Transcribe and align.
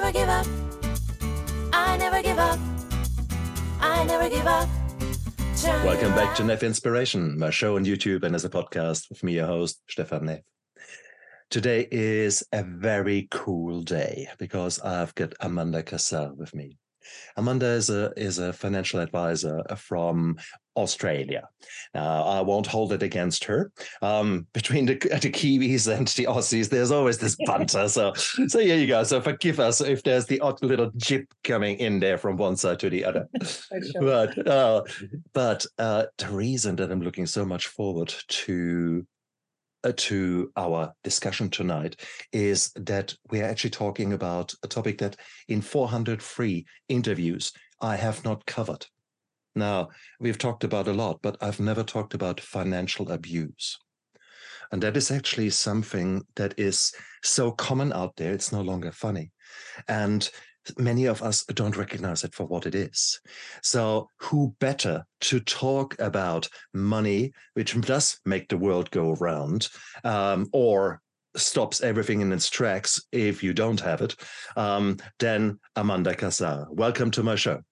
never 0.00 0.12
give 0.12 0.28
up. 0.28 0.46
I 1.72 1.96
never 1.96 2.22
give 2.22 2.38
up. 2.38 2.58
I 3.80 4.04
never 4.04 4.28
give 4.28 4.46
up. 4.46 4.68
Turn 5.56 5.86
Welcome 5.86 6.14
back 6.14 6.36
to. 6.36 6.44
Neff 6.44 6.62
Inspiration, 6.62 7.38
my 7.38 7.48
show 7.48 7.76
on 7.76 7.86
YouTube 7.86 8.22
and 8.22 8.34
as 8.34 8.44
a 8.44 8.50
podcast 8.50 9.08
with 9.08 9.22
me, 9.22 9.36
your 9.36 9.46
host, 9.46 9.80
Stefan 9.88 10.26
Neff. 10.26 10.40
Today 11.48 11.88
is 11.90 12.44
a 12.52 12.62
very 12.62 13.26
cool 13.30 13.80
day 13.80 14.28
because 14.38 14.78
I've 14.80 15.14
got 15.14 15.32
Amanda 15.40 15.82
Cassar 15.82 16.34
with 16.34 16.54
me. 16.54 16.76
Amanda 17.38 17.68
is 17.68 17.88
a 17.88 18.12
is 18.18 18.38
a 18.38 18.52
financial 18.52 19.00
advisor 19.00 19.62
from 19.78 20.36
Australia. 20.76 21.48
Now, 21.94 22.24
I 22.24 22.40
won't 22.40 22.66
hold 22.66 22.92
it 22.92 23.02
against 23.02 23.44
her. 23.44 23.72
Um, 24.02 24.46
between 24.52 24.86
the, 24.86 24.94
the 24.94 25.30
Kiwis 25.30 25.88
and 25.88 26.06
the 26.08 26.24
Aussies, 26.24 26.68
there's 26.68 26.90
always 26.90 27.18
this 27.18 27.36
banter. 27.46 27.88
So, 27.88 28.12
so 28.14 28.58
here 28.58 28.76
you 28.76 28.86
go. 28.86 29.02
So 29.04 29.20
forgive 29.20 29.60
us 29.60 29.80
if 29.80 30.02
there's 30.02 30.26
the 30.26 30.40
odd 30.40 30.62
little 30.62 30.90
jip 30.96 31.32
coming 31.44 31.78
in 31.78 32.00
there 32.00 32.18
from 32.18 32.36
one 32.36 32.56
side 32.56 32.80
to 32.80 32.90
the 32.90 33.04
other. 33.04 33.28
but 34.00 34.46
uh, 34.46 34.82
but 35.32 35.66
uh, 35.78 36.06
the 36.18 36.28
reason 36.28 36.76
that 36.76 36.90
I'm 36.90 37.02
looking 37.02 37.26
so 37.26 37.44
much 37.44 37.68
forward 37.68 38.14
to 38.28 39.06
uh, 39.84 39.92
to 39.96 40.50
our 40.56 40.92
discussion 41.04 41.48
tonight 41.48 42.00
is 42.32 42.72
that 42.76 43.14
we 43.30 43.40
are 43.40 43.44
actually 43.44 43.70
talking 43.70 44.12
about 44.12 44.52
a 44.62 44.68
topic 44.68 44.98
that 44.98 45.16
in 45.48 45.60
403 45.60 46.66
interviews 46.88 47.52
I 47.80 47.96
have 47.96 48.24
not 48.24 48.46
covered. 48.46 48.86
Now, 49.56 49.88
we've 50.20 50.38
talked 50.38 50.64
about 50.64 50.86
a 50.86 50.92
lot, 50.92 51.20
but 51.22 51.36
I've 51.40 51.58
never 51.58 51.82
talked 51.82 52.14
about 52.14 52.40
financial 52.40 53.10
abuse. 53.10 53.78
And 54.70 54.82
that 54.82 54.96
is 54.96 55.10
actually 55.10 55.50
something 55.50 56.22
that 56.36 56.54
is 56.58 56.92
so 57.22 57.50
common 57.52 57.92
out 57.92 58.16
there, 58.16 58.32
it's 58.32 58.52
no 58.52 58.60
longer 58.60 58.92
funny. 58.92 59.32
And 59.88 60.28
many 60.78 61.06
of 61.06 61.22
us 61.22 61.44
don't 61.44 61.76
recognize 61.76 62.24
it 62.24 62.34
for 62.34 62.44
what 62.44 62.66
it 62.66 62.74
is. 62.74 63.20
So, 63.62 64.10
who 64.18 64.54
better 64.60 65.04
to 65.22 65.40
talk 65.40 65.96
about 66.00 66.48
money, 66.74 67.32
which 67.54 67.80
does 67.80 68.20
make 68.24 68.48
the 68.48 68.58
world 68.58 68.90
go 68.90 69.14
round, 69.14 69.68
um, 70.04 70.48
or 70.52 71.00
stops 71.36 71.80
everything 71.82 72.20
in 72.20 72.32
its 72.32 72.50
tracks 72.50 73.00
if 73.12 73.42
you 73.42 73.52
don't 73.52 73.80
have 73.80 74.02
it, 74.02 74.16
um, 74.56 74.96
than 75.18 75.60
Amanda 75.76 76.14
Cassar. 76.14 76.66
Welcome 76.70 77.10
to 77.12 77.22
my 77.22 77.36
show. 77.36 77.62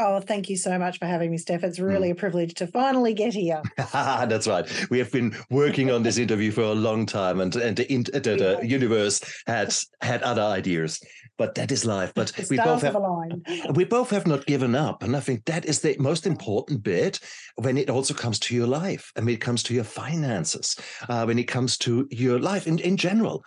Oh, 0.00 0.20
thank 0.20 0.48
you 0.48 0.56
so 0.56 0.78
much 0.78 0.98
for 0.98 1.06
having 1.06 1.32
me, 1.32 1.38
Steph. 1.38 1.64
It's 1.64 1.80
really 1.80 2.10
a 2.10 2.14
privilege 2.14 2.54
to 2.54 2.68
finally 2.68 3.14
get 3.14 3.34
here. 3.34 3.62
That's 3.76 4.46
right. 4.46 4.64
We 4.90 4.98
have 4.98 5.10
been 5.10 5.36
working 5.50 5.90
on 5.90 6.04
this 6.04 6.18
interview 6.18 6.52
for 6.52 6.62
a 6.62 6.72
long 6.72 7.04
time, 7.04 7.40
and 7.40 7.54
and 7.56 7.76
the, 7.76 7.92
in- 7.92 8.04
the, 8.04 8.20
the 8.20 8.60
universe 8.62 9.20
had 9.48 9.74
had 10.00 10.22
other 10.22 10.42
ideas, 10.42 11.00
but 11.36 11.56
that 11.56 11.72
is 11.72 11.84
life. 11.84 12.12
But 12.14 12.32
we 12.48 12.58
both 12.58 12.82
have 12.82 12.94
have 12.94 13.74
we 13.74 13.84
both 13.84 14.10
have 14.10 14.26
not 14.26 14.46
given 14.46 14.76
up, 14.76 15.02
and 15.02 15.16
I 15.16 15.20
think 15.20 15.44
that 15.46 15.64
is 15.64 15.80
the 15.80 15.96
most 15.98 16.26
important 16.26 16.84
bit 16.84 17.18
when 17.56 17.76
it 17.76 17.90
also 17.90 18.14
comes 18.14 18.38
to 18.40 18.54
your 18.54 18.68
life, 18.68 19.10
and 19.16 19.26
when 19.26 19.34
it 19.34 19.40
comes 19.40 19.64
to 19.64 19.74
your 19.74 19.84
finances, 19.84 20.76
uh, 21.08 21.24
when 21.24 21.40
it 21.40 21.48
comes 21.48 21.76
to 21.78 22.06
your 22.10 22.38
life 22.38 22.68
in 22.68 22.78
in 22.78 22.96
general. 22.96 23.44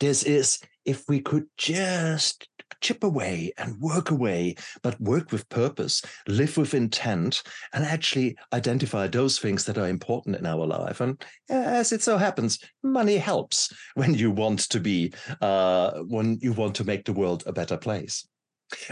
This 0.00 0.24
is 0.24 0.58
if 0.84 1.04
we 1.08 1.20
could 1.20 1.46
just 1.56 2.48
chip 2.84 3.02
away 3.02 3.50
and 3.56 3.80
work 3.80 4.10
away, 4.10 4.54
but 4.82 5.00
work 5.00 5.32
with 5.32 5.48
purpose, 5.48 6.02
live 6.28 6.56
with 6.58 6.74
intent, 6.74 7.42
and 7.72 7.84
actually 7.84 8.36
identify 8.52 9.06
those 9.06 9.38
things 9.38 9.64
that 9.64 9.78
are 9.78 9.88
important 9.88 10.36
in 10.36 10.44
our 10.44 10.66
life. 10.66 11.00
And 11.00 11.20
as 11.48 11.92
it 11.92 12.02
so 12.02 12.18
happens, 12.18 12.58
money 12.82 13.16
helps 13.16 13.72
when 13.94 14.14
you 14.14 14.30
want 14.30 14.60
to 14.70 14.80
be, 14.80 15.12
uh, 15.40 15.92
when 16.00 16.38
you 16.42 16.52
want 16.52 16.74
to 16.76 16.84
make 16.84 17.06
the 17.06 17.14
world 17.14 17.42
a 17.46 17.52
better 17.52 17.78
place. 17.78 18.28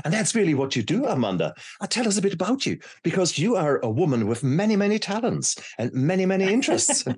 And 0.05 0.15
that's 0.15 0.35
really 0.35 0.55
what 0.55 0.77
you 0.77 0.83
do, 0.83 1.07
Amanda. 1.07 1.55
Uh, 1.81 1.87
tell 1.87 2.07
us 2.07 2.17
a 2.17 2.23
bit 2.23 2.35
about 2.35 2.65
you, 2.65 2.79
because 3.03 3.39
you 3.39 3.57
are 3.57 3.79
a 3.81 3.91
woman 3.91 4.27
with 4.27 4.43
many, 4.43 4.77
many 4.77 4.99
talents 4.99 5.57
and 5.79 5.93
many, 5.93 6.25
many 6.25 6.51
interests. 6.51 7.05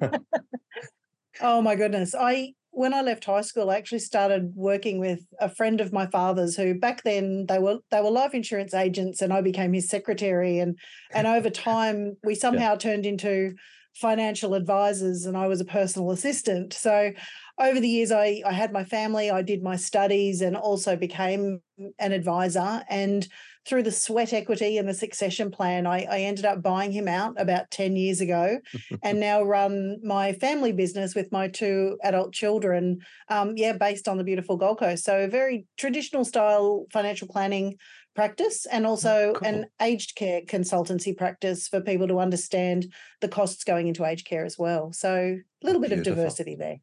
Oh 1.40 1.60
my 1.60 1.74
goodness. 1.74 2.14
I 2.14 2.54
when 2.74 2.92
I 2.92 3.02
left 3.02 3.24
high 3.24 3.42
school, 3.42 3.70
I 3.70 3.76
actually 3.76 4.00
started 4.00 4.52
working 4.56 4.98
with 4.98 5.20
a 5.40 5.48
friend 5.48 5.80
of 5.80 5.92
my 5.92 6.06
father's 6.06 6.56
who 6.56 6.74
back 6.74 7.04
then 7.04 7.46
they 7.46 7.58
were 7.60 7.78
they 7.90 8.00
were 8.00 8.10
life 8.10 8.34
insurance 8.34 8.74
agents 8.74 9.22
and 9.22 9.32
I 9.32 9.40
became 9.40 9.72
his 9.72 9.88
secretary. 9.88 10.58
And 10.58 10.76
and 11.12 11.26
over 11.26 11.50
time 11.70 12.16
we 12.24 12.34
somehow 12.34 12.74
turned 12.74 13.06
into 13.06 13.54
financial 13.94 14.54
advisors 14.54 15.24
and 15.24 15.36
I 15.36 15.46
was 15.46 15.60
a 15.60 15.64
personal 15.64 16.10
assistant. 16.10 16.72
So 16.72 17.12
over 17.60 17.78
the 17.78 17.88
years 17.88 18.10
I 18.10 18.42
I 18.44 18.52
had 18.52 18.72
my 18.72 18.84
family, 18.84 19.30
I 19.30 19.42
did 19.42 19.62
my 19.62 19.76
studies 19.76 20.40
and 20.40 20.56
also 20.56 20.96
became 20.96 21.60
an 22.00 22.12
advisor. 22.12 22.82
And 22.90 23.26
through 23.66 23.82
the 23.82 23.92
sweat 23.92 24.32
equity 24.32 24.78
and 24.78 24.88
the 24.88 24.94
succession 24.94 25.50
plan, 25.50 25.86
I, 25.86 26.06
I 26.10 26.20
ended 26.20 26.44
up 26.44 26.62
buying 26.62 26.92
him 26.92 27.08
out 27.08 27.40
about 27.40 27.70
10 27.70 27.96
years 27.96 28.20
ago 28.20 28.60
and 29.02 29.20
now 29.20 29.42
run 29.42 29.98
my 30.02 30.32
family 30.34 30.72
business 30.72 31.14
with 31.14 31.32
my 31.32 31.48
two 31.48 31.98
adult 32.02 32.32
children. 32.32 33.00
Um, 33.28 33.54
yeah, 33.56 33.72
based 33.72 34.08
on 34.08 34.18
the 34.18 34.24
beautiful 34.24 34.56
Gold 34.56 34.78
Coast. 34.78 35.04
So, 35.04 35.24
a 35.24 35.28
very 35.28 35.66
traditional 35.76 36.24
style 36.24 36.86
financial 36.92 37.28
planning 37.28 37.76
practice 38.14 38.66
and 38.66 38.86
also 38.86 39.32
cool. 39.34 39.48
an 39.48 39.66
aged 39.82 40.14
care 40.14 40.42
consultancy 40.42 41.16
practice 41.16 41.66
for 41.66 41.80
people 41.80 42.06
to 42.08 42.20
understand 42.20 42.92
the 43.20 43.28
costs 43.28 43.64
going 43.64 43.88
into 43.88 44.04
aged 44.04 44.26
care 44.26 44.44
as 44.44 44.58
well. 44.58 44.92
So, 44.92 45.38
a 45.62 45.66
little 45.66 45.80
bit 45.80 45.92
of 45.92 46.02
diversity 46.02 46.54
there. 46.54 46.78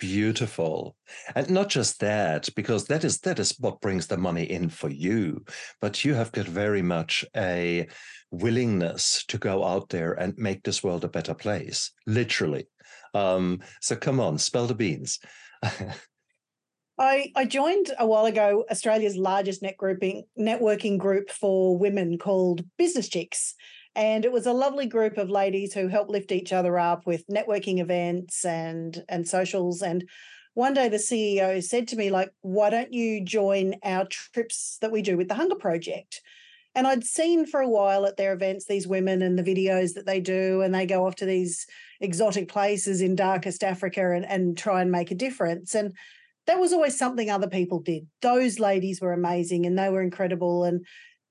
Beautiful. 0.00 0.96
And 1.34 1.50
not 1.50 1.68
just 1.68 2.00
that, 2.00 2.48
because 2.56 2.86
that 2.86 3.04
is 3.04 3.20
that 3.20 3.38
is 3.38 3.54
what 3.60 3.82
brings 3.82 4.06
the 4.06 4.16
money 4.16 4.44
in 4.44 4.70
for 4.70 4.88
you, 4.88 5.44
but 5.80 6.04
you 6.04 6.14
have 6.14 6.32
got 6.32 6.46
very 6.46 6.80
much 6.80 7.24
a 7.36 7.86
willingness 8.30 9.24
to 9.28 9.36
go 9.36 9.62
out 9.62 9.90
there 9.90 10.14
and 10.14 10.36
make 10.38 10.62
this 10.62 10.82
world 10.82 11.04
a 11.04 11.08
better 11.08 11.34
place, 11.34 11.92
literally. 12.06 12.66
Um, 13.12 13.60
so 13.82 13.94
come 13.94 14.20
on, 14.20 14.38
spell 14.38 14.66
the 14.66 14.74
beans. 14.74 15.18
I, 16.98 17.30
I 17.36 17.44
joined 17.44 17.92
a 17.98 18.06
while 18.06 18.26
ago 18.26 18.64
Australia's 18.70 19.16
largest 19.16 19.62
net 19.62 19.76
grouping 19.76 20.24
networking 20.38 20.98
group 20.98 21.30
for 21.30 21.76
women 21.76 22.16
called 22.16 22.64
Business 22.78 23.08
Chicks. 23.08 23.54
And 24.00 24.24
it 24.24 24.32
was 24.32 24.46
a 24.46 24.54
lovely 24.54 24.86
group 24.86 25.18
of 25.18 25.28
ladies 25.28 25.74
who 25.74 25.88
helped 25.88 26.10
lift 26.10 26.32
each 26.32 26.54
other 26.54 26.78
up 26.78 27.06
with 27.06 27.26
networking 27.26 27.80
events 27.80 28.46
and 28.46 29.04
and 29.10 29.28
socials. 29.28 29.82
And 29.82 30.08
one 30.54 30.72
day 30.72 30.88
the 30.88 30.96
CEO 30.96 31.62
said 31.62 31.86
to 31.88 31.96
me, 31.96 32.08
like, 32.08 32.30
why 32.40 32.70
don't 32.70 32.94
you 32.94 33.22
join 33.22 33.74
our 33.84 34.06
trips 34.06 34.78
that 34.80 34.90
we 34.90 35.02
do 35.02 35.18
with 35.18 35.28
the 35.28 35.34
Hunger 35.34 35.54
Project? 35.54 36.22
And 36.74 36.86
I'd 36.86 37.04
seen 37.04 37.44
for 37.44 37.60
a 37.60 37.68
while 37.68 38.06
at 38.06 38.16
their 38.16 38.32
events 38.32 38.64
these 38.64 38.88
women 38.88 39.20
and 39.20 39.38
the 39.38 39.42
videos 39.42 39.92
that 39.92 40.06
they 40.06 40.18
do, 40.18 40.62
and 40.62 40.74
they 40.74 40.86
go 40.86 41.04
off 41.06 41.16
to 41.16 41.26
these 41.26 41.66
exotic 42.00 42.48
places 42.48 43.02
in 43.02 43.16
darkest 43.16 43.62
Africa 43.62 44.12
and, 44.12 44.24
and 44.24 44.56
try 44.56 44.80
and 44.80 44.90
make 44.90 45.10
a 45.10 45.14
difference. 45.14 45.74
And 45.74 45.94
that 46.46 46.58
was 46.58 46.72
always 46.72 46.96
something 46.96 47.28
other 47.28 47.48
people 47.48 47.80
did. 47.80 48.06
Those 48.22 48.58
ladies 48.58 49.02
were 49.02 49.12
amazing 49.12 49.66
and 49.66 49.78
they 49.78 49.90
were 49.90 50.00
incredible. 50.00 50.64
And 50.64 50.86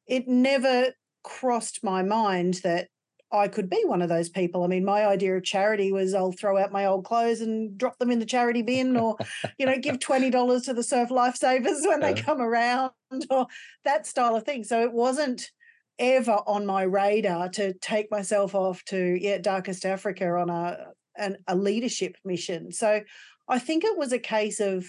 it 0.06 0.28
never 0.28 0.90
crossed 1.24 1.84
my 1.84 2.03
mind 2.03 2.62
that 2.63 2.88
I 3.31 3.47
could 3.47 3.69
be 3.69 3.84
one 3.85 4.02
of 4.02 4.09
those 4.09 4.30
people. 4.30 4.63
I 4.63 4.68
mean, 4.68 4.84
my 4.84 5.06
idea 5.06 5.38
of 5.38 5.44
charity 5.44 5.91
was 5.91 6.13
I'll 6.13 6.31
throw 6.31 6.57
out 6.57 6.72
my 6.72 6.85
old 6.85 7.06
clothes 7.06 7.41
and 7.41 7.78
drop 7.78 7.97
them 8.00 8.09
in 8.09 8.19
the 8.19 8.25
charity 8.25 8.63
bin 8.63 8.97
or, 8.97 9.18
you 9.59 9.68
know, 9.68 9.78
give 9.78 10.00
$20 10.00 10.66
to 10.66 10.74
the 10.74 10.84
surf 10.84 11.09
lifesavers 11.09 11.88
when 11.88 12.00
they 12.00 12.16
come 12.16 12.41
around 12.41 12.91
or 13.30 13.46
that 13.85 14.07
style 14.07 14.35
of 14.35 14.44
thing. 14.44 14.63
So 14.63 14.81
it 14.81 14.91
wasn't 14.91 15.52
ever 16.00 16.40
on 16.47 16.66
my 16.66 16.84
radar 16.84 17.50
to 17.50 17.74
take 17.74 18.09
myself 18.09 18.56
off 18.56 18.84
to 18.86 19.18
yeah, 19.22 19.38
darkest 19.38 19.86
Africa 19.86 20.28
on 20.31 20.50
a 20.50 20.88
an, 21.18 21.38
a 21.47 21.56
leadership 21.56 22.16
mission. 22.24 22.72
So 22.72 23.01
I 23.47 23.59
think 23.59 23.84
it 23.84 23.97
was 23.97 24.13
a 24.13 24.19
case 24.19 24.59
of 24.59 24.86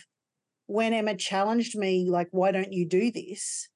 when 0.66 0.94
Emma 0.94 1.16
challenged 1.16 1.76
me, 1.76 2.08
like, 2.08 2.28
why 2.30 2.52
don't 2.52 2.72
you 2.72 2.86
do 2.86 3.10
this? 3.10 3.68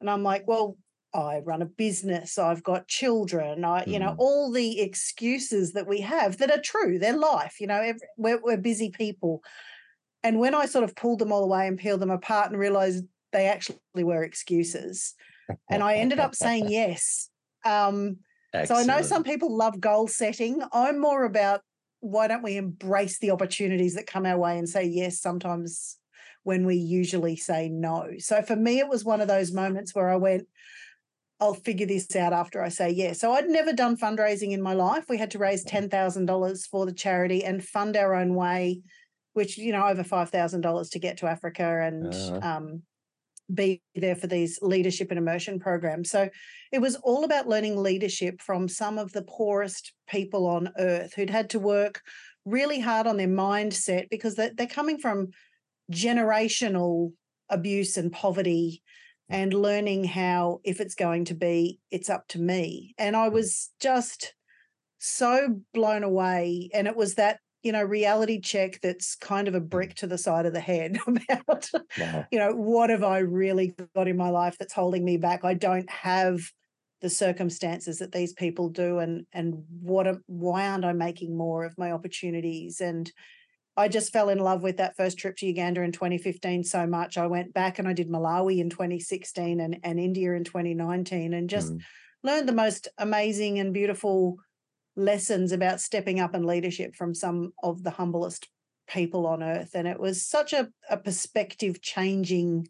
And 0.00 0.10
I'm 0.10 0.24
like, 0.24 0.42
well, 0.46 0.76
I 1.14 1.40
run 1.40 1.62
a 1.62 1.66
business, 1.66 2.38
I've 2.38 2.62
got 2.62 2.88
children, 2.88 3.64
I, 3.64 3.84
you 3.86 3.98
know, 3.98 4.12
Mm. 4.12 4.18
all 4.18 4.50
the 4.50 4.80
excuses 4.80 5.72
that 5.72 5.86
we 5.86 6.00
have 6.00 6.38
that 6.38 6.50
are 6.50 6.60
true, 6.60 6.98
they're 6.98 7.16
life, 7.16 7.60
you 7.60 7.66
know, 7.66 7.80
ev 7.80 8.00
we're, 8.16 8.40
we're 8.40 8.56
busy 8.56 8.90
people. 8.90 9.42
And 10.22 10.38
when 10.38 10.54
I 10.54 10.66
sort 10.66 10.84
of 10.84 10.96
pulled 10.96 11.18
them 11.18 11.32
all 11.32 11.44
away 11.44 11.66
and 11.66 11.78
peeled 11.78 12.00
them 12.00 12.10
apart 12.10 12.50
and 12.50 12.58
realized 12.58 13.04
they 13.32 13.46
actually 13.46 13.78
were 13.94 14.22
excuses, 14.24 15.14
and 15.70 15.82
I 15.82 15.96
ended 15.96 16.18
up 16.18 16.34
saying 16.34 16.68
yes. 16.70 17.28
Um, 17.64 18.18
so 18.64 18.74
I 18.74 18.84
know 18.84 19.02
some 19.02 19.24
people 19.24 19.54
love 19.54 19.80
goal 19.80 20.08
setting. 20.08 20.62
I'm 20.72 21.00
more 21.00 21.24
about 21.24 21.62
why 22.00 22.26
don't 22.28 22.42
we 22.42 22.56
embrace 22.56 23.18
the 23.18 23.30
opportunities 23.30 23.94
that 23.94 24.06
come 24.06 24.26
our 24.26 24.38
way 24.38 24.58
and 24.58 24.68
say 24.68 24.84
yes 24.84 25.20
sometimes 25.20 25.98
when 26.42 26.66
we 26.66 26.76
usually 26.76 27.36
say 27.36 27.68
no. 27.68 28.08
So 28.18 28.42
for 28.42 28.56
me, 28.56 28.80
it 28.80 28.88
was 28.88 29.04
one 29.04 29.20
of 29.20 29.28
those 29.28 29.52
moments 29.52 29.94
where 29.94 30.10
I 30.10 30.16
went, 30.16 30.46
I'll 31.42 31.54
figure 31.54 31.86
this 31.86 32.14
out 32.14 32.32
after 32.32 32.62
I 32.62 32.68
say 32.68 32.90
yes. 32.90 33.18
So 33.18 33.32
I'd 33.32 33.48
never 33.48 33.72
done 33.72 33.96
fundraising 33.96 34.52
in 34.52 34.62
my 34.62 34.74
life. 34.74 35.06
We 35.08 35.18
had 35.18 35.32
to 35.32 35.38
raise 35.38 35.64
$10,000 35.64 36.68
for 36.68 36.86
the 36.86 36.92
charity 36.92 37.44
and 37.44 37.64
fund 37.64 37.96
our 37.96 38.14
own 38.14 38.36
way, 38.36 38.82
which, 39.32 39.58
you 39.58 39.72
know, 39.72 39.84
over 39.88 40.04
$5,000 40.04 40.90
to 40.90 40.98
get 41.00 41.16
to 41.16 41.26
Africa 41.26 41.82
and 41.82 42.14
Ah. 42.14 42.56
um, 42.58 42.82
be 43.52 43.82
there 43.96 44.14
for 44.14 44.28
these 44.28 44.60
leadership 44.62 45.10
and 45.10 45.18
immersion 45.18 45.58
programs. 45.58 46.10
So 46.10 46.30
it 46.70 46.78
was 46.80 46.94
all 47.02 47.24
about 47.24 47.48
learning 47.48 47.76
leadership 47.76 48.40
from 48.40 48.68
some 48.68 48.96
of 48.96 49.10
the 49.10 49.22
poorest 49.22 49.92
people 50.08 50.46
on 50.46 50.70
earth 50.78 51.14
who'd 51.14 51.28
had 51.28 51.50
to 51.50 51.58
work 51.58 52.02
really 52.44 52.78
hard 52.78 53.08
on 53.08 53.16
their 53.16 53.26
mindset 53.26 54.08
because 54.10 54.36
they're, 54.36 54.52
they're 54.56 54.68
coming 54.68 54.98
from 54.98 55.30
generational 55.90 57.12
abuse 57.48 57.96
and 57.96 58.12
poverty 58.12 58.80
and 59.32 59.54
learning 59.54 60.04
how 60.04 60.60
if 60.64 60.80
it's 60.80 60.94
going 60.94 61.24
to 61.26 61.34
be 61.34 61.80
it's 61.90 62.10
up 62.10 62.28
to 62.28 62.40
me. 62.40 62.94
And 62.98 63.16
i 63.16 63.28
mm. 63.28 63.32
was 63.32 63.70
just 63.80 64.34
so 64.98 65.60
blown 65.74 66.04
away 66.04 66.70
and 66.72 66.86
it 66.86 66.94
was 66.94 67.14
that 67.14 67.38
you 67.64 67.72
know 67.72 67.82
reality 67.82 68.40
check 68.40 68.80
that's 68.82 69.16
kind 69.16 69.48
of 69.48 69.54
a 69.54 69.60
mm. 69.60 69.68
brick 69.68 69.94
to 69.96 70.06
the 70.06 70.18
side 70.18 70.46
of 70.46 70.52
the 70.52 70.60
head 70.60 70.98
about 71.06 71.68
Wow. 71.98 72.24
you 72.30 72.38
know 72.38 72.52
what 72.52 72.90
have 72.90 73.02
i 73.02 73.18
really 73.18 73.74
got 73.96 74.06
in 74.08 74.16
my 74.16 74.30
life 74.30 74.56
that's 74.58 74.72
holding 74.72 75.04
me 75.04 75.16
back? 75.16 75.44
I 75.44 75.54
don't 75.54 75.90
have 75.90 76.40
the 77.02 77.10
circumstances 77.10 77.98
that 77.98 78.12
these 78.12 78.32
people 78.32 78.68
do 78.68 78.98
and 79.00 79.26
and 79.32 79.64
what 79.80 80.06
am, 80.06 80.22
why 80.26 80.68
aren't 80.68 80.84
i 80.84 80.92
making 80.92 81.36
more 81.36 81.64
of 81.64 81.76
my 81.76 81.90
opportunities? 81.90 82.80
And 82.80 83.10
I 83.76 83.88
just 83.88 84.12
fell 84.12 84.28
in 84.28 84.38
love 84.38 84.62
with 84.62 84.76
that 84.76 84.96
first 84.96 85.18
trip 85.18 85.36
to 85.38 85.46
Uganda 85.46 85.82
in 85.82 85.92
2015 85.92 86.64
so 86.64 86.86
much. 86.86 87.16
I 87.16 87.26
went 87.26 87.54
back 87.54 87.78
and 87.78 87.88
I 87.88 87.92
did 87.94 88.08
Malawi 88.10 88.58
in 88.58 88.68
2016 88.70 89.60
and, 89.60 89.78
and 89.82 89.98
India 89.98 90.32
in 90.34 90.44
2019 90.44 91.32
and 91.32 91.48
just 91.48 91.72
Mm. 91.72 91.80
learned 92.22 92.48
the 92.48 92.52
most 92.52 92.88
amazing 92.98 93.58
and 93.58 93.72
beautiful 93.72 94.36
lessons 94.96 95.52
about 95.52 95.80
stepping 95.80 96.20
up 96.20 96.34
and 96.34 96.46
leadership 96.46 96.94
from 96.96 97.14
some 97.14 97.52
of 97.62 97.82
the 97.82 97.90
humblest 97.90 98.48
people 98.88 99.26
on 99.26 99.42
earth. 99.42 99.70
And 99.74 99.88
it 99.88 99.98
was 100.00 100.26
such 100.26 100.52
a, 100.52 100.70
a 100.90 100.96
perspective 100.98 101.80
changing 101.82 102.68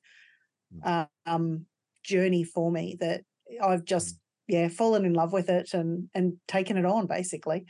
Mm. 0.75 1.09
um, 1.27 1.67
journey 2.03 2.45
for 2.45 2.71
me 2.73 2.97
that 3.01 3.25
I've 3.63 3.85
just, 3.85 4.19
yeah, 4.49 4.69
fallen 4.69 5.05
in 5.05 5.15
love 5.15 5.33
with 5.33 5.49
it 5.51 5.75
and, 5.75 6.09
and 6.15 6.39
taken 6.49 6.77
it 6.77 6.85
on 6.87 7.07
basically. 7.07 7.67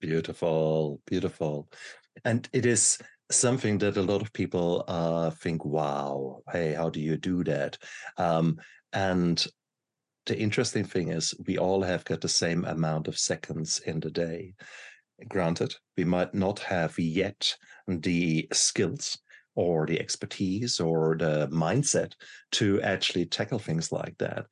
Beautiful, 0.00 1.00
beautiful. 1.06 1.68
And 2.24 2.48
it 2.52 2.66
is 2.66 2.98
something 3.30 3.78
that 3.78 3.96
a 3.96 4.02
lot 4.02 4.22
of 4.22 4.32
people 4.32 4.84
uh, 4.88 5.30
think, 5.30 5.64
wow, 5.64 6.40
hey, 6.50 6.74
how 6.74 6.90
do 6.90 7.00
you 7.00 7.16
do 7.16 7.42
that? 7.44 7.78
Um, 8.16 8.58
and 8.92 9.44
the 10.26 10.38
interesting 10.38 10.84
thing 10.84 11.08
is, 11.08 11.34
we 11.46 11.58
all 11.58 11.82
have 11.82 12.04
got 12.04 12.20
the 12.20 12.28
same 12.28 12.64
amount 12.64 13.08
of 13.08 13.18
seconds 13.18 13.80
in 13.80 14.00
the 14.00 14.10
day. 14.10 14.54
Granted, 15.28 15.74
we 15.96 16.04
might 16.04 16.34
not 16.34 16.60
have 16.60 16.98
yet 16.98 17.56
the 17.88 18.48
skills 18.52 19.18
or 19.54 19.86
the 19.86 20.00
expertise 20.00 20.80
or 20.80 21.16
the 21.18 21.48
mindset 21.48 22.12
to 22.52 22.80
actually 22.82 23.26
tackle 23.26 23.58
things 23.58 23.92
like 23.92 24.16
that. 24.18 24.46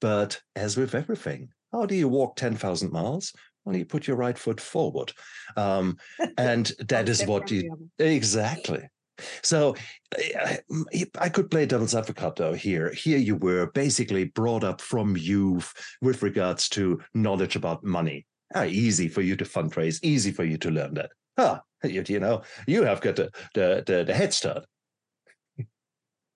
But 0.00 0.40
as 0.54 0.76
with 0.76 0.94
everything, 0.94 1.48
how 1.72 1.86
do 1.86 1.94
you 1.94 2.08
walk 2.08 2.36
10,000 2.36 2.92
miles? 2.92 3.32
Well, 3.64 3.76
you 3.76 3.84
put 3.84 4.06
your 4.06 4.16
right 4.16 4.36
foot 4.36 4.60
forward. 4.60 5.12
Um, 5.56 5.96
and 6.38 6.70
that 6.88 7.08
is 7.08 7.24
what 7.24 7.50
you. 7.50 7.90
Exactly. 7.98 8.88
So 9.42 9.76
I, 10.16 10.58
I- 10.92 11.06
I 11.18 11.28
could 11.28 11.50
play 11.50 11.66
devil's 11.66 11.94
advocate 11.94 12.36
though 12.36 12.52
here. 12.52 12.92
Here 12.92 13.18
you 13.18 13.36
were 13.36 13.70
basically 13.72 14.24
brought 14.24 14.64
up 14.64 14.80
from 14.80 15.16
youth 15.16 15.72
with 16.02 16.22
regards 16.22 16.68
to 16.70 17.00
knowledge 17.14 17.56
about 17.56 17.84
money. 17.84 18.26
Ah, 18.54 18.64
easy 18.64 19.08
for 19.08 19.20
you 19.22 19.36
to 19.36 19.44
fundraise, 19.44 19.98
easy 20.02 20.30
for 20.30 20.44
you 20.44 20.58
to 20.58 20.70
learn 20.70 20.94
that. 20.94 21.10
Ah, 21.38 21.60
you, 21.82 22.02
you 22.06 22.20
know, 22.20 22.42
you 22.66 22.82
have 22.84 23.00
got 23.00 23.16
the, 23.16 23.30
the, 23.54 23.82
the, 23.86 24.04
the 24.04 24.14
head 24.14 24.32
start. 24.34 24.64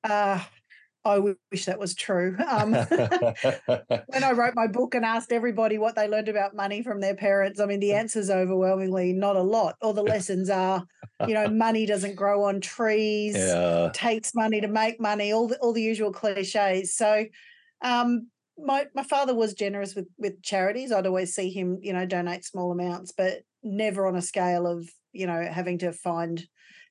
Uh, 0.04 0.42
I 1.08 1.18
wish 1.18 1.64
that 1.64 1.78
was 1.78 1.94
true. 1.94 2.36
Um, 2.46 2.72
when 4.06 4.24
I 4.24 4.32
wrote 4.32 4.54
my 4.54 4.66
book 4.66 4.94
and 4.94 5.04
asked 5.04 5.32
everybody 5.32 5.78
what 5.78 5.96
they 5.96 6.06
learned 6.06 6.28
about 6.28 6.54
money 6.54 6.82
from 6.82 7.00
their 7.00 7.14
parents, 7.14 7.60
I 7.60 7.66
mean, 7.66 7.80
the 7.80 7.94
answer's 7.94 8.30
overwhelmingly 8.30 9.14
not 9.14 9.36
a 9.36 9.42
lot. 9.42 9.76
Or 9.80 9.94
the 9.94 10.02
lessons 10.02 10.50
are, 10.50 10.84
you 11.26 11.34
know, 11.34 11.48
money 11.50 11.86
doesn't 11.86 12.14
grow 12.14 12.44
on 12.44 12.60
trees, 12.60 13.36
yeah. 13.36 13.90
takes 13.94 14.34
money 14.34 14.60
to 14.60 14.68
make 14.68 15.00
money, 15.00 15.32
all 15.32 15.48
the 15.48 15.58
all 15.58 15.72
the 15.72 15.82
usual 15.82 16.12
cliches. 16.12 16.94
So, 16.94 17.24
um, 17.82 18.28
my 18.58 18.86
my 18.94 19.02
father 19.02 19.34
was 19.34 19.54
generous 19.54 19.94
with 19.94 20.08
with 20.18 20.42
charities. 20.42 20.92
I'd 20.92 21.06
always 21.06 21.34
see 21.34 21.50
him, 21.50 21.78
you 21.80 21.92
know, 21.92 22.04
donate 22.04 22.44
small 22.44 22.70
amounts, 22.70 23.12
but 23.16 23.42
never 23.62 24.06
on 24.06 24.16
a 24.16 24.22
scale 24.22 24.66
of, 24.66 24.88
you 25.12 25.26
know, 25.26 25.48
having 25.50 25.78
to 25.78 25.92
find 25.92 26.46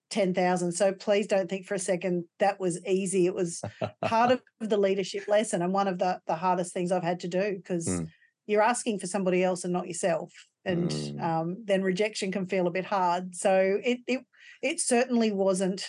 10,000. 0.09 0.71
So 0.71 0.94
please 0.94 1.27
don't 1.27 1.50
think 1.50 1.65
for 1.65 1.75
a 1.75 1.80
second 1.80 2.25
that 2.39 2.59
was 2.59 2.83
easy. 2.86 3.25
It 3.25 3.36
was 3.36 3.62
part 4.06 4.31
of 4.31 4.42
the 4.59 4.77
leadership 4.77 5.27
lesson 5.27 5.62
and 5.62 5.74
one 5.74 5.88
of 5.88 6.00
the, 6.00 6.19
the 6.27 6.36
hardest 6.36 6.74
things 6.74 6.92
I've 6.92 7.04
had 7.04 7.19
to 7.21 7.27
do 7.27 7.56
because 7.57 7.88
Mm. 7.88 8.07
you're 8.45 8.62
asking 8.62 9.00
for 9.00 9.07
somebody 9.07 9.44
else 9.44 9.63
and 9.63 9.74
not 9.74 9.88
yourself. 9.88 10.31
And 10.65 10.89
Mm. 10.89 11.21
um, 11.24 11.63
then 11.65 11.81
rejection 11.83 12.31
can 12.31 12.45
feel 12.48 12.68
a 12.68 12.71
bit 12.71 12.86
hard. 12.86 13.36
So 13.36 13.80
it 13.83 14.00
it 14.07 14.21
it 14.62 14.80
certainly 14.80 15.31
wasn't 15.31 15.81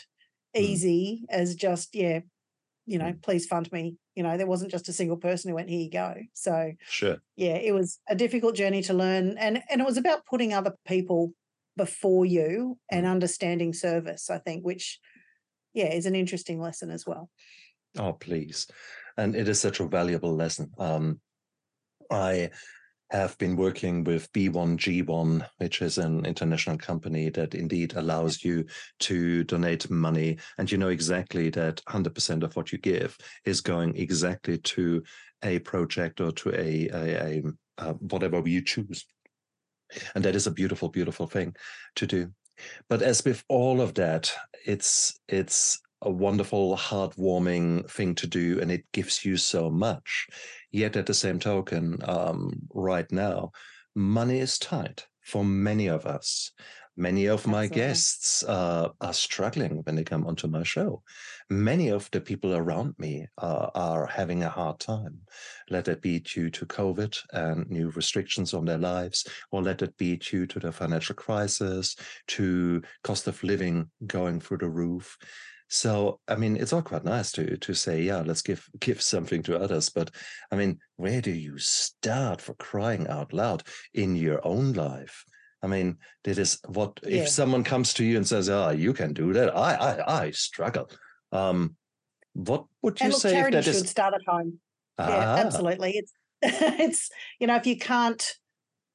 Mm. 0.57 0.61
easy 0.63 1.25
as 1.31 1.55
just, 1.55 1.95
yeah, 1.95 2.21
you 2.87 2.99
know, 2.99 3.13
Mm. 3.13 3.23
please 3.23 3.47
fund 3.47 3.71
me. 3.71 3.97
You 4.17 4.23
know, 4.25 4.37
there 4.37 4.47
wasn't 4.47 4.71
just 4.73 4.89
a 4.89 4.93
single 4.93 5.17
person 5.17 5.49
who 5.49 5.55
went, 5.55 5.69
here 5.69 5.81
you 5.81 5.91
go. 5.91 6.15
So 6.35 6.73
Sure. 6.89 7.19
yeah, 7.37 7.55
it 7.57 7.73
was 7.73 8.01
a 8.09 8.17
difficult 8.17 8.57
journey 8.57 8.83
to 8.83 8.95
learn. 8.95 9.39
And 9.39 9.63
and 9.71 9.81
it 9.81 9.87
was 9.87 9.97
about 9.97 10.27
putting 10.27 10.53
other 10.53 10.75
people 10.87 11.33
before 11.79 12.27
you 12.27 12.79
and 12.91 13.07
Mm. 13.07 13.11
understanding 13.13 13.73
service, 13.73 14.29
I 14.29 14.39
think, 14.39 14.67
which 14.67 15.01
yeah, 15.73 15.95
is 15.95 16.07
an 16.07 16.15
interesting 16.15 16.61
lesson 16.61 16.91
as 16.91 17.07
well. 17.07 17.31
Oh, 17.97 18.13
please. 18.13 18.67
And 19.17 19.35
it 19.35 19.49
is 19.49 19.61
such 19.61 19.81
a 19.81 19.89
valuable 19.89 20.35
lesson. 20.35 20.71
Um, 20.79 21.21
I 22.11 22.51
have 23.11 23.39
been 23.39 23.57
working 23.57 24.05
with 24.05 24.31
B1G1, 24.33 25.47
which 25.59 25.81
is 25.81 25.97
an 25.99 26.27
international 26.27 26.77
company 26.77 27.31
that 27.31 27.55
indeed 27.55 27.95
allows 27.95 28.45
you 28.45 28.67
to 29.01 29.45
donate 29.45 29.89
money. 29.91 30.37
And 30.59 30.71
you 30.71 30.77
know 30.79 30.89
exactly 30.89 31.49
that 31.51 31.83
100% 31.87 32.43
of 32.43 32.55
what 32.57 32.71
you 32.73 32.79
give 32.79 33.17
is 33.45 33.63
going 33.63 33.97
exactly 33.97 34.59
to 34.59 35.03
a 35.43 35.59
project 35.61 36.21
or 36.21 36.33
to 36.33 36.51
a, 36.51 36.89
a, 36.89 37.05
a 37.27 37.43
uh, 37.79 37.93
whatever 37.95 38.47
you 38.47 38.63
choose. 38.63 39.07
And 40.15 40.25
that 40.25 40.37
is 40.37 40.47
a 40.47 40.53
beautiful, 40.53 40.89
beautiful 40.89 41.27
thing 41.27 41.55
to 41.97 42.07
do. 42.07 42.33
But 42.89 43.03
as 43.03 43.25
with 43.25 43.45
all 43.49 43.81
of 43.81 43.95
that, 43.95 44.33
it's 44.67 45.21
it's 45.29 45.81
a 46.03 46.11
wonderful, 46.11 46.77
heartwarming 46.77 47.91
thing 47.91 48.15
to 48.17 48.27
do, 48.27 48.61
and 48.61 48.71
it 48.71 48.85
gives 48.93 49.25
you 49.25 49.37
so 49.37 49.71
much. 49.71 50.29
Yet 50.71 50.97
at 50.97 51.07
the 51.07 51.15
same 51.15 51.41
token, 51.41 51.99
um, 52.05 52.53
right 52.73 53.11
now, 53.11 53.51
money 53.95 54.39
is 54.39 54.59
tight 54.59 55.07
for 55.23 55.45
many 55.45 55.89
of 55.89 56.07
us. 56.07 56.53
Many 56.99 57.27
of 57.27 57.47
my 57.47 57.63
Absolutely. 57.63 57.77
guests 57.77 58.43
uh, 58.43 58.89
are 59.01 59.13
struggling 59.13 59.85
when 59.85 59.95
they 59.95 60.03
come 60.03 60.27
onto 60.27 60.49
my 60.49 60.65
show. 60.65 61.01
Many 61.49 61.91
of 61.91 62.11
the 62.11 62.21
people 62.21 62.57
around 62.57 62.97
me 62.99 63.29
uh, 63.39 63.71
are 63.77 64.05
having 64.05 64.43
a 64.43 64.49
hard 64.49 64.81
time. 64.81 65.21
Let 65.71 65.87
it 65.87 66.03
be 66.03 66.19
due 66.19 66.51
to 66.51 66.67
COVID 66.67 67.17
and 67.33 67.71
new 67.71 67.91
restrictions 67.91 68.53
on 68.53 68.65
their 68.65 68.79
lives, 68.79 69.25
or 69.53 69.63
let 69.63 69.81
it 69.83 69.97
be 69.97 70.17
due 70.17 70.45
to 70.49 70.59
the 70.59 70.73
financial 70.73 71.15
crisis, 71.15 71.95
to 72.29 72.83
cost 73.05 73.29
of 73.29 73.45
living 73.45 73.89
going 74.09 74.41
through 74.41 74.59
the 74.59 74.69
roof. 74.69 75.17
So, 75.69 76.19
I 76.27 76.35
mean, 76.35 76.57
it's 76.57 76.73
all 76.73 76.83
quite 76.83 77.05
nice 77.05 77.31
to 77.33 77.57
to 77.59 77.75
say, 77.75 78.03
yeah, 78.03 78.23
let's 78.27 78.43
give 78.43 78.69
give 78.81 79.01
something 79.01 79.45
to 79.45 79.61
others. 79.61 79.89
But 79.89 80.11
I 80.51 80.57
mean, 80.57 80.81
where 80.97 81.21
do 81.21 81.31
you 81.31 81.59
start 81.59 82.41
for 82.41 82.55
crying 82.55 83.07
out 83.07 83.33
loud 83.33 83.63
in 83.95 84.17
your 84.17 84.45
own 84.45 84.73
life? 84.73 85.25
I 85.63 85.67
mean, 85.67 85.99
that 86.25 86.39
is 86.39 86.61
what 86.67 86.99
Yeah. 87.03 87.23
if 87.23 87.29
someone 87.29 87.65
comes 87.65 87.93
to 87.95 88.05
you 88.05 88.17
and 88.17 88.27
says, 88.27 88.49
"Ah, 88.49 88.71
you 88.71 88.93
can 88.93 89.13
do 89.13 89.33
that." 89.33 89.57
I 89.57 89.75
I 89.75 90.23
I 90.25 90.31
struggle. 90.31 90.91
Um, 91.33 91.77
what 92.35 92.67
would 92.83 93.01
you 93.01 93.07
and 93.07 93.13
look, 93.15 93.23
say 93.23 93.31
if 93.31 93.35
charity 93.35 93.57
that 93.57 93.65
should 93.67 93.85
is? 93.85 93.91
start 93.91 94.15
at 94.15 94.23
home. 94.27 94.61
Yeah, 95.07 95.25
Ah, 95.25 95.37
absolutely. 95.37 95.93
It's 95.97 96.13
it's 96.43 97.11
you 97.41 97.47
know, 97.47 97.57
if 97.57 97.67
you 97.67 97.77
can't, 97.77 98.35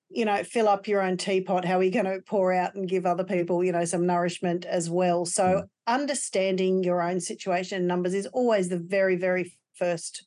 you 0.09 0.25
know, 0.25 0.43
fill 0.43 0.67
up 0.69 0.87
your 0.87 1.01
own 1.01 1.17
teapot, 1.17 1.65
how 1.65 1.79
are 1.79 1.83
you 1.83 1.91
going 1.91 2.05
to 2.05 2.21
pour 2.25 2.53
out 2.53 2.75
and 2.75 2.87
give 2.87 3.05
other 3.05 3.23
people, 3.23 3.63
you 3.63 3.71
know, 3.71 3.85
some 3.85 4.05
nourishment 4.05 4.65
as 4.65 4.89
well? 4.89 5.25
So 5.25 5.63
Mm. 5.63 5.69
understanding 5.87 6.83
your 6.83 7.01
own 7.01 7.19
situation 7.19 7.77
and 7.79 7.87
numbers 7.87 8.13
is 8.13 8.27
always 8.27 8.69
the 8.69 8.79
very, 8.79 9.15
very 9.17 9.53
first 9.73 10.25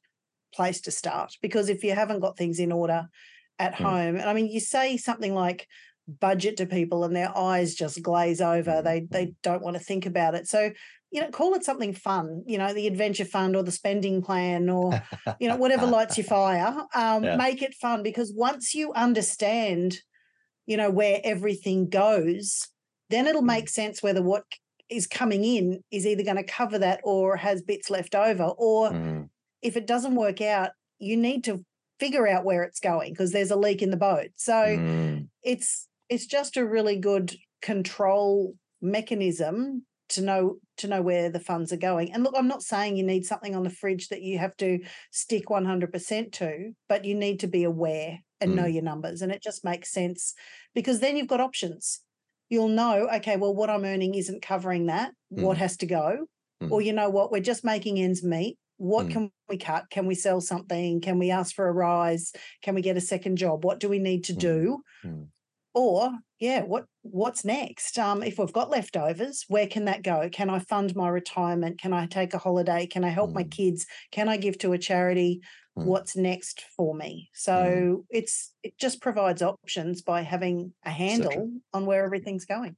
place 0.52 0.80
to 0.82 0.90
start. 0.90 1.34
Because 1.40 1.68
if 1.68 1.84
you 1.84 1.94
haven't 1.94 2.20
got 2.20 2.36
things 2.36 2.58
in 2.58 2.72
order 2.72 3.08
at 3.58 3.74
Mm. 3.74 3.82
home, 3.82 4.16
and 4.16 4.28
I 4.28 4.34
mean, 4.34 4.48
you 4.48 4.60
say 4.60 4.96
something 4.96 5.34
like 5.34 5.66
budget 6.08 6.56
to 6.58 6.66
people 6.66 7.04
and 7.04 7.14
their 7.16 7.36
eyes 7.36 7.74
just 7.74 8.02
glaze 8.02 8.40
over. 8.40 8.82
Mm, 8.82 8.84
They 8.84 9.00
they 9.10 9.32
don't 9.42 9.62
want 9.62 9.76
to 9.76 9.82
think 9.82 10.06
about 10.06 10.34
it. 10.34 10.46
So 10.48 10.72
you 11.12 11.20
know, 11.20 11.30
call 11.30 11.54
it 11.54 11.64
something 11.64 11.94
fun, 11.94 12.42
you 12.46 12.58
know, 12.58 12.74
the 12.74 12.86
adventure 12.88 13.24
fund 13.24 13.54
or 13.54 13.62
the 13.62 13.70
spending 13.70 14.22
plan 14.22 14.68
or, 14.68 15.00
you 15.38 15.48
know, 15.48 15.56
whatever 15.56 15.86
lights 15.86 16.18
your 16.18 16.24
fire. 16.26 16.84
Um, 16.94 17.22
Yeah. 17.24 17.36
Make 17.36 17.62
it 17.62 17.74
fun 17.74 18.02
because 18.02 18.32
once 18.34 18.74
you 18.74 18.92
understand, 18.92 19.98
you 20.66 20.76
know, 20.76 20.90
where 20.90 21.20
everything 21.24 21.88
goes, 21.88 22.68
then 23.10 23.26
it'll 23.26 23.42
Mm. 23.42 23.46
make 23.46 23.68
sense 23.68 24.02
whether 24.02 24.22
what 24.22 24.44
is 24.88 25.06
coming 25.06 25.44
in 25.44 25.82
is 25.90 26.06
either 26.06 26.22
going 26.24 26.36
to 26.36 26.44
cover 26.44 26.78
that 26.78 27.00
or 27.04 27.36
has 27.36 27.62
bits 27.62 27.90
left 27.90 28.14
over. 28.14 28.44
Or 28.58 28.90
Mm, 28.90 29.28
if 29.62 29.76
it 29.76 29.86
doesn't 29.86 30.14
work 30.16 30.40
out, 30.40 30.70
you 30.98 31.16
need 31.16 31.44
to 31.44 31.64
figure 32.00 32.26
out 32.28 32.44
where 32.44 32.62
it's 32.62 32.80
going 32.80 33.12
because 33.12 33.32
there's 33.32 33.50
a 33.50 33.56
leak 33.56 33.82
in 33.82 33.90
the 33.90 33.96
boat. 33.96 34.28
So 34.36 34.52
mm, 34.54 35.28
it's 35.42 35.88
it's 36.08 36.26
just 36.26 36.56
a 36.56 36.66
really 36.66 36.96
good 36.98 37.34
control 37.62 38.54
mechanism 38.80 39.84
to 40.08 40.22
know 40.22 40.56
to 40.76 40.86
know 40.86 41.02
where 41.02 41.30
the 41.30 41.40
funds 41.40 41.72
are 41.72 41.76
going. 41.78 42.12
And 42.12 42.22
look, 42.22 42.34
I'm 42.36 42.46
not 42.46 42.62
saying 42.62 42.96
you 42.96 43.02
need 43.02 43.26
something 43.26 43.56
on 43.56 43.64
the 43.64 43.70
fridge 43.70 44.08
that 44.08 44.22
you 44.22 44.38
have 44.38 44.56
to 44.58 44.78
stick 45.10 45.50
100% 45.50 46.32
to, 46.34 46.72
but 46.88 47.04
you 47.04 47.14
need 47.14 47.40
to 47.40 47.48
be 47.48 47.64
aware 47.64 48.20
and 48.40 48.54
know 48.54 48.66
your 48.66 48.82
numbers 48.82 49.22
and 49.22 49.32
it 49.32 49.42
just 49.42 49.64
makes 49.64 49.90
sense 49.90 50.34
because 50.74 51.00
then 51.00 51.16
you've 51.16 51.26
got 51.26 51.40
options. 51.40 52.00
You'll 52.48 52.68
know, 52.68 53.08
okay, 53.16 53.36
well 53.36 53.54
what 53.54 53.70
I'm 53.70 53.84
earning 53.84 54.14
isn't 54.14 54.42
covering 54.42 54.86
that. 54.86 55.12
What 55.30 55.56
Mm. 55.56 55.60
has 55.60 55.76
to 55.78 55.86
go? 55.86 56.26
Or 56.60 56.80
you 56.82 56.92
know 56.92 57.10
what, 57.10 57.32
we're 57.32 57.40
just 57.40 57.64
making 57.64 57.98
ends 57.98 58.22
meet. 58.22 58.58
What 58.76 59.06
Mm. 59.06 59.10
can 59.10 59.32
we 59.48 59.56
cut? 59.56 59.90
Can 59.90 60.06
we 60.06 60.14
sell 60.14 60.40
something? 60.40 61.00
Can 61.00 61.18
we 61.18 61.30
ask 61.30 61.54
for 61.54 61.66
a 61.66 61.72
rise? 61.72 62.32
Can 62.62 62.74
we 62.74 62.82
get 62.82 62.96
a 62.96 63.00
second 63.00 63.36
job? 63.36 63.64
What 63.64 63.80
do 63.80 63.88
we 63.88 63.98
need 63.98 64.24
to 64.24 64.34
Mm. 64.34 64.40
do? 64.40 64.82
Mm. 65.76 65.80
Or 65.80 66.18
yeah, 66.38 66.62
what 66.62 66.86
what's 67.02 67.44
next? 67.44 67.98
Um, 67.98 68.22
if 68.22 68.38
we've 68.38 68.52
got 68.52 68.70
leftovers, 68.70 69.44
where 69.48 69.66
can 69.66 69.84
that 69.86 70.02
go? 70.02 70.28
Can 70.30 70.50
I 70.50 70.58
fund 70.58 70.94
my 70.96 71.08
retirement? 71.08 71.80
Can 71.80 71.92
I 71.92 72.06
take 72.06 72.34
a 72.34 72.38
holiday? 72.38 72.86
Can 72.86 73.04
I 73.04 73.08
help 73.08 73.34
my 73.34 73.44
Mm. 73.44 73.50
kids? 73.50 73.86
Can 74.10 74.28
I 74.28 74.36
give 74.36 74.58
to 74.58 74.72
a 74.72 74.78
charity? 74.78 75.40
Mm. 75.78 75.84
What's 75.84 76.16
next 76.16 76.62
for 76.76 76.94
me? 76.94 77.30
So 77.34 78.04
it's 78.10 78.54
it 78.62 78.78
just 78.78 79.00
provides 79.00 79.42
options 79.42 80.02
by 80.02 80.22
having 80.22 80.72
a 80.84 80.90
handle 80.90 81.50
on 81.72 81.86
where 81.86 82.04
everything's 82.04 82.46
going. 82.46 82.76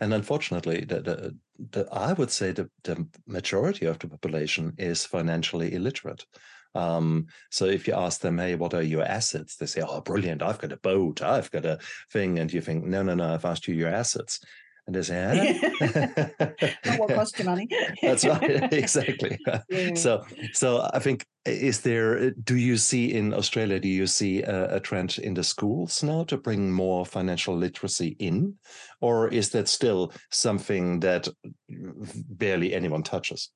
And 0.00 0.12
unfortunately, 0.12 0.84
the, 0.84 1.00
the, 1.00 1.38
the, 1.58 1.88
I 1.90 2.12
would 2.12 2.30
say 2.30 2.52
the, 2.52 2.70
the 2.84 3.06
majority 3.26 3.86
of 3.86 3.98
the 3.98 4.08
population 4.08 4.74
is 4.78 5.06
financially 5.06 5.72
illiterate. 5.72 6.26
Um, 6.74 7.26
so 7.50 7.66
if 7.66 7.86
you 7.86 7.94
ask 7.94 8.20
them, 8.20 8.38
hey, 8.38 8.54
what 8.54 8.74
are 8.74 8.82
your 8.82 9.04
assets? 9.04 9.56
They 9.56 9.66
say, 9.66 9.82
oh, 9.86 10.00
brilliant, 10.00 10.42
I've 10.42 10.58
got 10.58 10.72
a 10.72 10.76
boat, 10.76 11.22
I've 11.22 11.50
got 11.50 11.64
a 11.64 11.78
thing. 12.10 12.38
And 12.38 12.52
you 12.52 12.60
think, 12.60 12.84
no, 12.84 13.02
no, 13.02 13.14
no, 13.14 13.34
I've 13.34 13.44
asked 13.44 13.68
you 13.68 13.74
your 13.74 13.90
assets. 13.90 14.40
And 14.86 14.96
they 14.96 15.02
say, 15.02 15.60
Not 15.80 16.98
what 16.98 17.10
"Huh?" 17.10 17.14
cost 17.14 17.38
you 17.38 17.44
money. 17.44 17.68
That's 18.02 18.24
right, 18.24 18.72
exactly. 18.72 19.38
Yeah. 19.70 19.94
So, 19.94 20.24
so 20.52 20.90
I 20.92 20.98
think 20.98 21.24
is 21.44 21.82
there? 21.82 22.32
Do 22.32 22.56
you 22.56 22.76
see 22.76 23.12
in 23.14 23.32
Australia? 23.32 23.78
Do 23.78 23.88
you 23.88 24.08
see 24.08 24.42
a, 24.42 24.76
a 24.76 24.80
trend 24.80 25.18
in 25.18 25.34
the 25.34 25.44
schools 25.44 26.02
now 26.02 26.24
to 26.24 26.36
bring 26.36 26.72
more 26.72 27.06
financial 27.06 27.56
literacy 27.56 28.16
in, 28.18 28.54
or 29.00 29.28
is 29.28 29.50
that 29.50 29.68
still 29.68 30.12
something 30.32 30.98
that 30.98 31.28
barely 31.68 32.74
anyone 32.74 33.04
touches? 33.04 33.50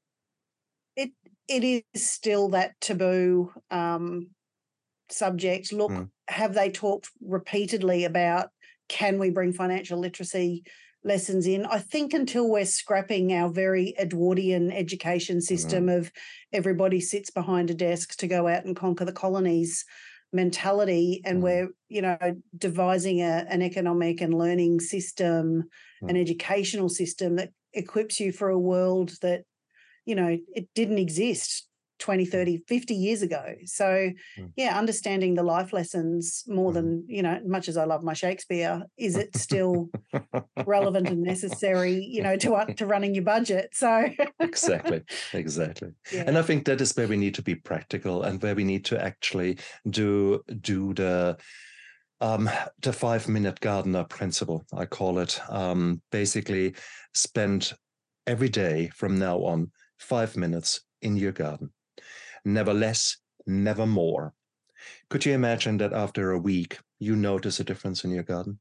it 0.96 1.10
is 1.48 1.82
still 1.94 2.48
that 2.50 2.80
taboo 2.80 3.52
um, 3.70 4.30
subject. 5.10 5.72
Look, 5.72 5.92
Mm. 5.92 6.10
have 6.28 6.54
they 6.54 6.70
talked 6.70 7.10
repeatedly 7.20 8.04
about 8.04 8.50
can 8.88 9.18
we 9.18 9.30
bring 9.30 9.52
financial 9.52 9.98
literacy 9.98 10.64
lessons 11.04 11.46
in? 11.46 11.66
I 11.66 11.78
think 11.78 12.12
until 12.14 12.48
we're 12.48 12.64
scrapping 12.64 13.32
our 13.32 13.48
very 13.48 13.94
Edwardian 13.98 14.70
education 14.72 15.40
system 15.40 15.88
of 15.88 16.12
everybody 16.52 17.00
sits 17.00 17.30
behind 17.30 17.70
a 17.70 17.74
desk 17.74 18.16
to 18.18 18.26
go 18.28 18.46
out 18.48 18.64
and 18.64 18.76
conquer 18.76 19.04
the 19.04 19.12
colonies 19.12 19.84
mentality 20.32 21.20
and 21.24 21.38
Mm. 21.38 21.42
we're 21.42 21.68
you 21.88 22.02
know 22.02 22.18
devising 22.58 23.20
a, 23.22 23.46
an 23.48 23.62
economic 23.62 24.20
and 24.20 24.34
learning 24.34 24.80
system 24.80 25.64
an 26.02 26.16
Mm. 26.16 26.20
educational 26.20 26.88
system 26.88 27.36
that 27.36 27.50
equips 27.72 28.18
you 28.20 28.32
for 28.32 28.48
a 28.50 28.58
world 28.58 29.12
that 29.22 29.44
you 30.06 30.14
know 30.14 30.38
it 30.54 30.68
didn't 30.74 30.98
exist 30.98 31.68
20 31.98 32.26
30 32.26 32.58
50 32.68 32.94
years 32.94 33.22
ago 33.22 33.54
so 33.64 34.10
Mm. 34.38 34.52
yeah 34.54 34.78
understanding 34.78 35.34
the 35.34 35.42
life 35.42 35.72
lessons 35.72 36.44
more 36.46 36.70
Mm. 36.70 36.74
than 36.74 37.04
you 37.08 37.22
know 37.22 37.40
much 37.46 37.68
as 37.68 37.76
i 37.78 37.84
love 37.84 38.02
my 38.04 38.12
shakespeare 38.12 38.82
is 38.98 39.16
it 39.16 39.34
still 39.34 39.88
relevant 40.66 41.08
and 41.08 41.22
necessary 41.22 41.94
you 42.04 42.22
know 42.22 42.36
to 42.36 42.66
to 42.76 42.84
running 42.86 43.14
your 43.14 43.24
budget 43.24 43.70
so 43.72 44.04
exactly, 44.40 45.00
exactly. 45.32 45.90
yeah. 46.12 46.24
And 46.26 46.36
I 46.36 46.42
think 46.42 46.66
that 46.66 46.80
is 46.82 46.94
where 46.96 47.08
we 47.08 47.16
need 47.16 47.34
to 47.36 47.42
be 47.42 47.54
practical 47.54 48.24
and 48.24 48.42
where 48.42 48.54
we 48.54 48.64
need 48.64 48.84
to 48.86 49.02
actually 49.02 49.58
do 49.88 50.42
do 50.60 50.92
the 50.94 51.38
um, 52.20 52.48
the 52.82 52.92
five 52.92 53.28
minute 53.28 53.60
gardener 53.60 54.04
principle. 54.04 54.64
I 54.72 54.84
call 54.86 55.18
it. 55.18 55.40
Um, 55.50 56.00
basically, 56.12 56.74
spend 57.14 57.72
every 58.26 58.48
day 58.48 58.90
from 58.94 59.18
now 59.18 59.38
on 59.38 59.70
five 59.98 60.36
minutes 60.36 60.80
in 61.02 61.16
your 61.16 61.32
garden, 61.32 61.70
never 62.44 62.74
less, 62.74 63.18
never 63.46 63.86
more. 63.86 64.34
Could 65.10 65.24
you 65.24 65.32
imagine 65.32 65.78
that 65.78 65.92
after 65.92 66.32
a 66.32 66.38
week 66.38 66.78
you 66.98 67.16
notice 67.16 67.60
a 67.60 67.64
difference 67.64 68.04
in 68.04 68.10
your 68.10 68.22
garden? 68.24 68.58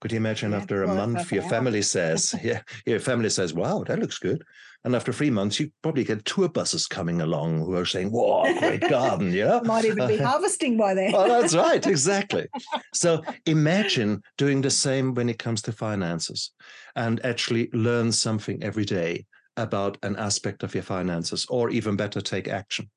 Could 0.00 0.12
you 0.12 0.16
imagine 0.18 0.52
Yeah, 0.52 0.58
after 0.58 0.82
a 0.82 0.86
well, 0.86 0.96
month 0.96 1.32
your 1.32 1.42
family 1.42 1.82
says, 1.94 2.34
yeah, 2.42 2.62
your 2.86 3.00
family 3.00 3.30
says, 3.30 3.52
wow, 3.52 3.82
that 3.84 3.98
looks 3.98 4.18
good. 4.18 4.44
And 4.84 4.94
after 4.94 5.12
three 5.12 5.30
months, 5.30 5.58
you 5.58 5.72
probably 5.82 6.04
get 6.04 6.24
tour 6.24 6.48
buses 6.48 6.86
coming 6.86 7.20
along 7.20 7.64
who 7.64 7.74
are 7.74 7.84
saying, 7.84 8.12
wow, 8.12 8.54
great 8.60 8.86
garden, 8.88 9.32
yeah. 9.32 9.58
might 9.64 9.84
even 9.84 10.06
be 10.06 10.16
harvesting 10.22 10.76
by 10.76 10.94
then 10.94 11.12
Oh, 11.14 11.26
that's 11.26 11.54
right, 11.54 11.84
exactly. 11.84 12.46
So 12.94 13.24
imagine 13.44 14.22
doing 14.36 14.60
the 14.60 14.70
same 14.70 15.14
when 15.14 15.28
it 15.28 15.38
comes 15.38 15.62
to 15.62 15.72
finances 15.72 16.52
and 16.94 17.24
actually 17.24 17.70
learn 17.72 18.12
something 18.12 18.62
every 18.62 18.84
day 18.84 19.26
about 19.58 19.98
an 20.02 20.16
aspect 20.16 20.62
of 20.62 20.74
your 20.74 20.82
finances, 20.82 21.46
or 21.50 21.70
even 21.70 21.96
better, 21.96 22.20
take 22.20 22.48
action. 22.48 22.88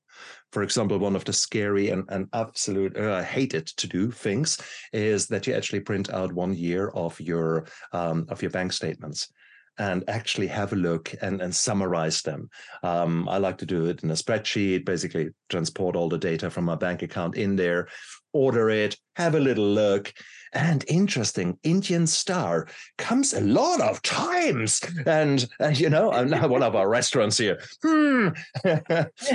For 0.51 0.63
example, 0.63 0.97
one 0.97 1.15
of 1.15 1.25
the 1.25 1.33
scary 1.33 1.89
and, 1.89 2.03
and 2.09 2.27
absolute, 2.33 2.97
uh, 2.97 3.15
I 3.15 3.23
hate 3.23 3.53
it 3.53 3.67
to 3.77 3.87
do 3.87 4.11
things 4.11 4.57
is 4.93 5.27
that 5.27 5.47
you 5.47 5.53
actually 5.53 5.79
print 5.81 6.09
out 6.09 6.33
one 6.33 6.53
year 6.53 6.89
of 6.89 7.19
your 7.19 7.65
um, 7.91 8.25
of 8.29 8.41
your 8.41 8.51
bank 8.51 8.73
statements 8.73 9.29
and 9.77 10.03
actually 10.07 10.47
have 10.47 10.73
a 10.73 10.75
look 10.75 11.13
and, 11.21 11.41
and 11.41 11.55
summarize 11.55 12.21
them. 12.21 12.49
Um, 12.83 13.27
I 13.29 13.37
like 13.37 13.57
to 13.59 13.65
do 13.65 13.85
it 13.85 14.03
in 14.03 14.11
a 14.11 14.15
spreadsheet, 14.15 14.85
basically 14.85 15.29
transport 15.49 15.95
all 15.95 16.09
the 16.09 16.17
data 16.17 16.49
from 16.49 16.65
my 16.65 16.75
bank 16.75 17.01
account 17.01 17.35
in 17.35 17.55
there, 17.55 17.87
order 18.33 18.69
it, 18.69 18.95
have 19.15 19.33
a 19.35 19.39
little 19.39 19.65
look. 19.65 20.13
And 20.53 20.83
interesting, 20.87 21.57
Indian 21.63 22.07
Star 22.07 22.67
comes 22.97 23.33
a 23.33 23.41
lot 23.41 23.81
of 23.81 24.01
times. 24.01 24.81
And, 25.05 25.47
and 25.59 25.79
you 25.79 25.89
know, 25.89 26.11
I'm 26.11 26.29
now 26.29 26.47
one 26.47 26.63
of 26.63 26.75
our 26.75 26.89
restaurants 26.89 27.37
here. 27.37 27.61
Hmm. 27.83 28.29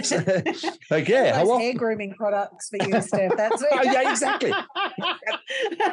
So, 0.03 0.23
okay. 0.93 1.31
How 1.35 1.51
often? 1.51 1.61
hair 1.61 1.75
grooming 1.75 2.15
products 2.15 2.69
for 2.69 2.87
you 2.87 3.01
steph 3.01 3.37
that's 3.37 3.63
it 3.63 3.69
Yeah, 3.85 4.11
exactly. 4.11 4.53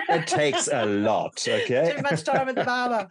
It 0.09 0.27
takes 0.27 0.67
a 0.67 0.85
lot. 0.85 1.43
Okay. 1.47 1.93
too 1.95 2.01
much 2.01 2.23
time 2.23 2.49
at 2.49 2.55
the 2.55 2.63
barber 2.63 3.07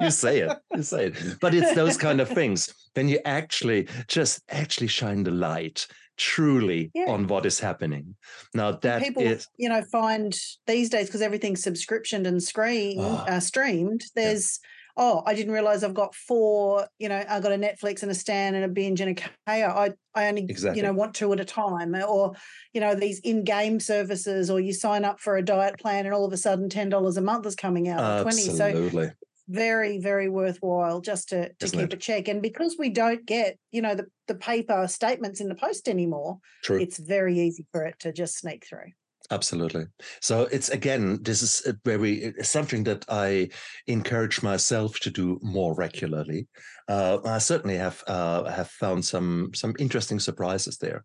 you 0.00 0.10
say 0.10 0.40
it 0.40 0.56
you 0.74 0.82
say 0.82 1.06
it 1.06 1.40
but 1.40 1.54
it's 1.54 1.74
those 1.74 1.96
kind 1.96 2.20
of 2.20 2.28
things 2.28 2.72
Then 2.94 3.08
you 3.08 3.20
actually 3.24 3.88
just 4.08 4.42
actually 4.50 4.88
shine 4.88 5.22
the 5.22 5.30
light 5.30 5.86
truly 6.20 6.90
Yeah. 6.94 7.06
on 7.08 7.26
what 7.28 7.46
is 7.46 7.58
happening 7.60 8.14
now 8.52 8.72
that 8.72 9.00
is 9.00 9.08
people 9.08 9.22
you 9.56 9.70
know 9.70 9.82
find 9.90 10.36
these 10.66 10.90
days 10.90 11.06
because 11.06 11.22
everything's 11.22 11.64
subscriptioned 11.64 12.26
and 12.26 12.42
screen 12.42 12.98
Ah. 13.00 13.24
uh, 13.26 13.40
streamed 13.40 14.02
there's 14.14 14.60
oh 14.98 15.22
i 15.24 15.32
didn't 15.34 15.54
realize 15.54 15.82
i've 15.82 15.94
got 15.94 16.14
four 16.14 16.86
you 16.98 17.08
know 17.08 17.24
i've 17.26 17.42
got 17.42 17.52
a 17.52 17.56
netflix 17.56 18.02
and 18.02 18.10
a 18.10 18.14
stan 18.14 18.54
and 18.54 18.64
a 18.66 18.68
binge 18.68 19.00
and 19.00 19.18
a 19.18 19.22
Kayo 19.48 19.68
i 19.74 19.90
i 20.14 20.28
only 20.28 20.44
Exactly. 20.44 20.76
you 20.78 20.82
know 20.86 20.92
want 20.92 21.14
two 21.14 21.32
at 21.32 21.40
a 21.40 21.44
time 21.44 21.94
or 21.96 22.32
you 22.74 22.82
know 22.82 22.94
these 22.94 23.18
in-game 23.20 23.80
services 23.80 24.50
or 24.50 24.60
you 24.60 24.74
sign 24.74 25.06
up 25.06 25.20
for 25.20 25.38
a 25.38 25.42
diet 25.42 25.78
plan 25.78 26.04
and 26.04 26.14
all 26.14 26.26
of 26.26 26.34
a 26.34 26.36
sudden 26.36 26.68
$10 26.68 27.16
a 27.16 27.20
month 27.22 27.46
is 27.46 27.54
coming 27.54 27.88
out 27.88 28.00
or 28.20 28.22
20 28.24 28.42
so 28.42 28.64
absolutely 28.66 29.10
very 29.50 29.98
very 29.98 30.28
worthwhile 30.28 31.00
just 31.00 31.30
to, 31.30 31.52
to 31.54 31.66
keep 31.66 31.80
it? 31.80 31.92
a 31.92 31.96
check 31.96 32.28
and 32.28 32.40
because 32.40 32.76
we 32.78 32.88
don't 32.88 33.26
get 33.26 33.58
you 33.72 33.82
know 33.82 33.94
the, 33.94 34.06
the 34.28 34.34
paper 34.34 34.86
statements 34.86 35.40
in 35.40 35.48
the 35.48 35.54
post 35.54 35.88
anymore 35.88 36.38
true 36.62 36.78
it's 36.80 36.98
very 36.98 37.38
easy 37.38 37.66
for 37.72 37.84
it 37.84 37.98
to 37.98 38.12
just 38.12 38.38
sneak 38.38 38.64
through 38.66 38.90
Absolutely. 39.32 39.86
So 40.20 40.48
it's 40.50 40.70
again, 40.70 41.22
this 41.22 41.40
is 41.40 41.72
very 41.84 42.34
something 42.42 42.82
that 42.84 43.04
I 43.08 43.50
encourage 43.86 44.42
myself 44.42 44.98
to 45.00 45.10
do 45.10 45.38
more 45.40 45.72
regularly. 45.74 46.48
Uh, 46.88 47.18
I 47.24 47.38
certainly 47.38 47.76
have 47.76 48.02
uh, 48.08 48.50
have 48.50 48.68
found 48.68 49.04
some 49.04 49.50
some 49.54 49.74
interesting 49.78 50.18
surprises 50.18 50.78
there. 50.78 51.04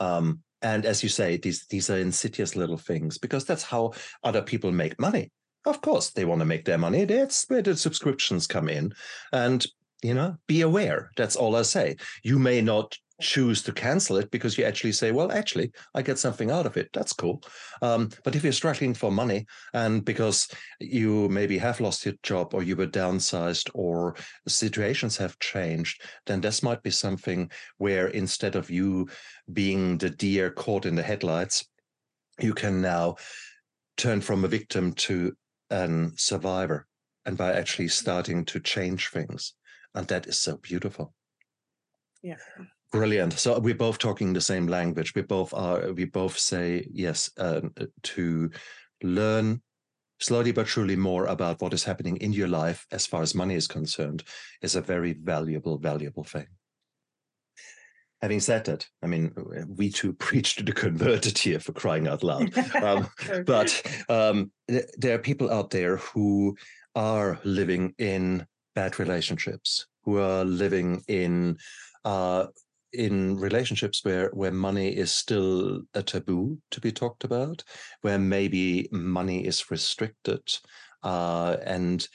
Um, 0.00 0.40
and 0.62 0.86
as 0.86 1.02
you 1.02 1.10
say, 1.10 1.36
these 1.36 1.66
these 1.68 1.90
are 1.90 1.98
insidious 1.98 2.56
little 2.56 2.78
things 2.78 3.18
because 3.18 3.44
that's 3.44 3.64
how 3.64 3.92
other 4.24 4.40
people 4.40 4.72
make 4.72 4.98
money. 4.98 5.30
Of 5.66 5.80
course, 5.80 6.10
they 6.10 6.24
want 6.24 6.38
to 6.38 6.46
make 6.46 6.64
their 6.64 6.78
money. 6.78 7.04
That's 7.04 7.44
where 7.48 7.60
the 7.60 7.76
subscriptions 7.76 8.46
come 8.46 8.68
in, 8.68 8.94
and 9.32 9.66
you 10.02 10.14
know, 10.14 10.36
be 10.46 10.60
aware. 10.60 11.10
That's 11.16 11.36
all 11.36 11.56
I 11.56 11.62
say. 11.62 11.96
You 12.22 12.38
may 12.38 12.60
not 12.60 12.96
choose 13.20 13.62
to 13.62 13.72
cancel 13.72 14.18
it 14.18 14.30
because 14.30 14.56
you 14.56 14.64
actually 14.64 14.92
say, 14.92 15.10
well, 15.10 15.32
actually, 15.32 15.72
I 15.94 16.02
get 16.02 16.18
something 16.18 16.50
out 16.50 16.66
of 16.66 16.76
it. 16.76 16.90
That's 16.92 17.12
cool. 17.12 17.42
Um, 17.82 18.10
but 18.24 18.36
if 18.36 18.44
you're 18.44 18.52
struggling 18.52 18.94
for 18.94 19.10
money 19.10 19.46
and 19.72 20.04
because 20.04 20.48
you 20.78 21.28
maybe 21.30 21.58
have 21.58 21.80
lost 21.80 22.04
your 22.04 22.14
job 22.22 22.54
or 22.54 22.62
you 22.62 22.76
were 22.76 22.86
downsized 22.86 23.70
or 23.74 24.14
situations 24.46 25.16
have 25.16 25.38
changed, 25.38 26.02
then 26.26 26.40
this 26.40 26.62
might 26.62 26.82
be 26.82 26.90
something 26.90 27.50
where 27.78 28.08
instead 28.08 28.54
of 28.54 28.70
you 28.70 29.08
being 29.52 29.98
the 29.98 30.10
deer 30.10 30.50
caught 30.50 30.86
in 30.86 30.94
the 30.94 31.02
headlights, 31.02 31.66
you 32.38 32.52
can 32.52 32.82
now 32.82 33.16
turn 33.96 34.20
from 34.20 34.44
a 34.44 34.48
victim 34.48 34.92
to 34.92 35.34
a 35.70 36.10
survivor 36.16 36.86
and 37.24 37.36
by 37.36 37.52
actually 37.52 37.88
starting 37.88 38.44
to 38.46 38.60
change 38.60 39.08
things. 39.08 39.54
And 39.94 40.06
that 40.08 40.26
is 40.26 40.38
so 40.38 40.58
beautiful. 40.58 41.14
Yeah. 42.22 42.36
Brilliant. 42.92 43.32
So 43.34 43.58
we're 43.58 43.74
both 43.74 43.98
talking 43.98 44.32
the 44.32 44.40
same 44.40 44.68
language. 44.68 45.14
We 45.14 45.22
both 45.22 45.52
are. 45.52 45.92
We 45.92 46.04
both 46.04 46.38
say 46.38 46.86
yes 46.90 47.30
um, 47.38 47.74
to 48.04 48.50
learn 49.02 49.60
slowly 50.20 50.52
but 50.52 50.68
surely 50.68 50.96
more 50.96 51.26
about 51.26 51.60
what 51.60 51.74
is 51.74 51.84
happening 51.84 52.16
in 52.18 52.32
your 52.32 52.48
life 52.48 52.86
as 52.90 53.06
far 53.06 53.22
as 53.22 53.34
money 53.34 53.54
is 53.54 53.66
concerned 53.66 54.22
is 54.62 54.74
a 54.74 54.80
very 54.80 55.12
valuable, 55.12 55.78
valuable 55.78 56.24
thing. 56.24 56.46
Having 58.22 58.40
said 58.40 58.64
that, 58.64 58.86
I 59.02 59.06
mean, 59.06 59.32
we 59.68 59.90
too 59.90 60.12
preach 60.26 60.56
to 60.56 60.64
the 60.64 60.72
converted 60.72 61.36
here 61.36 61.60
for 61.60 61.72
crying 61.72 62.08
out 62.08 62.22
loud. 62.22 62.52
Um, 62.82 63.08
but 63.46 63.82
um, 64.08 64.50
th- 64.68 64.86
there 64.96 65.14
are 65.14 65.18
people 65.20 65.50
out 65.50 65.70
there 65.70 65.96
who 65.98 66.56
are 66.94 67.38
living 67.44 67.94
in 67.98 68.46
bad 68.74 68.98
relationships, 68.98 69.86
who 70.04 70.18
are 70.18 70.44
living 70.44 71.02
in 71.08 71.58
uh, 72.04 72.46
in 72.92 73.36
relationships 73.36 74.04
where 74.04 74.30
where 74.30 74.52
money 74.52 74.88
is 74.88 75.10
still 75.10 75.82
a 75.94 76.02
taboo 76.02 76.58
to 76.70 76.80
be 76.80 76.92
talked 76.92 77.24
about, 77.24 77.62
where 78.02 78.18
maybe 78.18 78.88
money 78.92 79.46
is 79.46 79.70
restricted, 79.70 80.42
uh, 81.02 81.56
and 81.64 82.08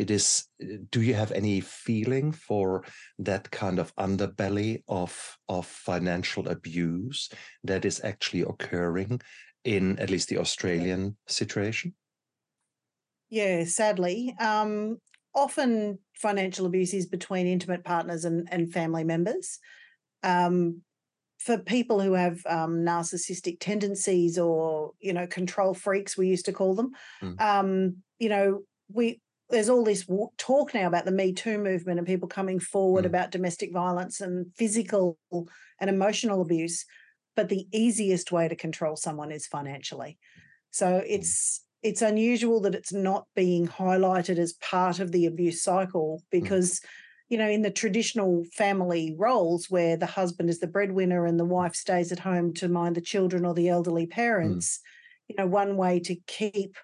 it 0.00 0.10
is. 0.10 0.44
Do 0.90 1.02
you 1.02 1.14
have 1.14 1.30
any 1.32 1.60
feeling 1.60 2.32
for 2.32 2.84
that 3.18 3.50
kind 3.50 3.78
of 3.78 3.94
underbelly 3.96 4.82
of 4.88 5.38
of 5.48 5.66
financial 5.66 6.48
abuse 6.48 7.28
that 7.64 7.84
is 7.84 8.00
actually 8.02 8.42
occurring 8.42 9.20
in 9.64 9.98
at 9.98 10.10
least 10.10 10.28
the 10.28 10.38
Australian 10.38 11.16
situation? 11.28 11.94
Yeah, 13.28 13.64
sadly. 13.64 14.34
Um, 14.40 14.96
often 15.34 15.98
financial 16.14 16.66
abuse 16.66 16.94
is 16.94 17.06
between 17.06 17.46
intimate 17.46 17.84
partners 17.84 18.24
and, 18.24 18.48
and 18.50 18.72
family 18.72 19.04
members. 19.04 19.58
Um, 20.22 20.82
for 21.38 21.58
people 21.58 22.00
who 22.00 22.14
have 22.14 22.40
um, 22.46 22.84
narcissistic 22.84 23.58
tendencies 23.60 24.38
or 24.38 24.92
you 24.98 25.12
know 25.12 25.26
control 25.26 25.74
freaks, 25.74 26.16
we 26.16 26.26
used 26.26 26.46
to 26.46 26.52
call 26.52 26.74
them. 26.74 26.90
Mm. 27.22 27.40
Um, 27.40 27.96
you 28.18 28.30
know, 28.30 28.60
we 28.92 29.20
there's 29.50 29.68
all 29.68 29.84
this 29.84 30.06
talk 30.38 30.74
now 30.74 30.86
about 30.86 31.04
the 31.04 31.12
Me 31.12 31.32
Too 31.32 31.58
movement 31.58 31.98
and 31.98 32.06
people 32.06 32.28
coming 32.28 32.60
forward 32.60 33.04
Mm. 33.04 33.08
about 33.08 33.30
domestic 33.30 33.72
violence 33.72 34.20
and 34.20 34.46
physical 34.56 35.18
and 35.32 35.90
emotional 35.90 36.40
abuse. 36.40 36.84
But 37.36 37.48
the 37.48 37.66
easiest 37.72 38.32
way 38.32 38.48
to 38.48 38.56
control 38.56 38.96
someone 38.96 39.32
is 39.32 39.46
financially. 39.46 40.18
So 40.70 40.86
mm. 40.86 41.04
it's 41.06 41.64
it's 41.82 42.02
unusual 42.02 42.60
that 42.60 42.74
it's 42.74 42.92
not 42.92 43.26
being 43.34 43.66
highlighted 43.66 44.38
as 44.38 44.52
part 44.54 44.98
of 45.00 45.12
the 45.12 45.26
abuse 45.26 45.62
cycle 45.62 46.22
mm. 46.22 46.30
because 46.30 46.80
you 47.28 47.38
know 47.38 47.48
in 47.48 47.62
the 47.62 47.70
traditional 47.70 48.44
family 48.52 49.14
roles 49.18 49.70
where 49.70 49.96
the 49.96 50.06
husband 50.06 50.50
is 50.50 50.58
the 50.58 50.66
breadwinner 50.66 51.26
and 51.26 51.38
the 51.38 51.44
mm. 51.44 51.48
wife 51.48 51.74
stays 51.74 52.12
at 52.12 52.18
home 52.18 52.52
to 52.54 52.68
mind 52.68 52.96
the 52.96 53.00
children 53.00 53.44
or 53.44 53.54
the 53.54 53.68
elderly 53.68 54.06
parents 54.06 54.80
you 55.28 55.36
know 55.38 55.46
one 55.46 55.76
way 55.76 56.00
to 56.00 56.16
keep 56.26 56.76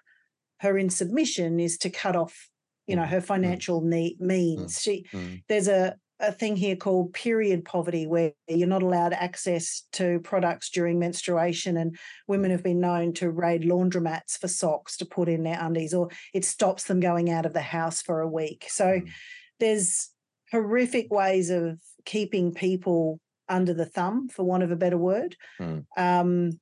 her 0.59 0.77
in 0.77 0.89
submission 0.89 1.59
is 1.59 1.77
to 1.77 1.89
cut 1.89 2.15
off 2.15 2.49
you 2.87 2.95
know 2.95 3.03
Mm, 3.03 3.09
her 3.09 3.21
financial 3.21 3.81
need 3.81 4.19
means 4.19 4.81
she 4.81 5.05
there's 5.47 5.67
a 5.67 5.95
a 6.19 6.31
thing 6.31 6.55
here 6.55 6.75
called 6.75 7.13
period 7.13 7.63
poverty 7.63 8.07
where 8.07 8.31
you're 8.47 8.67
not 8.67 8.81
allowed 8.81 9.13
access 9.13 9.83
to 9.91 10.19
products 10.21 10.71
during 10.71 10.97
menstruation 10.97 11.77
and 11.77 11.95
women 12.27 12.49
have 12.49 12.63
been 12.63 12.79
known 12.79 13.13
to 13.13 13.29
raid 13.29 13.61
laundromats 13.61 14.35
for 14.35 14.47
socks 14.47 14.97
to 14.97 15.05
put 15.05 15.29
in 15.29 15.43
their 15.43 15.59
undies 15.61 15.93
or 15.93 16.09
it 16.33 16.43
stops 16.43 16.85
them 16.85 16.99
going 16.99 17.29
out 17.29 17.45
of 17.45 17.53
the 17.53 17.61
house 17.61 18.01
for 18.01 18.19
a 18.21 18.27
week 18.27 18.65
so 18.67 18.85
Mm. 18.85 19.09
there's 19.59 20.09
horrific 20.51 21.11
ways 21.13 21.51
of 21.51 21.79
keeping 22.05 22.51
people 22.53 23.19
under 23.47 23.73
the 23.75 23.85
thumb 23.85 24.27
for 24.27 24.43
want 24.43 24.63
of 24.63 24.71
a 24.71 24.75
better 24.75 24.97
word 24.97 25.35
Mm. 25.59 25.85
um, 25.97 26.59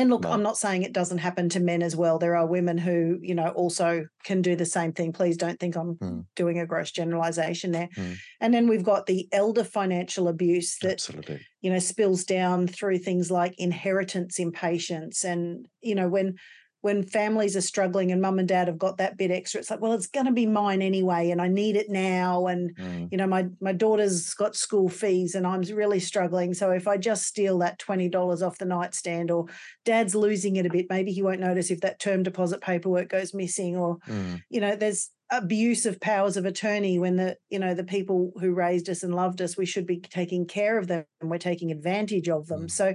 and 0.00 0.10
look, 0.10 0.22
No. 0.22 0.32
I'm 0.32 0.42
not 0.42 0.56
saying 0.56 0.82
it 0.82 0.92
doesn't 0.92 1.18
happen 1.18 1.48
to 1.50 1.60
men 1.60 1.82
as 1.82 1.94
well. 1.94 2.18
There 2.18 2.34
are 2.36 2.46
women 2.46 2.78
who, 2.78 3.18
you 3.20 3.34
know, 3.34 3.48
also 3.48 4.06
can 4.24 4.40
do 4.42 4.56
the 4.56 4.64
same 4.66 4.92
thing. 4.92 5.12
Please 5.12 5.36
don't 5.36 5.60
think 5.60 5.76
I'm 5.76 5.96
Mm. 5.96 6.24
doing 6.34 6.58
a 6.58 6.66
gross 6.66 6.90
generalization 6.90 7.72
there. 7.72 7.88
Mm. 7.96 8.16
And 8.40 8.54
then 8.54 8.66
we've 8.66 8.82
got 8.82 9.06
the 9.06 9.28
elder 9.32 9.64
financial 9.64 10.28
abuse 10.28 10.76
that, 10.82 10.92
Absolutely. 10.92 11.40
you 11.60 11.70
know, 11.70 11.78
spills 11.78 12.24
down 12.24 12.66
through 12.66 12.98
things 12.98 13.30
like 13.30 13.54
inheritance 13.58 14.38
impatience. 14.38 15.24
And, 15.24 15.66
you 15.82 15.94
know, 15.94 16.08
when 16.08 16.36
when 16.82 17.02
families 17.02 17.56
are 17.56 17.60
struggling 17.60 18.10
and 18.10 18.22
mum 18.22 18.38
and 18.38 18.48
dad 18.48 18.68
have 18.68 18.78
got 18.78 18.96
that 18.98 19.16
bit 19.18 19.30
extra, 19.30 19.60
it's 19.60 19.70
like, 19.70 19.80
well, 19.80 19.92
it's 19.92 20.06
going 20.06 20.26
to 20.26 20.32
be 20.32 20.46
mine 20.46 20.80
anyway, 20.82 21.30
and 21.30 21.40
I 21.40 21.48
need 21.48 21.76
it 21.76 21.90
now. 21.90 22.46
And 22.46 22.74
Mm. 22.76 23.08
you 23.10 23.18
know, 23.18 23.26
my 23.26 23.48
my 23.60 23.72
daughter's 23.72 24.32
got 24.34 24.56
school 24.56 24.88
fees 24.88 25.34
and 25.34 25.46
I'm 25.46 25.60
really 25.62 26.00
struggling. 26.00 26.54
So 26.54 26.70
if 26.70 26.88
I 26.88 26.96
just 26.96 27.24
steal 27.26 27.58
that 27.58 27.78
$20 27.78 28.42
off 28.42 28.58
the 28.58 28.64
nightstand 28.64 29.30
or 29.30 29.46
dad's 29.84 30.14
losing 30.14 30.56
it 30.56 30.66
a 30.66 30.70
bit, 30.70 30.86
maybe 30.88 31.12
he 31.12 31.22
won't 31.22 31.40
notice 31.40 31.70
if 31.70 31.80
that 31.80 31.98
term 32.00 32.22
deposit 32.22 32.60
paperwork 32.60 33.08
goes 33.08 33.34
missing 33.34 33.76
or, 33.76 33.98
Mm. 34.08 34.42
you 34.48 34.60
know, 34.60 34.76
there's 34.76 35.10
abuse 35.32 35.86
of 35.86 36.00
powers 36.00 36.36
of 36.36 36.44
attorney 36.44 36.98
when 36.98 37.16
the, 37.16 37.36
you 37.50 37.58
know, 37.58 37.72
the 37.74 37.84
people 37.84 38.32
who 38.40 38.52
raised 38.52 38.88
us 38.88 39.02
and 39.04 39.14
loved 39.14 39.40
us, 39.40 39.56
we 39.56 39.64
should 39.66 39.86
be 39.86 40.00
taking 40.00 40.44
care 40.46 40.76
of 40.78 40.88
them 40.88 41.04
and 41.20 41.30
we're 41.30 41.38
taking 41.38 41.70
advantage 41.70 42.28
of 42.28 42.46
them. 42.48 42.62
Mm. 42.66 42.70
So 42.70 42.94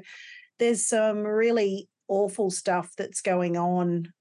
there's 0.60 0.86
some 0.86 1.20
really 1.20 1.88
awful 2.08 2.50
stuff 2.52 2.92
that's 2.98 3.22
going 3.22 3.58
on 3.58 4.12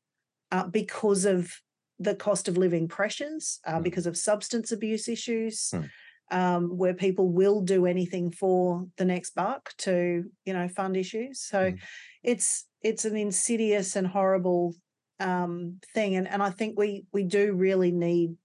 uh, 0.51 0.67
because 0.67 1.25
of 1.25 1.53
the 1.99 2.15
cost 2.15 2.49
of 2.49 2.57
living 2.57 2.89
pressures, 2.89 3.61
uh, 3.67 3.79
Mm. 3.79 3.83
because 3.83 4.07
of 4.07 4.17
substance 4.17 4.73
abuse 4.73 5.09
issues, 5.09 5.71
Mm. 5.73 5.91
um, 6.31 6.77
where 6.79 6.95
people 6.95 7.29
will 7.29 7.61
do 7.61 7.87
anything 7.87 8.31
for 8.31 8.87
the 8.97 9.05
next 9.05 9.35
buck 9.35 9.73
to, 9.79 10.25
you 10.45 10.53
know, 10.53 10.69
fund 10.69 10.97
issues. 10.97 11.41
So 11.41 11.73
Mm. 11.73 11.79
it's 12.23 12.67
it's 12.83 13.05
an 13.07 13.17
insidious 13.17 13.97
and 13.97 14.07
horrible 14.07 14.75
um, 15.21 15.79
thing, 15.95 16.17
and 16.17 16.27
and 16.29 16.43
I 16.43 16.51
think 16.51 16.79
we 16.79 17.07
we 17.13 17.23
do 17.23 17.53
really 17.55 17.93
need 17.93 18.37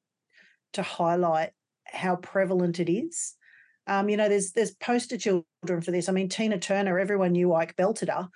to 0.74 0.84
highlight 0.84 1.52
how 1.86 2.16
prevalent 2.16 2.80
it 2.80 2.90
is. 2.92 3.36
Um, 3.88 4.08
you 4.08 4.18
know, 4.18 4.30
there's 4.30 4.52
there's 4.52 4.76
poster 4.76 5.18
children 5.18 5.82
for 5.82 5.92
this. 5.92 6.08
I 6.08 6.12
mean, 6.12 6.30
Tina 6.30 6.60
Turner, 6.60 7.00
everyone 7.00 7.32
knew 7.32 7.54
Ike 7.54 7.76
belted 7.76 8.10
her. 8.10 8.30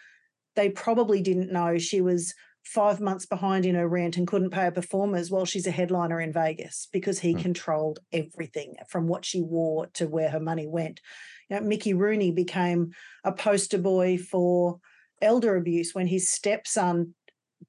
They 0.56 0.70
probably 0.70 1.22
didn't 1.22 1.52
know 1.52 1.78
she 1.78 2.02
was 2.02 2.34
five 2.64 3.02
months 3.02 3.26
behind 3.26 3.66
in 3.66 3.76
her 3.76 3.88
rent 3.88 4.16
and 4.16 4.28
couldn't 4.28 4.52
pay 4.52 4.62
her 4.62 4.72
performers 4.72 5.30
while 5.30 5.46
she's 5.46 5.68
a 5.68 5.72
headliner 5.72 6.22
in 6.22 6.32
Vegas 6.32 6.88
because 6.94 7.20
he 7.20 7.34
Hmm. 7.34 7.40
controlled 7.40 8.00
everything 8.12 8.76
from 8.88 9.08
what 9.08 9.26
she 9.26 9.42
wore 9.42 9.88
to 9.94 10.08
where 10.08 10.30
her 10.30 10.40
money 10.40 10.68
went. 10.68 11.02
You 11.50 11.58
know, 11.58 11.66
Mickey 11.66 11.94
Rooney 11.94 12.32
became 12.32 12.92
a 13.24 13.34
poster 13.34 13.78
boy 13.78 14.18
for 14.18 14.80
elder 15.22 15.56
abuse 15.56 15.94
when 15.94 16.08
his 16.08 16.30
stepson 16.30 17.16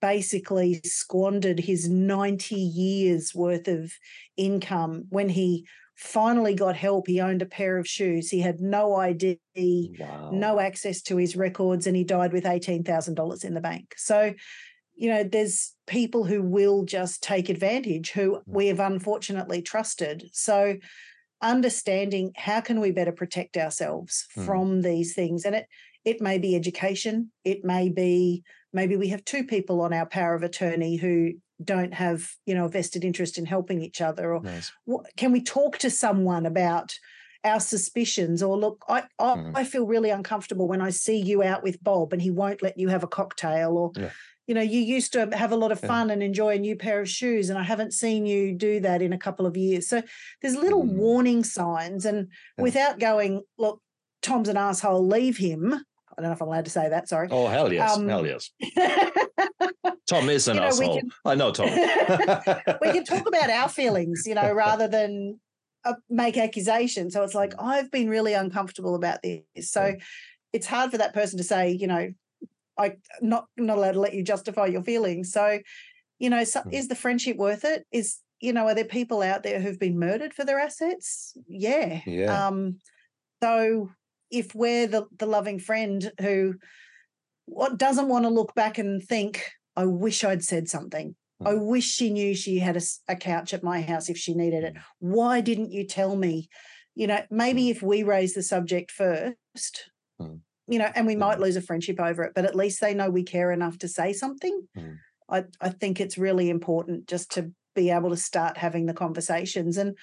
basically 0.00 0.80
squandered 0.84 1.60
his 1.60 1.88
90 1.88 2.54
years 2.54 3.34
worth 3.34 3.68
of 3.68 3.92
income 4.36 5.04
when 5.08 5.28
he 5.28 5.66
finally 5.96 6.54
got 6.54 6.76
help 6.76 7.06
he 7.06 7.20
owned 7.20 7.42
a 7.42 7.46
pair 7.46 7.78
of 7.78 7.86
shoes 7.86 8.30
he 8.30 8.40
had 8.40 8.60
no 8.60 8.94
id 8.96 9.40
Wow. 9.86 10.30
no 10.30 10.58
access 10.60 11.00
to 11.02 11.16
his 11.16 11.36
records 11.36 11.86
and 11.86 11.96
he 11.96 12.04
died 12.04 12.32
with 12.32 12.46
$18,000 12.46 13.44
in 13.44 13.54
the 13.54 13.60
bank. 13.60 13.94
So, 13.96 14.34
you 14.94 15.08
know, 15.10 15.24
there's 15.24 15.74
people 15.86 16.24
who 16.24 16.42
will 16.42 16.84
just 16.84 17.22
take 17.22 17.48
advantage 17.48 18.12
who 18.12 18.42
we 18.46 18.68
have 18.68 18.80
unfortunately 18.80 19.62
trusted. 19.62 20.28
So, 20.32 20.76
understanding 21.42 22.32
how 22.36 22.60
can 22.60 22.80
we 22.80 22.90
better 22.90 23.12
protect 23.12 23.56
ourselves 23.56 24.26
Mm. 24.36 24.44
from 24.46 24.82
these 24.82 25.14
things 25.14 25.44
and 25.44 25.54
it 25.56 25.66
it 26.04 26.20
may 26.20 26.36
be 26.38 26.54
education, 26.54 27.32
it 27.44 27.64
may 27.64 27.88
be 27.88 28.44
maybe 28.74 28.96
we 28.96 29.08
have 29.08 29.24
two 29.24 29.44
people 29.44 29.80
on 29.80 29.92
our 29.94 30.06
power 30.06 30.34
of 30.34 30.42
attorney 30.42 30.96
who 30.96 31.32
don't 31.64 31.94
have, 31.94 32.30
you 32.46 32.54
know, 32.54 32.66
a 32.66 32.68
vested 32.68 33.04
interest 33.04 33.38
in 33.38 33.46
helping 33.46 33.80
each 33.82 34.00
other 34.00 34.32
or 34.34 34.42
Nice. 34.42 34.72
what, 34.84 35.06
can 35.16 35.32
we 35.32 35.40
talk 35.42 35.78
to 35.78 35.90
someone 35.90 36.46
about 36.46 36.92
our 37.44 37.60
suspicions 37.60 38.42
or 38.42 38.56
look 38.56 38.84
I, 38.88 39.02
I 39.18 39.34
Mm. 39.36 39.52
I 39.54 39.64
feel 39.64 39.86
really 39.86 40.10
uncomfortable 40.10 40.66
when 40.68 40.80
I 40.80 40.90
see 40.90 41.18
you 41.20 41.42
out 41.42 41.62
with 41.62 41.82
Bob 41.84 42.12
and 42.12 42.22
he 42.22 42.30
won't 42.30 42.62
let 42.62 42.78
you 42.78 42.88
have 42.88 43.02
a 43.04 43.06
cocktail 43.06 43.76
or 43.76 43.92
Yeah. 43.94 44.10
you 44.46 44.54
know 44.54 44.62
you 44.62 44.80
used 44.80 45.12
to 45.12 45.28
have 45.42 45.52
a 45.52 45.56
lot 45.56 45.70
of 45.72 45.80
Yeah. 45.82 45.88
fun 45.88 46.10
and 46.10 46.22
enjoy 46.22 46.54
a 46.54 46.58
new 46.58 46.74
pair 46.76 47.00
of 47.00 47.08
shoes 47.08 47.50
and 47.50 47.58
I 47.58 47.62
haven't 47.62 47.92
seen 47.92 48.24
you 48.24 48.54
do 48.54 48.80
that 48.80 49.02
in 49.02 49.12
a 49.12 49.18
couple 49.18 49.44
of 49.46 49.56
years 49.58 49.88
so 49.88 50.02
there's 50.40 50.56
little 50.56 50.84
Mm. 50.84 50.94
warning 50.96 51.44
signs 51.44 52.06
and 52.06 52.28
Yeah. 52.56 52.62
without 52.62 52.98
going 52.98 53.42
look 53.58 53.80
Tom's 54.22 54.48
an 54.48 54.56
asshole, 54.56 55.06
leave 55.06 55.36
him. 55.36 55.74
I 55.74 56.22
don't 56.22 56.30
know 56.30 56.32
if 56.32 56.40
I'm 56.40 56.48
allowed 56.48 56.64
to 56.64 56.70
say 56.70 56.88
that. 56.88 57.08
Sorry. 57.10 57.28
Oh 57.30 57.46
hell 57.48 57.70
yes, 57.70 57.94
Um, 57.94 58.08
hell 58.08 58.24
yes. 58.26 58.50
Tom 60.06 60.28
is 60.28 60.48
an 60.48 60.56
You 60.56 60.60
know, 60.60 60.66
asshole. 60.66 60.98
can- 61.00 61.10
I 61.24 61.34
know 61.34 61.50
Tom. 61.52 61.68
we 62.82 62.92
can 62.92 63.04
talk 63.04 63.26
about 63.26 63.50
our 63.50 63.68
feelings, 63.68 64.24
you 64.26 64.34
know, 64.34 64.52
rather 64.52 64.86
than 64.88 65.40
uh, 65.84 65.94
make 66.10 66.36
accusations. 66.36 67.14
So 67.14 67.22
it's 67.22 67.34
like 67.34 67.54
I've 67.58 67.90
been 67.90 68.08
really 68.08 68.34
uncomfortable 68.34 68.94
about 68.94 69.22
this. 69.22 69.42
So 69.70 69.94
it's 70.52 70.66
hard 70.66 70.90
for 70.90 70.98
that 70.98 71.14
person 71.14 71.38
to 71.38 71.44
say, 71.44 71.70
you 71.72 71.86
know, 71.86 72.12
I 72.78 72.96
not 73.20 73.46
not 73.56 73.78
allowed 73.78 73.92
to 73.92 74.00
let 74.00 74.14
you 74.14 74.22
justify 74.22 74.66
your 74.66 74.82
feelings. 74.82 75.32
So, 75.32 75.60
you 76.18 76.28
know, 76.30 76.44
so, 76.44 76.60
Mm. 76.60 76.72
is 76.74 76.88
the 76.88 76.94
friendship 76.96 77.36
worth 77.36 77.64
it? 77.64 77.86
Is 77.92 78.18
you 78.40 78.52
know, 78.52 78.66
are 78.66 78.74
there 78.74 78.84
people 78.84 79.22
out 79.22 79.42
there 79.42 79.58
who've 79.60 79.78
been 79.78 79.98
murdered 79.98 80.34
for 80.34 80.44
their 80.44 80.58
assets? 80.58 81.34
Yeah. 81.48 82.00
Yeah. 82.04 82.46
Um, 82.46 82.78
so 83.42 83.90
if 84.30 84.54
we're 84.54 84.86
the 84.86 85.06
the 85.18 85.26
loving 85.26 85.58
friend 85.58 86.12
who 86.20 86.54
what 87.46 87.78
doesn't 87.78 88.08
want 88.08 88.24
to 88.24 88.30
look 88.30 88.54
back 88.54 88.78
and 88.78 89.02
think, 89.02 89.50
I 89.76 89.86
wish 89.86 90.24
I'd 90.24 90.44
said 90.44 90.68
something. 90.68 91.16
I 91.44 91.52
Mm. 91.54 91.66
wish 91.66 91.84
she 91.84 92.10
knew 92.10 92.34
she 92.34 92.58
had 92.60 92.80
a 93.08 93.16
couch 93.16 93.52
at 93.52 93.62
my 93.62 93.82
house 93.82 94.08
if 94.08 94.16
she 94.16 94.34
needed 94.34 94.64
it. 94.64 94.74
Why 95.00 95.40
didn't 95.40 95.72
you 95.72 95.84
tell 95.86 96.14
me? 96.16 96.48
You 96.94 97.08
know, 97.08 97.20
maybe 97.30 97.70
if 97.70 97.82
we 97.82 98.02
raise 98.04 98.34
the 98.34 98.42
subject 98.42 98.90
first, 98.92 99.90
Mm. 100.20 100.40
you 100.68 100.78
know, 100.78 100.90
and 100.94 101.06
we 101.06 101.16
might 101.16 101.38
Mm. 101.38 101.42
lose 101.42 101.56
a 101.56 101.60
friendship 101.60 101.98
over 102.00 102.22
it, 102.22 102.32
but 102.34 102.44
at 102.44 102.54
least 102.54 102.80
they 102.80 102.94
know 102.94 103.10
we 103.10 103.24
care 103.24 103.50
enough 103.50 103.78
to 103.78 103.88
say 103.88 104.12
something. 104.12 104.68
Mm. 104.76 104.98
I, 105.28 105.44
I 105.60 105.70
think 105.70 106.00
it's 106.00 106.16
really 106.18 106.50
important 106.50 107.08
just 107.08 107.30
to 107.32 107.50
be 107.74 107.90
able 107.90 108.10
to 108.10 108.16
start 108.16 108.56
having 108.58 108.86
the 108.86 108.94
conversations 108.94 109.76
and 109.76 109.96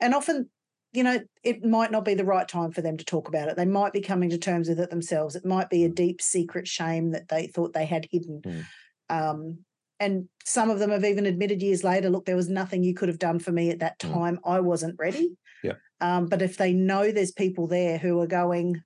and 0.00 0.14
often 0.14 0.48
you 0.92 1.02
know 1.02 1.20
it 1.42 1.62
might 1.62 1.90
not 1.90 2.04
be 2.04 2.14
the 2.14 2.24
right 2.24 2.48
time 2.48 2.70
for 2.72 2.80
them 2.80 2.96
to 2.96 3.04
talk 3.04 3.28
about 3.28 3.48
it 3.48 3.56
they 3.56 3.66
might 3.66 3.92
be 3.92 4.00
coming 4.00 4.30
to 4.30 4.38
terms 4.38 4.68
with 4.68 4.80
it 4.80 4.88
themselves 4.88 5.36
it 5.36 5.44
might 5.44 5.68
be 5.68 5.84
a 5.84 5.90
Mm. 5.90 5.94
deep 5.94 6.22
secret 6.22 6.66
shame 6.66 7.10
that 7.10 7.28
they 7.28 7.46
thought 7.48 7.74
they 7.74 7.84
had 7.84 8.06
hidden 8.10 8.40
Mm. 8.40 8.64
Um, 9.10 9.58
and 10.00 10.28
some 10.44 10.70
of 10.70 10.78
them 10.78 10.90
have 10.90 11.04
even 11.04 11.26
admitted 11.26 11.60
years 11.62 11.82
later 11.84 12.08
look 12.10 12.24
there 12.24 12.36
was 12.36 12.48
nothing 12.48 12.82
you 12.82 12.94
could 12.94 13.08
have 13.08 13.18
done 13.18 13.38
for 13.38 13.52
me 13.52 13.70
at 13.70 13.80
that 13.80 13.98
Mm. 13.98 14.12
time 14.12 14.40
i 14.44 14.60
wasn't 14.60 14.98
ready 14.98 15.36
Yeah. 15.62 15.74
um, 16.00 16.26
but 16.26 16.42
if 16.42 16.56
they 16.56 16.72
know 16.72 17.10
there's 17.10 17.32
people 17.32 17.66
there 17.66 17.98
who 17.98 18.20
are 18.20 18.26
going 18.26 18.82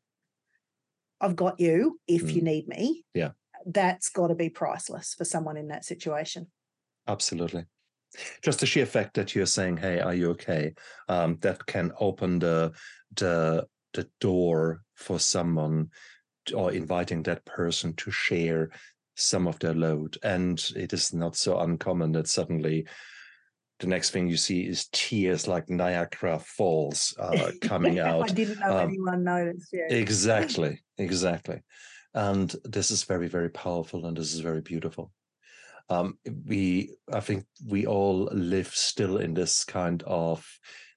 i've 1.21 1.37
got 1.37 1.61
you 1.61 2.01
if 2.07 2.35
you 2.35 2.43
need 2.43 2.67
me 2.69 3.05
Yeah. 3.15 3.33
that's 3.67 4.09
got 4.09 4.29
to 4.29 4.35
be 4.35 4.49
priceless 4.49 5.15
for 5.15 5.25
someone 5.25 5.57
in 5.57 5.69
that 5.69 5.85
situation 5.85 6.51
Absolutely. 7.09 7.67
Just 8.43 8.61
the 8.61 8.67
sheer 8.67 8.87
fact 8.87 9.15
that 9.15 9.35
you're 9.35 9.47
saying, 9.47 9.79
"Hey, 9.79 9.99
are 9.99 10.15
you 10.15 10.31
okay?" 10.31 10.75
Um, 11.09 11.39
that 11.41 11.67
can 11.67 11.93
open 11.99 12.39
the 12.39 12.73
the 13.17 13.67
the 13.95 14.09
door 14.21 14.83
for 14.95 15.19
someone, 15.19 15.91
or 16.55 16.73
inviting 16.73 17.23
that 17.25 17.45
person 17.45 17.95
to 17.97 18.11
share 18.11 18.71
some 19.15 19.47
of 19.47 19.59
their 19.59 19.75
load. 19.75 20.19
And 20.23 20.63
it 20.77 20.93
is 20.93 21.13
not 21.13 21.37
so 21.37 21.59
uncommon 21.61 22.13
that 22.13 22.29
suddenly 22.29 22.87
the 23.81 23.87
next 23.87 24.11
thing 24.11 24.29
you 24.29 24.37
see 24.37 24.67
is 24.67 24.89
tears 24.93 25.49
like 25.49 25.69
Niagara 25.69 26.39
Falls 26.39 27.15
uh, 27.19 27.51
coming 27.61 27.99
out. 27.99 28.31
I 28.31 28.35
didn't 28.35 28.61
know 28.61 28.79
Um, 28.79 28.89
anyone 28.89 29.25
noticed. 29.25 29.71
Yeah. 29.73 29.95
Exactly, 29.95 30.81
exactly. 30.99 31.61
And 32.15 32.55
this 32.65 32.91
is 32.91 33.05
very, 33.05 33.29
very 33.29 33.51
powerful 33.51 34.07
and 34.07 34.17
this 34.17 34.33
is 34.35 34.41
very 34.41 34.61
beautiful. 34.61 35.11
Um, 35.89 36.19
we, 36.47 36.93
I 37.13 37.21
think 37.21 37.45
we 37.67 37.87
all 37.87 38.29
live 38.33 38.69
still 38.69 39.17
in 39.17 39.35
this 39.35 39.65
kind 39.65 40.03
of, 40.07 40.47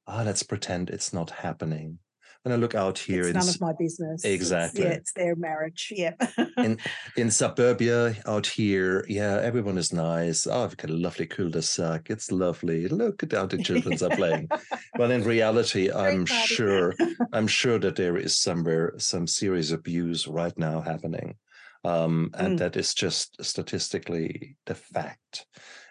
ah, 0.07 0.21
let's 0.23 0.43
pretend 0.43 0.89
it's 0.89 1.11
not 1.11 1.31
happening. 1.31 1.99
When 2.45 2.53
I 2.53 2.57
look 2.57 2.75
out 2.75 2.99
here 2.99 3.23
it's 3.23 3.33
none 3.33 3.49
of 3.49 3.59
my 3.59 3.73
business. 3.73 4.23
It's- 4.23 4.35
Exactly. 4.35 4.83
yeah, 4.83 4.89
it's 4.89 5.13
their 5.13 5.35
marriage. 5.35 5.91
Yeah. 5.95 6.13
in 6.57 6.77
in 7.17 7.31
suburbia 7.31 8.15
out 8.27 8.45
here, 8.45 9.03
yeah, 9.09 9.39
everyone 9.41 9.79
is 9.79 9.91
nice. 9.91 10.45
Oh, 10.45 10.63
I've 10.63 10.77
got 10.77 10.91
a 10.91 10.93
lovely 10.93 11.25
cul-de-sac. 11.25 12.11
It's 12.11 12.31
lovely. 12.31 12.87
Look 12.87 13.23
at 13.23 13.31
how 13.31 13.47
the 13.47 13.57
children 13.63 13.97
are 13.99 14.15
playing. 14.15 14.47
Well, 14.95 15.09
in 15.09 15.23
reality, 15.23 15.91
I'm 15.91 16.27
sure 16.27 16.93
I'm 17.33 17.47
sure 17.47 17.79
that 17.79 17.95
there 17.95 18.15
is 18.15 18.37
somewhere 18.37 18.93
some 18.99 19.25
serious 19.25 19.71
abuse 19.71 20.27
right 20.27 20.55
now 20.55 20.81
happening. 20.81 21.37
Um, 21.83 22.29
and 22.35 22.55
Mm. 22.55 22.59
that 22.59 22.75
is 22.77 22.93
just 22.93 23.43
statistically 23.43 24.55
the 24.67 24.75
fact. 24.75 25.47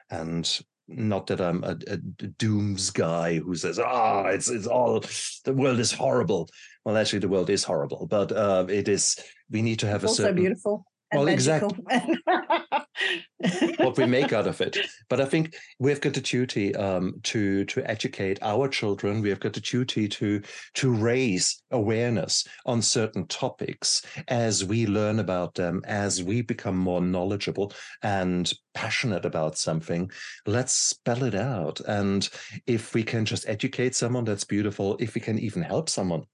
And 0.09 0.47
not 0.89 1.27
that 1.29 1.41
I'm 1.41 1.65
a, 1.65 1.77
a 1.87 1.97
dooms 1.97 2.91
guy 2.91 3.39
who 3.39 3.55
says, 3.55 3.79
ah, 3.79 4.27
it's 4.27 4.51
it's 4.51 4.67
all 4.67 5.05
the 5.45 5.53
world 5.53 5.79
is 5.79 5.93
horrible. 5.93 6.49
Well, 6.85 6.97
actually, 6.97 7.21
the 7.21 7.29
world 7.29 7.51
is 7.51 7.65
horrible, 7.65 8.07
but 8.07 8.33
uh, 8.33 8.67
it 8.69 8.89
is. 8.89 9.17
We 9.51 9.63
need 9.63 9.79
to 9.81 9.87
have 9.87 10.03
It's 10.03 10.05
a 10.05 10.09
also 10.09 10.23
certain 10.25 10.37
beautiful. 10.37 10.87
Well, 11.15 11.29
exactly. 11.29 11.79
what 13.79 13.97
we 13.97 14.07
make 14.07 14.33
out 14.33 14.47
of 14.47 14.61
it. 14.61 14.77
But 15.09 15.21
I 15.21 15.27
think 15.27 15.55
we've 15.79 16.01
got 16.01 16.15
the 16.15 16.21
duty 16.21 16.75
um, 16.75 17.21
to 17.25 17.65
to 17.67 17.89
educate 17.91 18.39
our 18.43 18.69
children. 18.69 19.21
We 19.23 19.29
have 19.29 19.41
got 19.41 19.53
the 19.53 19.61
duty 19.61 20.09
to 20.09 20.41
to 20.75 20.91
raise 20.93 21.63
awareness 21.71 22.47
on 22.67 22.83
certain 22.83 23.27
topics 23.27 24.03
as 24.29 24.65
we 24.65 24.87
learn 24.87 25.21
about 25.21 25.55
them, 25.55 25.83
as 25.87 26.23
we 26.23 26.43
become 26.43 26.77
more 26.77 27.01
knowledgeable 27.01 27.73
and 28.03 28.53
passionate 28.73 29.25
about 29.25 29.59
something. 29.59 30.11
Let's 30.47 30.73
spell 30.73 31.23
it 31.25 31.35
out, 31.35 31.81
and 31.81 32.29
if 32.67 32.95
we 32.95 33.03
can 33.03 33.25
just 33.25 33.49
educate 33.49 33.95
someone, 33.95 34.25
that's 34.25 34.45
beautiful. 34.45 34.97
If 34.99 35.15
we 35.15 35.21
can 35.21 35.39
even 35.39 35.63
help 35.63 35.89
someone, 35.89 36.25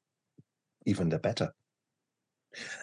even 0.87 1.09
the 1.09 1.19
better. 1.19 1.53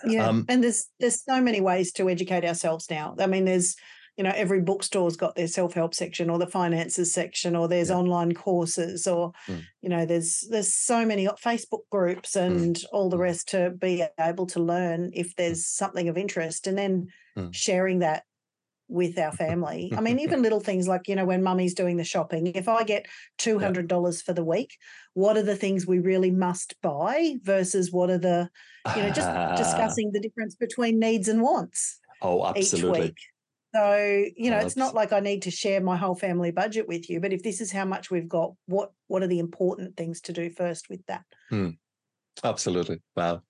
Yeah. 0.04 0.30
Um, 0.30 0.46
and 0.48 0.64
there's 0.64 0.90
there's 1.00 1.24
so 1.24 1.42
many 1.42 1.62
ways 1.62 1.92
to 1.94 2.10
educate 2.10 2.46
ourselves 2.46 2.90
now. 2.90 3.16
I 3.20 3.28
mean, 3.28 3.46
there's 3.46 3.76
you 4.18 4.24
know 4.24 4.34
every 4.36 4.62
bookstore's 4.62 5.16
got 5.18 5.36
their 5.36 5.48
self-help 5.48 5.94
section 5.94 6.30
or 6.30 6.40
the 6.40 6.48
finances 6.48 7.14
section 7.14 7.56
or 7.56 7.68
there's 7.68 7.90
Yeah. 7.90 7.96
online 7.98 8.34
courses 8.34 9.06
or 9.08 9.32
Mm. 9.48 9.68
you 9.82 9.90
know 9.90 10.06
there's 10.06 10.44
there's 10.50 10.74
so 10.74 11.06
many 11.06 11.28
facebook 11.28 11.82
groups 11.92 12.36
and 12.36 12.84
all 12.92 13.10
the 13.10 13.18
Mm. 13.18 13.22
rest 13.22 13.48
to 13.50 13.72
be 13.72 14.04
able 14.20 14.48
to 14.48 14.60
learn 14.60 15.12
if 15.14 15.36
there's 15.36 15.66
something 15.68 16.10
of 16.10 16.18
interest 16.18 16.66
and 16.68 16.78
then 16.78 17.08
Mm. 17.38 17.54
sharing 17.54 18.00
that 18.00 18.24
with 18.90 19.18
our 19.18 19.32
family 19.32 19.94
i 19.98 20.02
mean 20.02 20.20
even 20.20 20.42
little 20.42 20.60
things 20.60 20.88
like 20.88 21.08
you 21.08 21.16
know 21.16 21.26
when 21.26 21.44
mummy's 21.44 21.74
doing 21.74 21.98
the 21.98 22.04
shopping 22.04 22.48
if 22.48 22.68
i 22.68 22.84
get 22.84 23.06
$200 23.38 24.22
for 24.22 24.34
the 24.34 24.44
week 24.44 24.78
what 25.14 25.38
are 25.38 25.44
the 25.44 25.56
things 25.56 25.86
we 25.86 26.00
really 26.00 26.32
must 26.32 26.76
buy 26.82 27.36
versus 27.44 27.92
what 27.92 28.10
are 28.10 28.18
the 28.18 28.50
you 28.94 29.02
know 29.02 29.10
just 29.10 29.32
discussing 29.54 30.12
the 30.14 30.20
difference 30.22 30.56
between 30.56 31.00
needs 31.00 31.28
and 31.28 31.42
wants 31.42 32.00
Oh, 32.22 32.44
each 32.56 32.72
absolutely. 32.74 32.88
week. 32.88 33.18
So, 33.76 34.26
you 34.36 34.50
know, 34.50 34.60
it's 34.60 34.78
not 34.78 34.96
like 34.96 35.12
I 35.12 35.20
need 35.20 35.44
to 35.44 35.52
share 35.52 35.82
my 35.82 35.98
whole 35.98 36.16
family 36.16 36.52
budget 36.52 36.88
with 36.88 37.10
you, 37.10 37.20
but 37.20 37.34
if 37.34 37.44
this 37.44 37.62
is 37.62 37.72
how 37.72 37.86
much 37.86 38.10
we've 38.10 38.28
got, 38.28 38.54
what 38.66 38.92
what 39.08 39.22
are 39.22 39.28
the 39.28 39.40
important 39.40 39.98
things 39.98 40.22
to 40.22 40.34
do 40.34 40.50
first 40.50 40.90
with 40.90 41.06
that? 41.08 41.26
Hmm. 41.50 41.72
Absolutely. 42.44 43.02
Wow. 43.16 43.44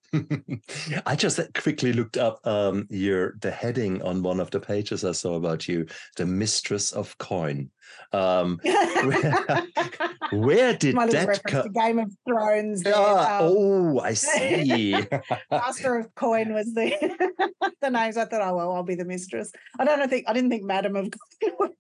I 1.06 1.16
just 1.16 1.40
quickly 1.54 1.94
looked 1.94 2.18
up 2.18 2.46
um, 2.48 2.88
your 2.90 3.36
the 3.42 3.52
heading 3.52 4.02
on 4.02 4.24
one 4.24 4.40
of 4.40 4.52
the 4.52 4.60
pages 4.60 5.04
I 5.04 5.12
saw 5.12 5.36
about 5.36 5.68
you, 5.68 5.86
the 6.16 6.26
mistress 6.26 6.92
of 6.92 7.18
coin. 7.18 7.70
Um, 8.14 8.60
where 10.32 10.74
did 10.74 10.96
my 10.96 11.08
that 11.08 11.42
come? 11.46 11.72
Game 11.72 12.00
of 12.00 12.12
Thrones. 12.28 12.84
there, 12.84 12.94
Ah, 12.96 13.40
um, 13.40 13.44
oh, 13.44 14.00
I 14.00 14.14
see. 14.16 14.96
Master 15.52 15.98
of 15.98 16.14
Coin 16.16 16.54
was 16.54 16.74
the 16.74 16.92
the 17.82 17.90
names. 17.90 18.18
I 18.18 18.26
thought, 18.26 18.42
oh 18.42 18.56
well, 18.56 18.72
I'll 18.74 18.84
be 18.84 18.96
the 18.96 19.06
mistress. 19.06 19.52
I 19.80 19.86
don't 19.86 20.08
think 20.10 20.26
I 20.28 20.34
didn't 20.34 20.50
think 20.50 20.64
Madam 20.64 20.96
of 20.96 21.10
Coin 21.44 21.72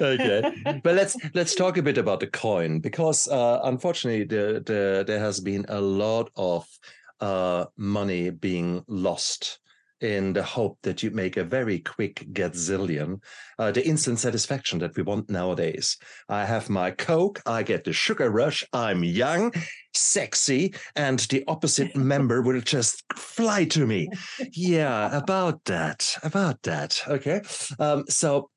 okay 0.00 0.42
but 0.82 0.94
let's 0.94 1.16
let's 1.34 1.54
talk 1.54 1.76
a 1.76 1.82
bit 1.82 1.98
about 1.98 2.20
the 2.20 2.26
coin 2.26 2.80
because 2.80 3.28
uh, 3.28 3.60
unfortunately 3.64 4.24
the, 4.24 4.62
the, 4.64 5.04
there 5.06 5.20
has 5.20 5.40
been 5.40 5.64
a 5.68 5.80
lot 5.80 6.30
of 6.36 6.66
uh, 7.20 7.66
money 7.76 8.30
being 8.30 8.82
lost 8.88 9.58
in 10.00 10.32
the 10.32 10.42
hope 10.42 10.78
that 10.82 11.02
you 11.02 11.10
make 11.10 11.36
a 11.36 11.44
very 11.44 11.80
quick 11.80 12.26
gazillion, 12.32 13.20
uh, 13.58 13.70
the 13.72 13.86
instant 13.86 14.18
satisfaction 14.18 14.78
that 14.78 14.96
we 14.96 15.02
want 15.02 15.28
nowadays. 15.28 15.96
I 16.28 16.44
have 16.44 16.70
my 16.70 16.92
Coke, 16.92 17.40
I 17.46 17.62
get 17.62 17.84
the 17.84 17.92
sugar 17.92 18.30
rush, 18.30 18.64
I'm 18.72 19.02
young, 19.02 19.52
sexy, 19.94 20.74
and 20.94 21.18
the 21.20 21.44
opposite 21.48 21.96
member 22.14 22.42
will 22.42 22.60
just 22.60 23.02
fly 23.16 23.64
to 23.66 23.86
me. 23.86 24.08
Yeah, 24.52 25.16
about 25.16 25.64
that, 25.64 26.16
about 26.22 26.62
that. 26.62 27.02
Okay. 27.08 27.40
Um, 27.80 28.04
so 28.08 28.50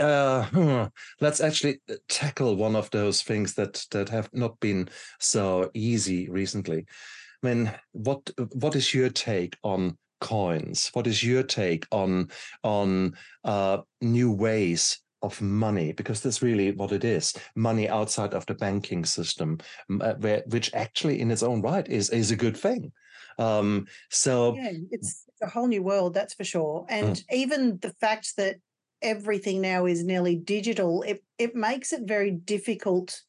uh, 0.00 0.44
hmm, 0.44 0.84
let's 1.20 1.40
actually 1.40 1.80
tackle 2.08 2.56
one 2.56 2.76
of 2.76 2.90
those 2.90 3.22
things 3.22 3.54
that 3.54 3.84
that 3.90 4.08
have 4.08 4.28
not 4.32 4.58
been 4.60 4.88
so 5.18 5.70
easy 5.74 6.28
recently. 6.28 6.86
I 7.42 7.46
mean, 7.46 7.72
what 7.92 8.30
what 8.52 8.76
is 8.76 8.92
your 8.94 9.10
take 9.10 9.56
on 9.62 9.96
coins? 10.20 10.90
What 10.92 11.06
is 11.06 11.22
your 11.22 11.42
take 11.42 11.86
on 11.90 12.30
on 12.62 13.14
uh, 13.44 13.78
new 14.00 14.32
ways 14.32 15.00
of 15.22 15.40
money 15.42 15.92
because 15.92 16.22
that's 16.22 16.40
really 16.40 16.72
what 16.72 16.92
it 16.92 17.04
is 17.04 17.34
money 17.54 17.86
outside 17.90 18.32
of 18.32 18.46
the 18.46 18.54
banking 18.54 19.04
system 19.04 19.58
uh, 20.00 20.14
where, 20.14 20.42
which 20.46 20.72
actually 20.72 21.20
in 21.20 21.30
its 21.30 21.42
own 21.42 21.60
right 21.60 21.86
is 21.88 22.08
is 22.08 22.30
a 22.30 22.36
good 22.36 22.56
thing 22.56 22.90
um 23.38 23.86
so 24.08 24.54
yeah, 24.56 24.72
it's, 24.90 25.26
it's 25.28 25.42
a 25.42 25.46
whole 25.46 25.66
new 25.66 25.82
world, 25.82 26.14
that's 26.14 26.34
for 26.34 26.44
sure. 26.44 26.84
And 26.88 27.22
even 27.30 27.78
the 27.80 27.94
fact 28.00 28.36
that 28.36 28.56
everything 29.02 29.60
now 29.60 29.86
is 29.86 30.04
nearly 30.04 30.36
digital, 30.36 31.02
it 31.02 31.22
it 31.38 31.54
makes 31.54 31.92
it 31.92 32.02
very 32.06 32.30
difficult 32.30 33.22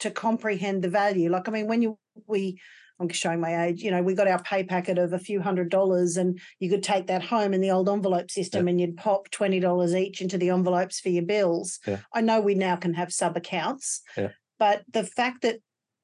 to 0.00 0.10
comprehend 0.10 0.82
the 0.82 0.88
value. 0.88 1.30
Like, 1.30 1.48
I 1.48 1.52
mean, 1.52 1.66
when 1.66 1.82
you 1.82 1.98
we 2.26 2.60
I'm 2.98 3.08
showing 3.10 3.40
my 3.40 3.66
age, 3.66 3.82
you 3.82 3.90
know, 3.90 4.02
we 4.02 4.14
got 4.14 4.28
our 4.28 4.42
pay 4.42 4.64
packet 4.64 4.96
of 4.96 5.12
a 5.12 5.18
few 5.18 5.40
hundred 5.42 5.68
dollars 5.68 6.16
and 6.16 6.40
you 6.60 6.70
could 6.70 6.82
take 6.82 7.08
that 7.08 7.22
home 7.22 7.52
in 7.52 7.60
the 7.60 7.70
old 7.70 7.88
envelope 7.88 8.30
system 8.30 8.68
and 8.68 8.80
you'd 8.80 8.96
pop 8.96 9.30
twenty 9.30 9.60
dollars 9.60 9.94
each 9.94 10.20
into 10.20 10.38
the 10.38 10.50
envelopes 10.50 11.00
for 11.00 11.10
your 11.10 11.24
bills. 11.24 11.78
Yeah. 11.86 11.98
I 12.14 12.22
know 12.22 12.40
we 12.40 12.54
now 12.54 12.76
can 12.76 12.94
have 12.94 13.12
sub 13.12 13.36
accounts, 13.36 14.00
Yeah. 14.16 14.30
but 14.58 14.84
the 14.90 15.04
fact 15.04 15.42
that 15.42 15.58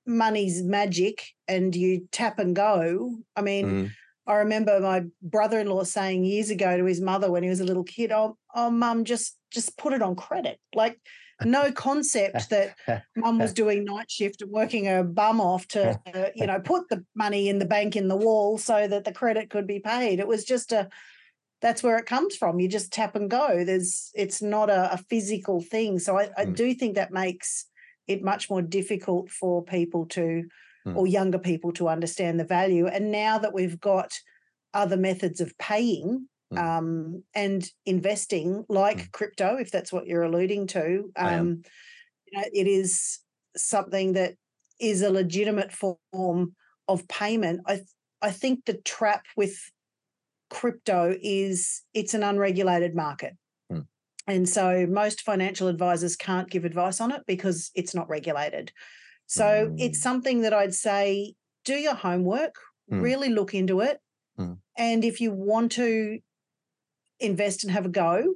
money's 0.07 0.63
magic 0.63 1.23
and 1.49 1.75
you 1.75 2.09
tap 2.11 2.39
and 2.39 2.55
go, 2.55 3.19
I 3.37 3.41
mean, 3.43 3.67
mm, 3.67 3.91
I 4.27 4.37
remember 4.37 4.79
my 4.81 5.05
brother-in-law 5.23 5.85
saying 5.85 6.25
years 6.25 6.51
ago 6.51 6.77
to 6.77 6.85
his 6.85 7.01
mother 7.01 7.31
when 7.31 7.43
he 7.43 7.49
was 7.49 7.61
a 7.61 7.65
little 7.65 7.85
kid, 7.85 8.13
"Oh, 8.13 8.37
oh, 8.55 8.71
mum, 8.71 9.05
just 9.05 9.37
just 9.51 9.77
put 9.77 9.93
it 9.93 10.03
on 10.03 10.15
credit." 10.15 10.59
Like 10.75 11.01
no 11.45 11.73
concept 11.87 12.51
that 12.51 12.77
mum 13.17 13.39
was 13.39 13.53
doing 13.53 13.85
night 13.85 14.11
shift 14.11 14.43
and 14.43 14.51
working 14.51 14.85
her 14.85 15.03
bum 15.03 15.41
off 15.41 15.67
to, 15.69 15.99
uh, 16.15 16.27
you 16.37 16.47
know, 16.47 16.61
put 16.61 16.89
the 16.89 17.05
money 17.15 17.49
in 17.49 17.59
the 17.59 17.65
bank 17.65 17.97
in 17.97 18.09
the 18.09 18.17
wall 18.17 18.59
so 18.59 18.87
that 18.87 19.05
the 19.05 19.13
credit 19.13 19.51
could 19.51 19.67
be 19.67 19.81
paid. 19.81 20.21
It 20.21 20.29
was 20.29 20.45
just 20.45 20.73
a 20.73 20.89
that's 21.61 21.83
where 21.83 21.97
it 21.97 22.07
comes 22.07 22.37
from. 22.37 22.59
You 22.59 22.69
just 22.69 22.93
tap 22.93 23.15
and 23.15 23.31
go. 23.31 23.65
There's 23.65 24.11
it's 24.15 24.43
not 24.43 24.69
a, 24.71 24.93
a 24.95 24.99
physical 24.99 25.61
thing. 25.61 25.99
So 25.99 26.19
I, 26.19 26.29
I 26.37 26.45
Mm. 26.45 26.57
do 26.57 26.75
think 26.75 26.95
that 26.97 27.13
makes 27.13 27.67
it 28.09 28.23
much 28.23 28.51
more 28.51 28.63
difficult 28.63 29.31
for 29.31 29.63
people 29.65 30.07
to 30.07 30.45
Mm. 30.87 30.97
or 30.97 31.07
younger 31.07 31.39
people 31.39 31.73
to 31.73 31.89
understand 31.89 32.41
the 32.41 32.45
value. 32.45 32.87
And 32.89 33.13
now 33.13 33.39
that 33.39 33.55
we've 33.55 33.79
got 33.79 34.13
other 34.75 34.97
methods 34.97 35.41
of 35.41 35.57
paying 35.59 36.29
Mm. 36.53 36.59
um, 36.59 37.25
and 37.35 37.71
investing, 37.87 38.65
like 38.69 38.99
Mm. 38.99 39.13
crypto, 39.13 39.57
if 39.57 39.71
that's 39.71 39.93
what 39.93 40.07
you're 40.07 40.25
alluding 40.25 40.67
to, 40.69 41.11
um, 41.17 41.63
you 42.27 42.39
know, 42.39 42.45
it 42.53 42.67
is 42.67 43.21
something 43.57 44.13
that 44.15 44.35
is 44.81 45.03
a 45.03 45.11
legitimate 45.11 45.73
form 45.73 46.57
of 46.89 47.07
payment. 47.09 47.61
I 47.67 47.77
th- 47.77 47.87
I 48.23 48.31
think 48.33 48.65
the 48.67 48.75
trap 48.75 49.25
with 49.37 49.57
crypto 50.51 51.17
is 51.23 51.83
it's 51.95 52.15
an 52.15 52.23
unregulated 52.23 52.95
market. 52.95 53.35
Mm. 53.73 53.87
And 54.27 54.49
so 54.49 54.87
most 54.87 55.23
financial 55.23 55.69
advisors 55.69 56.17
can't 56.17 56.51
give 56.51 56.65
advice 56.65 57.01
on 57.01 57.11
it 57.13 57.23
because 57.27 57.71
it's 57.75 57.95
not 57.95 58.09
regulated. 58.09 58.73
So 59.33 59.75
it's 59.79 60.01
something 60.03 60.43
that 60.43 60.53
I'd 60.53 60.75
say 60.75 61.35
do 61.65 61.75
your 61.75 61.95
homework, 61.95 62.55
Mm. 62.91 63.01
really 63.01 63.29
look 63.31 63.55
into 63.55 63.81
it. 63.81 63.99
Mm. 64.39 64.59
And 64.77 65.05
if 65.05 65.21
you 65.21 65.33
want 65.33 65.73
to 65.73 66.19
invest 67.21 67.63
and 67.65 67.73
have 67.73 67.87
a 67.87 67.89
go, 67.89 68.35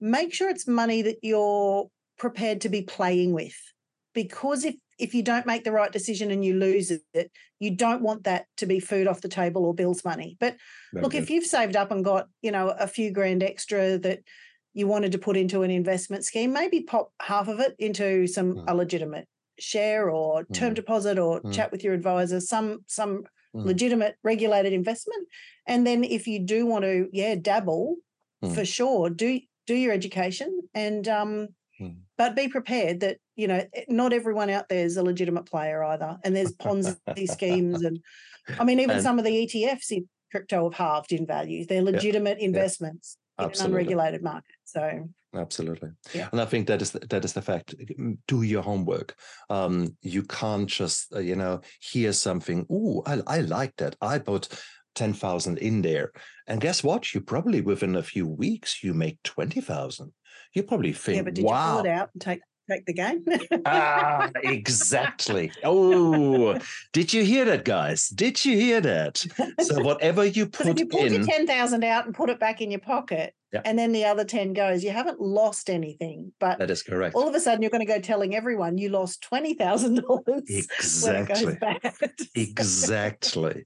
make 0.00 0.32
sure 0.34 0.48
it's 0.48 0.66
money 0.66 1.02
that 1.02 1.18
you're 1.22 1.88
prepared 2.18 2.60
to 2.62 2.68
be 2.68 2.82
playing 2.82 3.32
with. 3.32 3.56
Because 4.14 4.64
if 4.64 4.74
if 4.96 5.12
you 5.12 5.22
don't 5.24 5.44
make 5.44 5.64
the 5.64 5.72
right 5.72 5.90
decision 5.90 6.30
and 6.30 6.44
you 6.44 6.54
lose 6.54 6.90
it, 6.92 7.30
you 7.58 7.74
don't 7.74 8.00
want 8.00 8.22
that 8.24 8.46
to 8.56 8.64
be 8.64 8.78
food 8.78 9.08
off 9.08 9.20
the 9.22 9.28
table 9.28 9.64
or 9.64 9.74
bills 9.74 10.04
money. 10.04 10.36
But 10.38 10.56
look, 10.92 11.14
if 11.16 11.30
you've 11.30 11.44
saved 11.46 11.74
up 11.74 11.90
and 11.90 12.04
got, 12.04 12.28
you 12.42 12.52
know, 12.52 12.68
a 12.68 12.86
few 12.86 13.10
grand 13.10 13.42
extra 13.42 13.98
that 13.98 14.20
you 14.72 14.86
wanted 14.86 15.10
to 15.12 15.18
put 15.18 15.36
into 15.36 15.62
an 15.64 15.70
investment 15.72 16.24
scheme, 16.24 16.52
maybe 16.52 16.80
pop 16.82 17.12
half 17.20 17.48
of 17.48 17.58
it 17.58 17.74
into 17.78 18.28
some 18.28 18.54
Mm. 18.54 18.64
a 18.68 18.74
legitimate 18.76 19.26
share 19.58 20.10
or 20.10 20.44
term 20.52 20.72
Mm. 20.72 20.76
deposit 20.76 21.18
or 21.18 21.40
Mm. 21.42 21.52
chat 21.54 21.70
with 21.72 21.82
your 21.84 21.94
advisor, 21.94 22.40
some 22.40 22.84
some 22.86 23.24
Mm. 23.54 23.64
legitimate 23.66 24.16
regulated 24.24 24.72
investment. 24.72 25.28
And 25.66 25.86
then 25.86 26.02
if 26.02 26.26
you 26.26 26.40
do 26.40 26.66
want 26.66 26.84
to, 26.84 27.08
yeah, 27.12 27.34
dabble 27.36 27.96
Mm. 28.44 28.54
for 28.54 28.64
sure, 28.64 29.10
do 29.10 29.40
do 29.66 29.74
your 29.74 29.92
education 29.92 30.60
and 30.74 31.08
um 31.08 31.48
Mm. 31.80 31.96
but 32.18 32.36
be 32.36 32.46
prepared 32.48 33.00
that 33.00 33.18
you 33.34 33.48
know 33.48 33.64
eh, 33.72 33.84
not 33.88 34.12
everyone 34.12 34.48
out 34.50 34.68
there 34.68 34.84
is 34.84 34.96
a 34.96 35.02
legitimate 35.02 35.46
player 35.46 35.82
either 35.82 36.18
and 36.22 36.36
there's 36.36 36.52
ponzi 36.52 36.96
schemes 37.36 37.82
and 37.82 37.98
i 38.60 38.62
mean 38.64 38.78
even 38.78 38.96
And- 38.96 39.02
some 39.02 39.18
of 39.18 39.24
the 39.24 39.32
etfs 39.44 39.90
in 39.90 40.08
crypto 40.30 40.64
have 40.70 40.74
halved 40.74 41.10
in 41.12 41.26
value 41.26 41.64
they're 41.66 41.82
legitimate 41.82 42.38
investments 42.38 43.16
in 43.16 43.23
Absolutely. 43.38 43.64
an 43.64 43.70
unregulated 43.70 44.22
market 44.22 44.54
so 44.64 45.08
Absolutely. 45.36 45.90
Yeah. 46.14 46.28
And 46.32 46.40
I 46.40 46.44
think 46.44 46.66
that 46.68 46.80
is 46.80 46.92
the, 46.92 47.00
that 47.10 47.24
is 47.24 47.32
the 47.32 47.42
fact. 47.42 47.74
Do 48.28 48.42
your 48.42 48.62
homework. 48.62 49.14
Um, 49.50 49.96
you 50.00 50.22
can't 50.22 50.68
just 50.68 51.12
uh, 51.14 51.18
you 51.18 51.36
know 51.36 51.60
hear 51.80 52.12
something. 52.12 52.66
Oh, 52.70 53.02
I 53.06 53.20
I 53.26 53.40
like 53.40 53.74
that. 53.76 53.96
I 54.00 54.18
put 54.18 54.48
ten 54.94 55.12
thousand 55.12 55.58
in 55.58 55.82
there, 55.82 56.12
and 56.46 56.60
guess 56.60 56.84
what? 56.84 57.14
You 57.14 57.20
probably 57.20 57.60
within 57.60 57.96
a 57.96 58.02
few 58.02 58.26
weeks 58.26 58.82
you 58.84 58.94
make 58.94 59.22
twenty 59.22 59.60
thousand. 59.60 60.12
You 60.54 60.62
probably 60.62 60.92
think, 60.92 61.16
yeah 61.16 61.22
but 61.22 61.34
did 61.34 61.44
wow. 61.44 61.66
you 61.66 61.76
pull 61.78 61.86
it 61.86 61.90
out 61.90 62.10
and 62.12 62.22
take 62.22 62.40
take 62.70 62.86
the 62.86 62.92
game 62.92 63.24
ah, 63.66 64.30
exactly. 64.42 65.52
Oh, 65.62 66.58
did 66.92 67.12
you 67.12 67.24
hear 67.24 67.44
that, 67.44 67.64
guys? 67.64 68.08
Did 68.08 68.44
you 68.44 68.56
hear 68.56 68.80
that? 68.80 69.24
So 69.60 69.82
whatever 69.82 70.24
you 70.24 70.46
put 70.46 70.78
you 70.78 70.86
pulled 70.86 71.06
in, 71.06 71.14
your 71.14 71.24
10,000 71.24 71.84
out 71.84 72.06
and 72.06 72.14
put 72.14 72.28
it 72.28 72.38
back 72.40 72.60
in 72.60 72.70
your 72.70 72.80
pocket 72.80 73.34
Yeah. 73.54 73.62
and 73.64 73.78
then 73.78 73.92
the 73.92 74.04
other 74.04 74.24
10 74.24 74.52
goes, 74.52 74.82
you 74.84 74.90
haven't 74.90 75.20
lost 75.20 75.70
anything. 75.70 76.32
But 76.40 76.58
that 76.58 76.70
is 76.70 76.82
correct. 76.82 77.14
all 77.14 77.28
of 77.28 77.34
a 77.34 77.40
sudden 77.40 77.62
you're 77.62 77.70
going 77.70 77.86
to 77.86 77.92
go 77.92 78.00
telling 78.00 78.34
everyone 78.34 78.76
you 78.78 78.88
lost 78.90 79.24
$20,000 79.30 80.26
when 80.26 80.42
it 80.46 80.66
Exactly. 80.78 81.56
exactly 82.34 83.64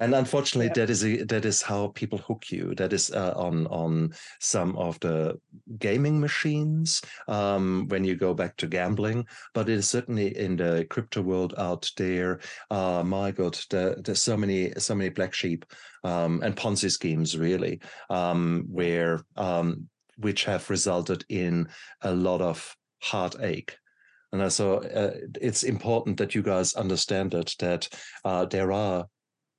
and 0.00 0.14
unfortunately 0.14 0.66
Yep. 0.66 0.74
that 0.74 0.90
is 0.90 1.04
a, 1.04 1.22
that 1.24 1.44
is 1.44 1.62
how 1.62 1.88
people 1.88 2.18
hook 2.18 2.50
you 2.50 2.74
that 2.76 2.92
is 2.92 3.10
uh, 3.12 3.34
on 3.36 3.66
on 3.68 4.12
some 4.40 4.76
of 4.76 4.98
the 5.00 5.38
gaming 5.78 6.20
machines 6.20 7.02
um, 7.28 7.86
when 7.88 8.04
you 8.04 8.14
go 8.16 8.32
back 8.34 8.56
to 8.56 8.66
gambling 8.66 9.26
but 9.54 9.68
it 9.68 9.74
is 9.78 9.88
certainly 9.88 10.36
in 10.36 10.56
the 10.56 10.86
crypto 10.90 11.20
world 11.22 11.54
out 11.58 11.90
there 11.96 12.40
uh, 12.70 13.02
my 13.04 13.30
god 13.30 13.58
there, 13.70 13.94
there's 13.96 14.22
so 14.22 14.36
many 14.36 14.72
so 14.78 14.94
many 14.94 15.10
black 15.10 15.34
sheep 15.34 15.64
um, 16.04 16.40
and 16.42 16.56
ponzi 16.56 16.90
schemes 16.90 17.36
really 17.36 17.80
um, 18.10 18.64
where 18.68 19.20
um, 19.36 19.88
which 20.18 20.44
have 20.44 20.70
resulted 20.70 21.24
in 21.28 21.68
a 22.02 22.14
lot 22.14 22.40
of 22.40 22.74
heartache. 23.02 23.76
And 24.32 24.52
so 24.52 24.78
uh, 24.78 25.14
it's 25.40 25.62
important 25.62 26.16
that 26.18 26.34
you 26.34 26.42
guys 26.42 26.74
understand 26.74 27.30
that 27.32 27.54
that 27.58 27.88
uh, 28.24 28.44
there 28.46 28.72
are 28.72 29.06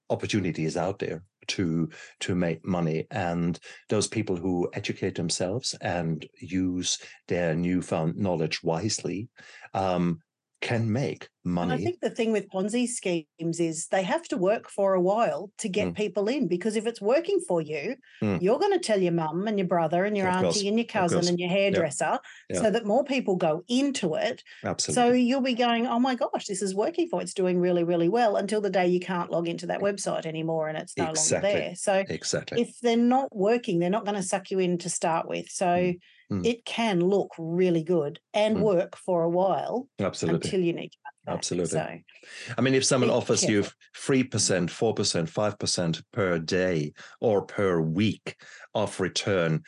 opportunities 0.09 0.77
out 0.77 0.99
there 0.99 1.23
to 1.47 1.89
to 2.19 2.35
make 2.35 2.65
money, 2.65 3.07
and 3.09 3.57
those 3.89 4.07
people 4.07 4.35
who 4.35 4.69
educate 4.73 5.15
themselves 5.15 5.75
and 5.81 6.25
use 6.39 6.99
their 7.27 7.55
newfound 7.55 8.17
knowledge 8.17 8.61
wisely 8.63 9.29
um, 9.73 10.19
can 10.61 10.91
make 10.91 11.29
And 11.61 11.71
I 11.71 11.77
think 11.77 11.99
the 12.01 12.09
thing 12.09 12.31
with 12.31 12.49
Ponzi 12.49 12.87
schemes 12.87 13.59
is 13.59 13.87
they 13.87 14.03
have 14.03 14.23
to 14.29 14.37
work 14.37 14.69
for 14.69 14.93
a 14.93 15.01
while 15.01 15.51
to 15.59 15.69
get 15.69 15.87
Mm. 15.87 15.95
people 15.95 16.27
in 16.27 16.47
because 16.47 16.75
if 16.75 16.85
it's 16.87 17.01
working 17.01 17.39
for 17.47 17.61
you, 17.61 17.95
Mm. 18.23 18.41
you're 18.41 18.59
going 18.59 18.73
to 18.73 18.79
tell 18.79 19.01
your 19.01 19.11
mum 19.13 19.47
and 19.47 19.57
your 19.59 19.67
brother 19.67 20.05
and 20.05 20.15
your 20.17 20.27
Of 20.27 20.33
auntie 20.33 20.45
course, 20.59 20.63
and 20.67 20.77
your 20.77 20.85
cousin 20.87 21.27
and 21.27 21.39
your 21.39 21.49
hairdresser 21.49 22.19
so 22.53 22.71
that 22.71 22.85
more 22.85 23.03
people 23.03 23.35
go 23.35 23.63
into 23.67 24.15
it. 24.15 24.43
Absolutely. 24.63 25.11
So 25.11 25.13
you'll 25.13 25.41
be 25.41 25.53
going, 25.53 25.85
oh 25.87 25.99
my 25.99 26.15
gosh, 26.15 26.45
this 26.47 26.61
is 26.61 26.73
working 26.75 27.07
for 27.09 27.21
it's 27.21 27.33
doing 27.33 27.59
really, 27.59 27.83
really 27.83 28.09
well 28.09 28.35
until 28.37 28.61
the 28.61 28.69
day 28.69 28.87
you 28.87 28.99
can't 28.99 29.29
log 29.31 29.47
into 29.47 29.67
that 29.67 29.81
website 29.81 30.25
anymore 30.25 30.67
and 30.67 30.77
it's 30.77 30.97
no 30.97 31.05
Exactly. 31.09 31.49
longer 31.49 31.65
there. 31.65 31.75
So 31.75 32.05
exactly. 32.09 32.57
if 32.57 32.79
they're 32.81 32.97
not 32.97 33.35
working, 33.35 33.79
they're 33.79 33.89
not 33.89 34.05
going 34.05 34.15
to 34.15 34.23
suck 34.23 34.51
you 34.51 34.59
in 34.59 34.77
to 34.79 34.89
start 34.89 35.27
with. 35.27 35.49
So 35.49 35.93
Mm. 36.31 36.43
it 36.43 36.65
can 36.65 36.99
look 37.01 37.31
really 37.37 37.83
good 37.83 38.19
and 38.33 38.55
Mm. 38.57 38.61
work 38.61 38.95
for 38.97 39.23
a 39.23 39.29
while 39.29 39.89
Absolutely. 39.99 40.49
until 40.49 40.61
you 40.61 40.73
need 40.73 40.89
to. 40.91 40.97
Absolutely. 41.27 41.69
So 41.69 42.53
I 42.57 42.61
mean, 42.61 42.73
if 42.73 42.85
someone 42.85 43.09
offers 43.09 43.43
you 43.43 43.65
three 43.95 44.23
percent, 44.23 44.71
four 44.71 44.93
percent, 44.93 45.29
five 45.29 45.59
percent 45.59 46.01
per 46.13 46.39
day 46.39 46.93
or 47.19 47.41
per 47.45 47.81
week 47.81 48.35
of 48.73 48.99
return, 48.99 49.63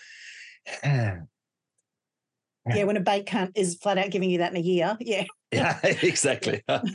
yeah, 0.83 1.17
when 2.65 2.97
a 2.97 3.01
bank 3.01 3.25
can't 3.25 3.51
is 3.55 3.75
flat 3.75 3.97
out 3.97 4.09
giving 4.11 4.29
you 4.29 4.39
that 4.39 4.51
in 4.51 4.57
a 4.57 4.61
year. 4.61 4.97
Yeah. 4.99 5.25
yeah, 5.51 5.79
exactly. 5.83 6.61
It's 6.69 6.93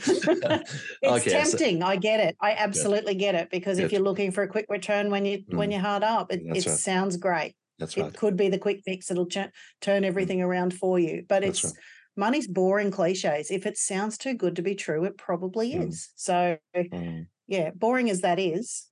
Okay, 1.03 1.29
so- 1.29 1.57
tempting. 1.57 1.83
I 1.83 1.97
get 1.97 2.19
it. 2.21 2.35
I 2.41 2.51
absolutely 2.53 3.15
get 3.15 3.35
it 3.35 3.49
because 3.51 3.79
if 3.79 3.91
you're 3.91 4.01
looking 4.01 4.31
for 4.31 4.43
a 4.43 4.47
quick 4.47 4.65
return 4.69 5.11
when 5.11 5.25
you 5.25 5.43
when 5.49 5.69
Mm. 5.69 5.73
you're 5.73 5.81
hard 5.81 6.03
up, 6.03 6.31
it, 6.31 6.41
it 6.45 6.65
right. 6.65 6.77
sounds 6.77 7.17
great. 7.17 7.55
That's 7.79 7.97
It 7.97 8.01
right. 8.01 8.13
could 8.13 8.37
be 8.37 8.47
the 8.47 8.57
quick 8.57 8.81
fix 8.85 9.07
that'll 9.07 9.25
ch- 9.27 9.49
turn 9.81 10.05
everything 10.05 10.41
around 10.41 10.73
for 10.73 10.97
you. 10.97 11.25
But 11.27 11.41
That's 11.41 11.63
it's 11.65 11.73
money's 12.17 12.47
boring 12.47 12.91
cliches. 12.91 13.51
If 13.51 13.65
it 13.65 13.77
sounds 13.77 14.17
too 14.17 14.33
good 14.33 14.55
to 14.57 14.61
be 14.61 14.75
true, 14.75 15.05
it 15.05 15.17
probably 15.17 15.73
Mm. 15.73 15.75
is. 15.75 16.09
So 16.15 16.57
Mm. 16.91 17.27
yeah, 17.47 17.71
boring 17.75 18.09
as 18.09 18.21
that 18.21 18.39
is, 18.39 18.89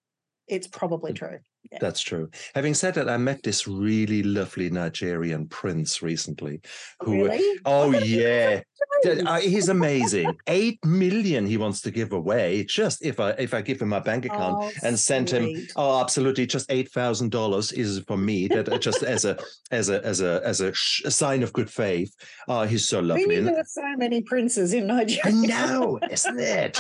it's 0.47 0.67
probably 0.67 1.11
Mm. 1.11 1.15
true. 1.15 1.39
Yeah. 1.71 1.77
That's 1.81 2.01
true. 2.01 2.29
Having 2.55 2.73
said 2.75 2.93
that, 2.95 3.09
I 3.09 3.17
met 3.17 3.41
this 3.41 3.67
really 3.67 4.21
lovely 4.21 4.69
Nigerian 4.69 5.47
prince 5.47 6.01
recently 6.03 6.61
who 6.99 7.25
really? 7.25 7.59
Oh 7.65 7.87
What 7.87 7.97
a 7.97 8.05
beautiful 8.05 8.63
yeah, 9.05 9.29
uh, 9.31 9.39
he's 9.39 9.69
amazing. 9.69 10.37
Eight 10.47 10.79
million 10.85 11.45
he 11.45 11.57
wants 11.57 11.81
to 11.81 11.91
give 11.91 12.13
away. 12.13 12.65
Just 12.65 13.03
if 13.03 13.19
I 13.19 13.31
if 13.31 13.53
I 13.53 13.61
give 13.61 13.81
him 13.81 13.89
my 13.89 13.99
bank 13.99 14.25
account 14.25 14.57
Oh, 14.63 14.71
and 14.83 14.97
send 14.99 15.29
him. 15.29 15.67
Oh, 15.75 15.99
absolutely. 15.99 16.45
Just 16.45 16.71
eight 16.71 16.91
thousand 16.91 17.31
dollars 17.31 17.71
is 17.71 17.99
for 18.07 18.17
me. 18.17 18.47
That 18.47 18.69
uh, 18.69 18.77
just 18.77 19.03
as 19.03 19.25
a 19.25 19.37
as 19.71 19.89
a 19.89 20.05
as 20.05 20.21
a 20.21 20.41
as 20.45 20.61
a, 20.61 20.73
sh- 20.73 21.03
a 21.05 21.11
sign 21.11 21.43
of 21.43 21.53
good 21.53 21.69
faith. 21.69 22.13
Oh, 22.47 22.63
he's 22.63 22.87
so 22.87 22.99
lovely. 22.99 23.35
And- 23.37 23.47
there 23.47 23.55
were 23.55 23.63
so 23.65 23.95
many 23.97 24.21
princes 24.21 24.73
in 24.73 24.87
Nigeria? 24.87 25.21
I 25.25 25.31
know, 25.31 25.99
isn't 26.09 26.39
it? 26.39 26.79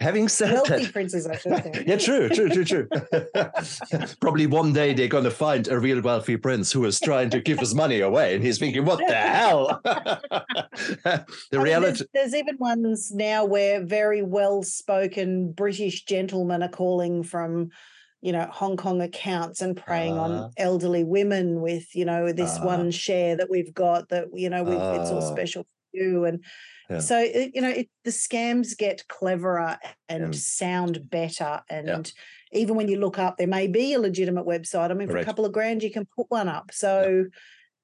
Having 0.00 0.28
said 0.28 0.52
Wealthy 0.54 0.84
that, 0.84 0.92
princes, 0.92 1.26
I 1.26 1.36
should 1.36 1.62
say. 1.62 1.84
yeah, 1.86 1.96
true, 1.98 2.28
true, 2.30 2.48
true, 2.48 2.64
true. 2.64 2.88
Probably 4.20 4.46
one 4.46 4.72
day 4.72 4.94
they're 4.94 5.08
going 5.08 5.24
to 5.24 5.30
find 5.30 5.68
a 5.68 5.78
real 5.78 6.00
wealthy 6.00 6.36
prince 6.38 6.72
who 6.72 6.84
is 6.86 6.98
trying 7.00 7.28
to 7.30 7.40
give 7.40 7.58
his 7.58 7.74
money 7.74 8.00
away, 8.00 8.34
and 8.34 8.42
he's 8.42 8.58
thinking, 8.58 8.84
"What 8.86 8.98
the 9.06 9.14
hell?" 9.14 9.80
the 9.84 11.24
I 11.52 11.56
mean, 11.56 11.62
reality. 11.62 12.04
there's, 12.14 12.32
there's 12.32 12.34
even 12.34 12.56
ones 12.58 13.12
now 13.12 13.44
where 13.44 13.84
very 13.84 14.22
well-spoken 14.22 15.52
British 15.52 16.04
gentlemen 16.04 16.62
are 16.62 16.68
calling 16.68 17.22
from, 17.22 17.68
you 18.22 18.32
know, 18.32 18.46
Hong 18.50 18.76
Kong 18.76 19.00
accounts 19.02 19.60
and 19.60 19.76
preying 19.76 20.16
Ah. 20.18 20.22
on 20.22 20.50
elderly 20.56 21.04
women 21.04 21.60
with, 21.60 21.94
you 21.94 22.04
know, 22.04 22.32
this 22.32 22.56
Ah. 22.58 22.64
one 22.64 22.90
share 22.90 23.36
that 23.36 23.50
we've 23.50 23.74
got 23.74 24.08
that 24.08 24.28
you 24.34 24.48
know 24.48 24.62
we've, 24.62 24.74
it's 25.00 25.10
all 25.10 25.22
Ah. 25.22 25.30
special 25.34 25.64
for 25.64 25.96
you, 25.98 26.24
and 26.24 26.42
Yeah. 26.90 26.98
so 26.98 27.18
it, 27.20 27.52
you 27.54 27.62
know 27.62 27.70
it, 27.70 27.88
the 28.04 28.10
scams 28.10 28.76
get 28.76 29.06
cleverer 29.08 29.78
and 30.08 30.34
Yeah. 30.34 30.40
sound 30.40 31.08
better, 31.08 31.62
and 31.70 32.12
even 32.52 32.74
when 32.74 32.88
you 32.88 32.98
look 32.98 33.18
up, 33.18 33.36
there 33.36 33.46
may 33.46 33.68
be 33.68 33.94
a 33.94 34.00
legitimate 34.00 34.44
website. 34.46 34.90
I 34.90 34.94
mean, 34.94 35.06
for 35.06 35.12
Correct. 35.12 35.24
a 35.24 35.26
couple 35.26 35.44
of 35.44 35.52
grand, 35.52 35.82
you 35.84 35.90
can 35.90 36.06
put 36.16 36.26
one 36.30 36.48
up. 36.48 36.72
So 36.72 37.26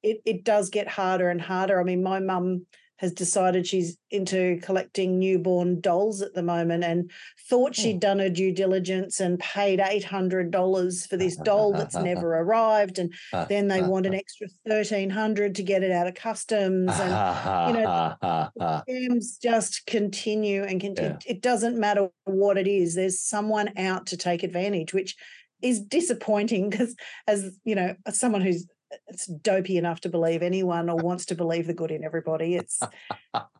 it, 0.03 0.23
it 0.25 0.45
does 0.45 0.71
get 0.71 0.89
harder 0.89 1.31
and 1.31 1.41
harder. 1.41 1.81
I 1.81 1.85
mean, 1.85 2.03
my 2.03 2.19
mum 2.19 2.67
has 2.99 3.13
decided 3.13 3.67
she's 3.67 3.97
into 4.11 4.59
collecting 4.63 5.19
newborn 5.19 5.81
dolls 5.81 6.23
at 6.23 6.35
the 6.35 6.43
moment 6.43 6.85
and 6.85 7.11
thought 7.49 7.77
hmm. 7.77 7.83
she'd 7.83 8.01
done 8.01 8.19
her 8.19 8.31
due 8.31 8.53
diligence 8.53 9.21
and 9.21 9.39
paid 9.39 9.79
$800 9.79 11.09
for 11.09 11.17
this 11.17 11.37
doll 11.37 11.73
that's 11.73 11.97
never 11.97 12.35
arrived. 12.39 12.99
And 12.99 13.13
then 13.49 13.69
they 13.69 13.83
want 13.83 14.07
an 14.07 14.15
extra 14.15 14.49
1300 14.65 15.55
to 15.57 15.63
get 15.63 15.83
it 15.83 15.91
out 15.91 16.07
of 16.07 16.15
customs. 16.15 16.93
And 16.95 17.77
you 17.77 17.83
know, 17.83 18.17
scams 18.89 19.41
just 19.41 19.87
continue 19.87 20.63
and 20.65 20.81
continue. 20.81 21.19
It 21.27 21.43
doesn't 21.43 21.79
matter 21.79 22.09
what 22.25 22.59
it 22.59 22.67
is, 22.67 22.95
there's 22.95 23.21
someone 23.21 23.71
out 23.77 24.07
to 24.07 24.17
take 24.17 24.43
advantage, 24.43 24.95
which 24.95 25.17
is 25.63 25.81
disappointing 25.81 26.71
because, 26.71 26.95
as 27.27 27.59
you 27.65 27.75
know, 27.75 27.95
as 28.07 28.19
someone 28.19 28.43
who's 28.43 28.67
it's 29.09 29.27
dopey 29.27 29.77
enough 29.77 30.01
to 30.01 30.09
believe 30.09 30.43
anyone 30.43 30.89
or 30.91 30.97
wants 30.97 31.27
to 31.27 31.35
believe 31.35 31.67
the 31.67 31.75
good 31.75 31.91
in 31.91 32.05
everybody. 32.05 32.57
It's 32.57 32.81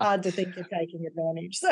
hard 0.01 0.23
to 0.25 0.31
think 0.31 0.57
you're 0.57 0.67
taking 0.67 1.07
advantage. 1.07 1.59
So, 1.59 1.71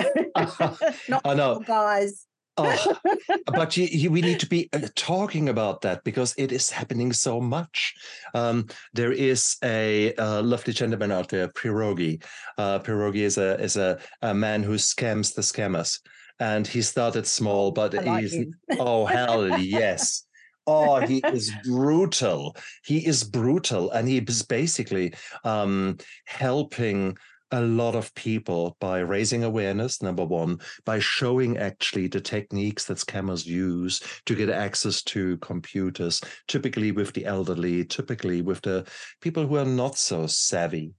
not 1.08 1.22
I 1.24 1.34
know. 1.34 1.60
guys. 1.60 2.26
Oh, 2.56 2.96
but 3.46 3.76
you, 3.76 3.88
you, 3.90 4.10
we 4.10 4.20
need 4.20 4.38
to 4.40 4.46
be 4.46 4.68
uh, 4.72 4.86
talking 4.94 5.48
about 5.48 5.80
that 5.80 6.04
because 6.04 6.34
it 6.38 6.52
is 6.52 6.70
happening 6.70 7.12
so 7.12 7.40
much. 7.40 7.94
Um, 8.32 8.66
there 8.92 9.12
is 9.12 9.56
a, 9.64 10.14
uh 10.14 10.42
lovely 10.42 10.72
gentleman 10.72 11.10
out 11.10 11.28
there, 11.28 11.48
Pierogi. 11.48 12.22
Uh, 12.56 12.78
Pierogi 12.78 13.22
is 13.22 13.38
a 13.38 13.60
is 13.60 13.76
a, 13.76 13.98
a 14.22 14.32
man 14.32 14.62
who 14.62 14.74
scams 14.74 15.34
the 15.34 15.42
scammers, 15.42 15.98
and 16.38 16.66
he 16.66 16.82
started 16.82 17.26
small, 17.26 17.72
but 17.72 17.94
like 17.94 18.20
he's 18.20 18.34
him. 18.34 18.54
oh 18.78 19.04
hell 19.04 19.58
yes. 19.58 20.23
Oh, 20.66 21.00
he 21.06 21.18
is 21.32 21.52
brutal. 21.64 22.56
He 22.84 23.06
is 23.06 23.24
brutal, 23.24 23.90
and 23.90 24.08
he 24.08 24.18
is 24.18 24.42
basically 24.42 25.14
um, 25.44 25.96
helping 26.26 27.16
a 27.50 27.60
lot 27.60 27.94
of 27.94 28.12
people 28.14 28.76
by 28.80 28.98
raising 28.98 29.44
awareness 29.44 30.02
number 30.02 30.24
one 30.24 30.58
by 30.84 30.98
showing 30.98 31.56
actually 31.58 32.08
the 32.08 32.20
techniques 32.20 32.86
that 32.86 32.96
scammers 32.98 33.46
use 33.46 34.00
to 34.26 34.34
get 34.34 34.48
access 34.50 35.02
to 35.02 35.36
computers 35.38 36.20
typically 36.48 36.90
with 36.90 37.12
the 37.12 37.24
elderly 37.26 37.84
typically 37.84 38.42
with 38.42 38.60
the 38.62 38.84
people 39.20 39.46
who 39.46 39.56
are 39.56 39.64
not 39.66 39.96
so 39.96 40.26
savvy 40.26 40.94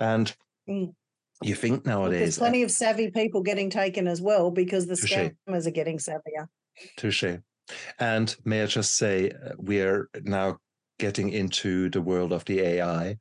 and 0.00 0.34
Mm. 0.68 0.94
you 1.42 1.54
think 1.54 1.84
nowadays 1.84 2.20
There's 2.20 2.38
plenty 2.38 2.62
of 2.62 2.70
savvy 2.70 3.10
people 3.10 3.42
getting 3.42 3.68
taken 3.68 4.06
as 4.06 4.22
well 4.22 4.50
because 4.50 4.86
the 4.86 4.96
Touche. 4.96 5.12
scammers 5.48 5.66
are 5.66 5.70
getting 5.72 5.98
savvier. 5.98 6.46
Touche. 6.96 7.24
And 7.98 8.34
may 8.44 8.62
I 8.62 8.66
just 8.66 8.96
say, 8.96 9.30
uh, 9.30 9.52
we're 9.56 10.08
now 10.22 10.58
getting 10.98 11.30
into 11.30 11.88
the 11.90 12.02
world 12.02 12.32
of 12.32 12.44
the 12.44 12.60
AI. 12.60 13.16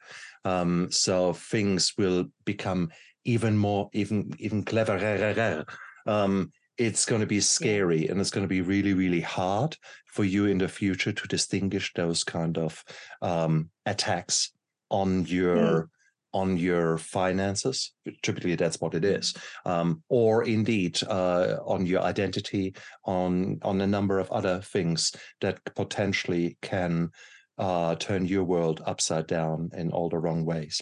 Um, 0.46 0.88
so 0.92 1.34
things 1.34 1.94
will 1.98 2.26
become 2.46 2.90
even 3.26 3.58
more, 3.58 3.90
even 3.94 4.34
even 4.40 4.64
cleverer. 4.64 5.66
Um, 6.06 6.52
it's 6.78 7.06
going 7.06 7.22
to 7.22 7.28
be 7.28 7.42
scary, 7.42 8.08
and 8.08 8.22
it's 8.22 8.30
going 8.30 8.44
to 8.44 8.48
be 8.48 8.62
really, 8.62 8.94
really 8.94 9.22
hard 9.22 9.76
for 10.06 10.24
you 10.24 10.46
in 10.46 10.60
the 10.60 10.68
future 10.68 11.12
to 11.12 11.28
distinguish 11.28 11.92
those 11.94 12.24
kind 12.24 12.58
of 12.58 12.84
um, 13.22 13.70
attacks 13.86 14.52
on 14.90 15.26
your 15.26 15.90
on 16.38 16.58
your 16.58 16.98
finances. 16.98 17.94
Typically, 18.22 18.56
that's 18.56 18.80
what 18.80 18.94
it 18.94 19.04
is, 19.04 19.34
um, 19.66 20.04
or 20.10 20.44
indeed 20.44 21.02
uh, 21.08 21.58
on 21.66 21.86
your 21.86 22.02
identity, 22.02 22.76
on 23.06 23.60
on 23.64 23.82
a 23.82 23.88
number 23.88 24.20
of 24.20 24.32
other 24.32 24.62
things 24.62 25.12
that 25.42 25.60
potentially 25.76 26.58
can 26.62 27.10
uh, 27.58 27.96
turn 27.96 28.26
your 28.26 28.44
world 28.44 28.82
upside 28.86 29.28
down 29.28 29.70
in 29.74 29.92
all 29.92 30.10
the 30.10 30.20
wrong 30.20 30.46
ways. 30.46 30.82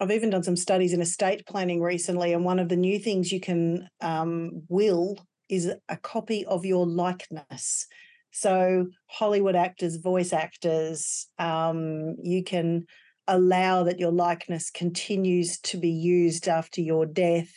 I've 0.00 0.12
even 0.12 0.30
done 0.30 0.44
some 0.44 0.56
studies 0.56 0.92
in 0.92 1.00
estate 1.00 1.46
planning 1.46 1.80
recently, 1.80 2.32
and 2.32 2.44
one 2.44 2.58
of 2.58 2.68
the 2.68 2.76
new 2.76 2.98
things 2.98 3.32
you 3.32 3.40
can 3.40 3.88
um, 4.00 4.62
will 4.68 5.16
is 5.48 5.72
a 5.88 5.96
copy 5.96 6.44
of 6.44 6.64
your 6.64 6.86
likeness. 6.86 7.86
So, 8.30 8.86
Hollywood 9.06 9.56
actors, 9.56 9.96
voice 9.96 10.32
actors, 10.32 11.26
um, 11.38 12.16
you 12.22 12.44
can 12.44 12.86
allow 13.28 13.84
that 13.84 14.00
your 14.00 14.10
likeness 14.10 14.70
continues 14.70 15.58
to 15.60 15.76
be 15.76 15.90
used 15.90 16.48
after 16.48 16.80
your 16.80 17.06
death 17.06 17.52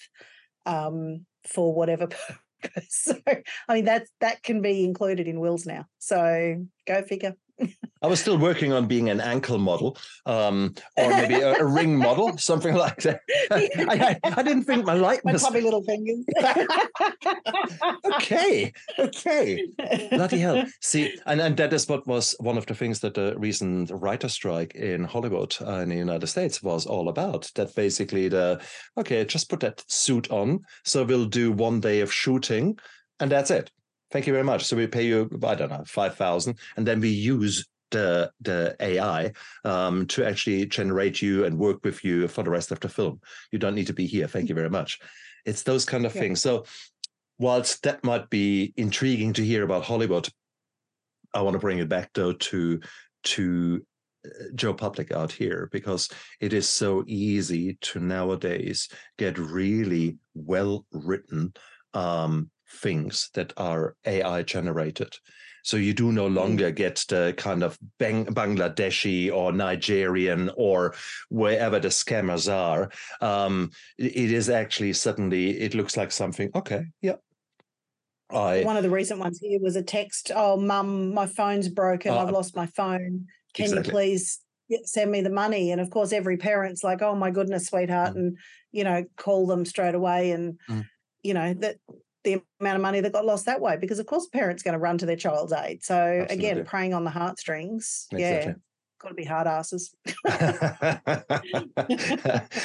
um, 0.65 1.25
for 1.47 1.73
whatever 1.73 2.07
purpose. 2.61 2.87
So, 2.89 3.15
I 3.25 3.73
mean, 3.73 3.85
that's 3.85 4.11
that 4.19 4.43
can 4.43 4.61
be 4.61 4.83
included 4.83 5.27
in 5.27 5.39
wills 5.39 5.65
now. 5.65 5.85
So, 5.97 6.63
go 6.87 7.01
figure. 7.01 7.35
I 8.03 8.07
was 8.07 8.19
still 8.19 8.37
working 8.37 8.73
on 8.73 8.87
being 8.87 9.09
an 9.09 9.21
ankle 9.21 9.59
model, 9.59 9.97
um, 10.25 10.73
or 10.97 11.09
maybe 11.09 11.35
a, 11.35 11.59
a 11.59 11.65
ring 11.65 11.95
model, 11.97 12.37
something 12.37 12.73
like 12.73 12.97
that. 13.03 13.21
I, 13.51 13.69
I, 13.77 14.19
I 14.37 14.43
didn't 14.43 14.63
think 14.63 14.85
my 14.85 14.95
My 14.95 14.99
likeness. 14.99 15.43
puppy 15.43 15.61
little 15.61 15.83
fingers. 15.83 16.25
okay, 18.15 18.73
okay. 18.97 19.67
Bloody 20.09 20.39
hell. 20.39 20.65
See, 20.81 21.17
and, 21.25 21.39
and 21.39 21.55
that 21.57 21.73
is 21.73 21.87
what 21.87 22.07
was 22.07 22.35
one 22.39 22.57
of 22.57 22.65
the 22.65 22.75
things 22.75 22.99
that 23.01 23.13
the 23.13 23.35
recent 23.37 23.91
writer 23.93 24.29
strike 24.29 24.75
in 24.75 25.03
Hollywood 25.03 25.55
uh, 25.61 25.79
in 25.79 25.89
the 25.89 25.95
United 25.95 26.27
States 26.27 26.63
was 26.63 26.85
all 26.85 27.09
about. 27.09 27.51
That 27.55 27.75
basically 27.75 28.29
the, 28.29 28.61
okay, 28.97 29.25
just 29.25 29.49
put 29.49 29.59
that 29.59 29.83
suit 29.87 30.31
on. 30.31 30.61
So 30.83 31.03
we'll 31.03 31.25
do 31.25 31.51
one 31.51 31.79
day 31.79 32.01
of 32.01 32.11
shooting 32.11 32.77
and 33.19 33.31
that's 33.31 33.51
it. 33.51 33.71
Thank 34.11 34.27
you 34.27 34.33
very 34.33 34.43
much. 34.43 34.65
So 34.65 34.75
we 34.75 34.87
pay 34.87 35.05
you, 35.05 35.29
I 35.43 35.55
don't 35.55 35.69
know, 35.69 35.83
5,000 35.85 36.57
and 36.77 36.85
then 36.85 36.99
we 36.99 37.09
use 37.09 37.65
the 37.91 38.31
the 38.39 38.75
AI 38.79 39.33
um, 39.65 40.07
to 40.07 40.25
actually 40.25 40.65
generate 40.65 41.21
you 41.21 41.45
and 41.45 41.57
work 41.59 41.83
with 41.83 42.03
you 42.03 42.27
for 42.27 42.41
the 42.43 42.49
rest 42.49 42.71
of 42.71 42.79
the 42.79 42.89
film. 42.89 43.19
You 43.51 43.59
don't 43.59 43.75
need 43.75 43.87
to 43.87 43.93
be 43.93 44.07
here. 44.07 44.27
Thank 44.27 44.49
you 44.49 44.55
very 44.55 44.69
much. 44.69 44.99
It's 45.45 45.63
those 45.63 45.85
kind 45.85 46.05
of 46.05 46.15
Yeah. 46.15 46.21
things. 46.21 46.41
So 46.41 46.65
whilst 47.37 47.83
that 47.83 48.03
might 48.03 48.29
be 48.29 48.73
intriguing 48.77 49.33
to 49.33 49.45
hear 49.45 49.63
about 49.63 49.83
Hollywood, 49.83 50.29
I 51.33 51.41
want 51.41 51.55
to 51.55 51.59
bring 51.59 51.79
it 51.79 51.89
back 51.89 52.11
though 52.13 52.33
to 52.33 52.79
to 53.23 53.85
uh, 54.25 54.29
Joe 54.55 54.73
Public 54.73 55.11
out 55.11 55.31
here 55.31 55.69
because 55.71 56.09
it 56.39 56.53
is 56.53 56.67
so 56.67 57.03
easy 57.07 57.77
to 57.81 57.99
nowadays 57.99 58.89
get 59.17 59.37
really 59.37 60.17
well 60.33 60.85
written 60.91 61.53
um, 61.93 62.49
things 62.71 63.29
that 63.33 63.53
are 63.57 63.95
AI 64.05 64.43
generated. 64.43 65.15
So 65.63 65.77
you 65.77 65.93
do 65.93 66.11
no 66.11 66.25
longer 66.25 66.71
get 66.71 67.05
the 67.07 67.35
kind 67.37 67.61
of 67.61 67.77
Bang- 67.99 68.25
Bangladeshi 68.25 69.31
or 69.31 69.51
Nigerian 69.51 70.49
or 70.57 70.95
wherever 71.29 71.79
the 71.79 71.89
scammers 71.89 72.51
are. 72.51 72.89
Um, 73.21 73.69
it- 73.99 74.31
is 74.31 74.49
actually 74.49 74.93
suddenly 74.93 75.59
it 75.59 75.75
looks 75.75 75.95
like 75.97 76.11
something. 76.11 76.49
Okay, 76.55 76.85
yeah. 77.01 77.17
I 78.31 78.63
One 78.63 78.77
of 78.77 78.83
the 78.83 78.89
recent 78.89 79.19
ones 79.19 79.39
here 79.39 79.59
was 79.61 79.75
a 79.75 79.83
text, 79.83 80.31
"Oh, 80.33 80.57
mum, 80.57 81.13
my 81.13 81.27
phone's 81.27 81.67
broken. 81.67 82.11
Oh, 82.13 82.19
I've 82.19 82.31
lost 82.31 82.55
my 82.55 82.65
phone. 82.65 83.27
Can 83.53 83.65
exactly. 83.65 83.85
you 83.87 83.91
please 83.91 84.39
send 84.85 85.11
me 85.11 85.21
the 85.21 85.29
money?" 85.29 85.71
And 85.71 85.81
of 85.81 85.89
course, 85.89 86.11
every 86.13 86.37
parent's 86.37 86.83
like, 86.83 87.01
"Oh 87.01 87.13
my 87.13 87.29
goodness, 87.29 87.67
sweetheart," 87.67 88.13
Mm. 88.13 88.19
and 88.19 88.37
you 88.71 88.83
know, 88.85 89.03
call 89.17 89.45
them 89.47 89.65
straight 89.65 89.95
away. 89.95 90.31
And 90.31 90.57
Mm. 90.69 90.85
you 91.23 91.33
know 91.33 91.53
that 91.55 91.75
the 92.23 92.41
amount 92.59 92.75
of 92.75 92.81
money 92.81 92.99
that 93.01 93.13
got 93.13 93.25
lost 93.25 93.45
that 93.45 93.61
way 93.61 93.77
because 93.77 93.99
of 93.99 94.05
course 94.05 94.27
parents 94.27 94.63
going 94.63 94.73
to 94.73 94.79
run 94.79 94.97
to 94.97 95.05
their 95.05 95.15
child's 95.15 95.53
aid 95.53 95.83
so 95.83 95.95
Absolutely. 95.95 96.35
again 96.35 96.65
preying 96.65 96.93
on 96.93 97.03
the 97.03 97.09
heartstrings 97.09 98.07
yeah 98.11 98.33
Exactly. 98.33 98.61
got 99.01 99.09
to 99.09 99.15
be 99.15 99.23
hard 99.25 99.47
asses 99.47 99.95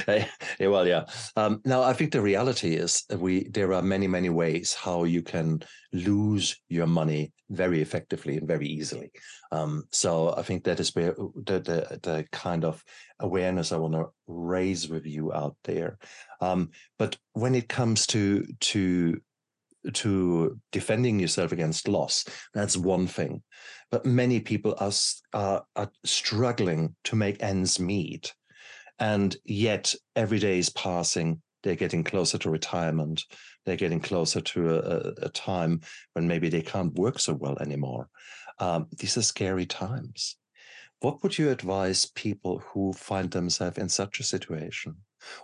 Hey, 0.07 0.29
yeah, 0.61 0.69
well, 0.69 0.87
yeah. 0.87 1.05
Um, 1.37 1.61
now, 1.65 1.83
I 1.83 1.93
think 1.93 2.13
the 2.13 2.21
reality 2.21 2.75
is 2.75 3.05
we 3.17 3.49
there 3.49 3.73
are 3.73 3.83
many, 3.83 4.07
many 4.07 4.29
ways 4.29 4.75
how 4.75 5.05
you 5.05 5.23
can 5.23 5.63
lose 5.93 6.57
your 6.69 6.87
money 6.87 7.33
very 7.51 7.81
effectively 7.81 8.37
and 8.37 8.49
very 8.49 8.67
easily. 8.67 9.11
Um, 9.53 9.85
so 9.93 10.35
I 10.37 10.43
think 10.43 10.65
that 10.65 10.81
is 10.81 10.95
where 10.95 11.15
the 11.15 11.61
the, 11.61 12.01
the 12.03 12.27
kind 12.33 12.65
of 12.65 12.83
awareness 13.21 13.73
I 13.73 13.77
want 13.77 13.95
to 13.95 14.07
raise 14.27 14.89
with 14.89 15.07
you 15.07 15.33
out 15.33 15.57
there. 15.65 15.99
Um, 16.41 16.71
but 16.99 17.17
when 17.33 17.55
it 17.55 17.69
comes 17.69 18.07
to 18.09 18.47
to 18.61 19.21
to 19.95 20.59
defending 20.73 21.19
yourself 21.19 21.53
against 21.53 21.89
loss, 21.89 22.25
that's 22.55 22.77
one 22.77 23.07
thing. 23.07 23.43
But 23.91 24.07
many 24.07 24.41
people 24.41 24.75
are, 24.79 24.93
are, 25.33 25.65
are 25.77 25.91
struggling 26.05 26.97
to 27.05 27.17
make 27.17 27.43
ends 27.43 27.79
meet. 27.79 28.35
And 28.99 29.37
yet 29.45 29.95
every 30.15 30.39
day 30.39 30.59
is 30.59 30.71
passing. 30.71 31.43
They're 31.63 31.75
getting 31.75 32.05
closer 32.05 32.39
to 32.39 32.51
retirement. 32.51 33.25
They're 33.65 33.77
getting 33.77 34.01
closer 34.01 34.41
to 34.41 34.77
a, 34.77 35.27
a, 35.27 35.29
time 35.31 35.81
when 36.13 36.29
maybe 36.29 36.49
they 36.49 36.63
can't 36.63 36.95
work 36.95 37.19
so 37.19 37.35
well 37.35 37.59
anymore. 37.59 38.09
Um, 38.59 38.87
these 38.97 39.17
are 39.17 39.23
scary 39.23 39.67
times. 39.67 40.37
What 41.01 41.23
would 41.23 41.37
you 41.37 41.51
advise 41.51 42.07
people 42.07 42.63
who 42.73 42.93
find 42.93 43.31
themselves 43.31 43.79
in 43.79 43.89
such 43.89 44.21
a 44.21 44.25
situation? 44.25 44.97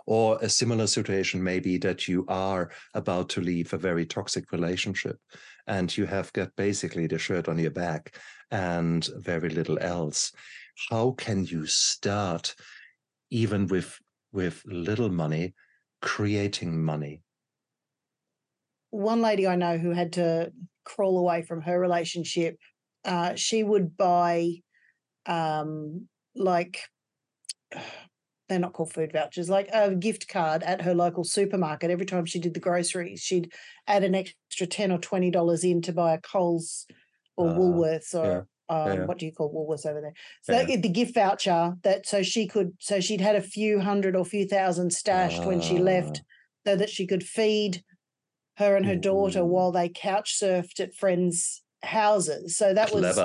Or 0.05 0.37
a 0.41 0.49
similar 0.49 0.87
situation, 0.87 1.43
maybe 1.43 1.77
that 1.79 2.07
you 2.07 2.25
are 2.27 2.71
about 2.93 3.29
to 3.29 3.41
leave 3.41 3.73
a 3.73 3.77
very 3.77 4.05
toxic 4.05 4.51
relationship 4.51 5.17
and 5.67 5.95
you 5.95 6.05
have 6.05 6.33
got 6.33 6.55
basically 6.55 7.07
the 7.07 7.17
shirt 7.17 7.47
on 7.47 7.57
your 7.57 7.71
back 7.71 8.17
and 8.51 9.07
very 9.17 9.49
little 9.49 9.79
else. 9.79 10.31
How 10.89 11.11
can 11.11 11.45
you 11.45 11.65
start, 11.65 12.55
even 13.29 13.67
with 13.67 13.97
with 14.31 14.63
little 14.65 15.09
money, 15.09 15.53
creating 16.01 16.83
money? 16.83 17.21
one 18.93 19.21
lady 19.21 19.47
I 19.47 19.55
know 19.55 19.79
who 19.79 19.89
had 19.89 20.13
to 20.13 20.51
crawl 20.85 21.17
away 21.17 21.41
from 21.41 21.61
her 21.61 21.79
relationship, 21.79 22.57
uh, 23.03 23.33
she 23.33 23.63
would 23.63 23.97
buy 23.97 24.51
um, 25.25 26.07
like 26.35 26.79
they're 28.53 28.59
not 28.59 28.73
called 28.73 28.93
food 28.93 29.11
vouchers, 29.11 29.49
like 29.49 29.67
a 29.73 29.95
gift 29.95 30.27
card 30.29 30.63
at 30.63 30.81
her 30.81 30.93
local 30.93 31.23
supermarket. 31.23 31.91
Every 31.91 32.05
time 32.05 32.25
she 32.25 32.39
did 32.39 32.53
the 32.53 32.59
groceries, 32.59 33.21
she'd 33.21 33.51
add 33.87 34.03
an 34.03 34.15
extra 34.15 34.67
ten 34.67 34.91
or 34.91 34.99
twenty 34.99 35.31
dollars 35.31 35.63
in 35.63 35.81
to 35.83 35.93
buy 35.93 36.13
a 36.13 36.21
Coles 36.21 36.85
or 37.35 37.49
Ah, 37.49 37.55
Woolworths 37.57 38.13
or 38.13 38.47
um, 38.69 38.99
yeah. 39.01 39.05
what 39.07 39.17
do 39.17 39.25
you 39.25 39.33
call 39.33 39.51
Woolworths 39.53 39.85
over 39.85 39.99
there? 40.01 40.13
So 40.43 40.59
Yeah. 40.59 40.77
the 40.77 40.89
gift 40.89 41.15
voucher 41.15 41.75
that 41.83 42.05
so 42.05 42.23
she 42.23 42.47
could 42.47 42.73
so 42.79 43.01
she'd 43.01 43.21
had 43.21 43.35
a 43.35 43.41
few 43.41 43.79
hundred 43.79 44.15
or 44.15 44.23
few 44.25 44.47
thousand 44.47 44.93
stashed 44.93 45.45
when 45.45 45.59
she 45.59 45.77
left 45.79 46.21
so 46.65 46.75
that 46.75 46.89
she 46.89 47.05
could 47.07 47.23
feed 47.23 47.83
her 48.57 48.75
and 48.75 48.85
her 48.85 48.95
daughter 48.95 49.43
while 49.45 49.71
they 49.71 49.89
couch 49.89 50.37
surfed 50.39 50.79
at 50.79 50.93
friends' 50.93 51.63
houses. 51.83 52.55
So 52.57 52.73
that 52.73 52.91
was 52.91 53.17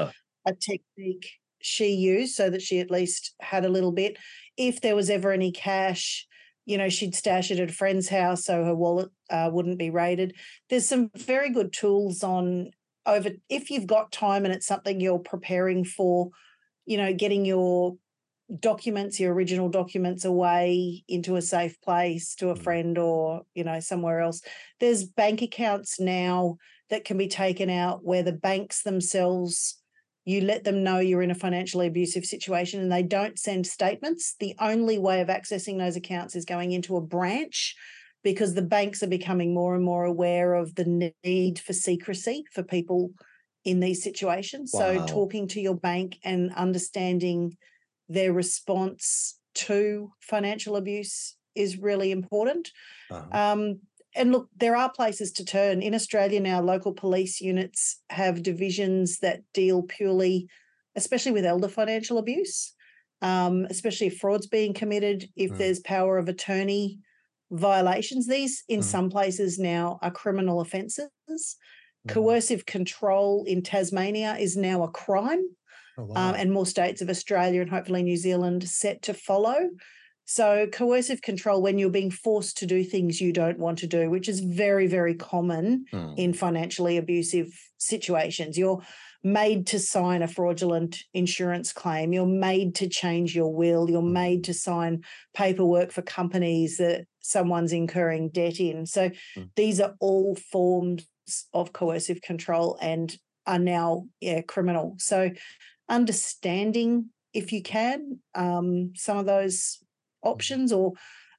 a 0.47 0.55
technique 0.55 1.31
she 1.61 1.89
used 1.91 2.35
so 2.35 2.51
that 2.51 2.62
she 2.62 2.81
at 2.81 2.91
least 2.91 3.35
had 3.41 3.64
a 3.64 3.68
little 3.68 3.93
bit. 3.93 4.16
If 4.59 4.82
there 4.82 4.94
was 4.96 5.09
ever 5.09 5.32
any 5.32 5.52
cash, 5.52 6.26
you 6.66 6.76
know, 6.76 6.90
she'd 6.90 7.14
stash 7.14 7.50
it 7.50 7.61
at 7.61 7.70
a 7.70 7.72
friend's 7.72 8.11
house 8.11 8.44
so 8.44 8.62
her 8.64 8.74
wallet 8.74 9.09
uh, 9.30 9.48
wouldn't 9.50 9.78
be 9.78 9.88
raided. 9.88 10.36
There's 10.68 10.86
some 10.86 11.11
very 11.16 11.50
good 11.50 11.72
tools 11.72 12.22
on 12.22 12.72
over 13.06 13.30
if 13.48 13.70
you've 13.70 13.86
got 13.86 14.12
time 14.12 14.44
and 14.44 14.52
it's 14.52 14.66
something 14.66 15.00
you're 15.00 15.18
preparing 15.18 15.84
for, 15.84 16.28
you 16.84 16.98
know, 16.98 17.14
getting 17.14 17.46
your 17.46 17.96
documents, 18.61 19.20
your 19.20 19.32
original 19.32 19.68
documents 19.68 20.24
away 20.24 21.04
into 21.09 21.36
a 21.36 21.42
safe 21.42 21.80
place 21.80 22.34
to 22.34 22.50
a 22.50 22.54
Mm. 22.54 22.62
friend 22.62 22.98
or, 22.98 23.42
you 23.54 23.64
know, 23.64 23.80
somewhere 23.80 24.20
else. 24.20 24.42
There's 24.80 25.04
bank 25.04 25.42
accounts 25.42 25.98
now 26.00 26.56
that 26.90 27.04
can 27.04 27.18
be 27.18 27.28
taken 27.28 27.70
out 27.70 28.04
where 28.04 28.22
the 28.22 28.32
banks 28.32 28.82
themselves 28.82 29.78
you 30.29 30.43
let 30.43 30.62
them 30.62 30.85
know 30.85 30.99
you're 30.99 31.22
in 31.22 31.31
a 31.31 31.35
financially 31.35 31.87
abusive 31.87 32.26
situation 32.26 32.83
and 32.83 32.93
they 32.93 33.03
don't 33.03 33.39
send 33.39 33.66
statements. 33.66 34.37
The 34.39 34.55
only 34.61 34.99
way 34.99 35.22
of 35.22 35.29
accessing 35.29 35.79
those 35.79 35.97
accounts 35.97 36.37
is 36.37 36.45
going 36.45 36.72
into 36.72 36.99
a 36.99 37.01
branch 37.01 37.74
because 38.22 38.53
the 38.53 38.61
banks 38.61 39.03
are 39.03 39.09
becoming 39.09 39.55
more 39.55 39.74
and 39.74 39.83
more 39.83 40.05
aware 40.05 40.53
of 40.53 40.74
the 40.74 41.14
need 41.24 41.59
for 41.59 41.72
secrecy 41.72 42.45
for 42.53 42.62
people 42.62 43.12
in 43.64 43.81
these 43.81 44.03
situations. 44.03 44.72
Wow. 44.74 44.81
So, 44.81 45.07
talking 45.07 45.49
to 45.49 45.62
your 45.62 45.76
bank 45.76 46.18
and 46.22 46.53
understanding 46.55 47.57
their 48.11 48.35
response 48.35 49.39
to 49.55 50.12
financial 50.20 50.76
abuse 50.76 51.37
is 51.55 51.79
really 51.79 52.11
important. 52.11 52.70
Uh-huh. 53.11 53.53
Um, 53.53 53.81
and 54.19 54.33
look, 54.33 54.49
there 54.57 54.77
are 54.77 54.91
places 54.93 55.33
to 55.33 55.45
turn. 55.45 55.83
In 55.83 55.95
Australia 55.95 56.41
now, 56.41 56.61
local 56.61 56.93
police 56.93 57.41
units 57.41 58.01
have 58.11 58.43
divisions 58.43 59.19
that 59.21 59.43
deal 59.55 59.83
purely, 59.83 60.49
especially 60.97 61.33
with 61.33 61.45
elder 61.47 61.69
financial 61.69 62.19
abuse, 62.19 62.75
um, 63.23 63.66
especially 63.71 64.09
if 64.09 64.19
fraud's 64.19 64.47
being 64.47 64.75
committed, 64.75 65.29
if 65.37 65.51
Mm. 65.53 65.59
there's 65.59 65.81
power 65.81 66.19
of 66.19 66.29
attorney 66.29 66.99
violations. 67.51 68.27
These, 68.27 68.64
in 68.69 68.81
Mm. 68.81 68.85
some 68.85 69.11
places 69.11 69.59
now, 69.59 69.99
are 70.03 70.11
criminal 70.11 70.61
offences. 70.61 71.09
Mm. 71.29 72.09
Coercive 72.09 72.66
control 72.66 73.45
in 73.45 73.62
Tasmania 73.62 74.37
is 74.39 74.57
now 74.57 74.83
a 74.83 74.91
crime 74.91 75.45
Oh, 75.97 76.05
um, 76.14 76.35
and 76.37 76.53
more 76.53 76.66
states 76.66 77.01
of 77.03 77.09
Australia 77.11 77.61
and 77.61 77.71
hopefully 77.71 78.03
New 78.05 78.16
Zealand 78.16 78.69
set 78.69 79.03
to 79.03 79.14
follow. 79.14 79.71
So, 80.31 80.66
coercive 80.66 81.22
control 81.22 81.62
when 81.62 81.79
you're 81.79 81.89
being 81.89 82.11
forced 82.11 82.59
to 82.59 82.66
do 82.66 82.85
things 82.85 83.18
you 83.18 83.33
don't 83.33 83.59
want 83.59 83.79
to 83.79 83.87
do, 83.87 84.11
which 84.11 84.29
is 84.29 84.41
very, 84.41 84.87
very 84.87 85.14
common 85.14 85.87
Mm. 85.91 86.18
in 86.18 86.33
financially 86.35 86.99
abusive 86.99 87.49
situations. 87.79 88.59
You're 88.59 88.83
made 89.24 89.66
to 89.68 89.79
sign 89.79 90.20
a 90.22 90.29
fraudulent 90.29 90.99
insurance 91.14 91.72
claim. 91.72 92.12
You're 92.12 92.26
made 92.26 92.74
to 92.74 92.91
change 92.91 93.35
your 93.35 93.55
will. 93.55 93.89
You're 93.89 94.03
made 94.03 94.45
to 94.45 94.53
sign 94.53 95.03
paperwork 95.35 95.93
for 95.93 96.03
companies 96.03 96.76
that 96.76 97.07
someone's 97.20 97.72
incurring 97.72 98.29
debt 98.29 98.61
in. 98.61 98.85
So, 98.85 99.11
Mm. 99.35 99.49
these 99.57 99.81
are 99.81 99.95
all 99.99 100.35
forms 100.35 101.07
of 101.55 101.72
coercive 101.72 102.20
control 102.20 102.76
and 102.83 103.16
are 103.47 103.59
now 103.59 104.07
yeah, 104.20 104.43
criminal. 104.43 104.95
So, 104.99 105.31
understanding 105.89 107.07
if 107.33 107.51
you 107.51 107.62
can 107.62 108.18
um, 108.35 108.93
some 108.95 109.16
of 109.16 109.24
those 109.24 109.79
options 110.23 110.73
or 110.73 110.93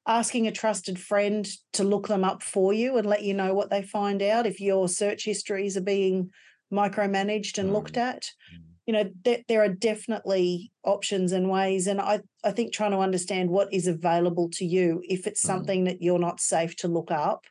asking 0.07 0.47
a 0.47 0.51
trusted 0.51 0.99
friend 0.99 1.47
to 1.73 1.83
look 1.83 2.07
them 2.07 2.23
up 2.23 2.41
for 2.41 2.73
you 2.73 2.97
and 2.97 3.07
let 3.07 3.23
you 3.23 3.33
know 3.33 3.53
what 3.53 3.69
they 3.69 3.81
find 3.81 4.21
out 4.21 4.45
if 4.47 4.59
your 4.59 4.87
search 4.87 5.25
histories 5.25 5.77
are 5.77 5.81
being 5.81 6.29
micromanaged 6.73 7.57
and 7.57 7.73
looked 7.73 7.97
at 7.97 8.25
Mm. 8.51 8.79
you 8.85 8.93
know 8.93 9.09
there, 9.23 9.39
there 9.47 9.61
are 9.63 9.69
definitely 9.69 10.71
options 10.83 11.31
and 11.31 11.49
ways 11.49 11.87
and 11.87 11.99
i 12.01 12.19
i 12.43 12.51
think 12.51 12.73
trying 12.73 12.91
to 12.91 12.97
understand 12.99 13.49
what 13.49 13.71
is 13.73 13.87
available 13.87 14.49
to 14.51 14.65
you 14.65 15.01
if 15.03 15.27
it's 15.27 15.43
Mm. 15.43 15.47
something 15.47 15.83
that 15.85 16.01
you're 16.01 16.19
not 16.19 16.39
safe 16.39 16.75
to 16.77 16.87
look 16.87 17.11
up 17.11 17.45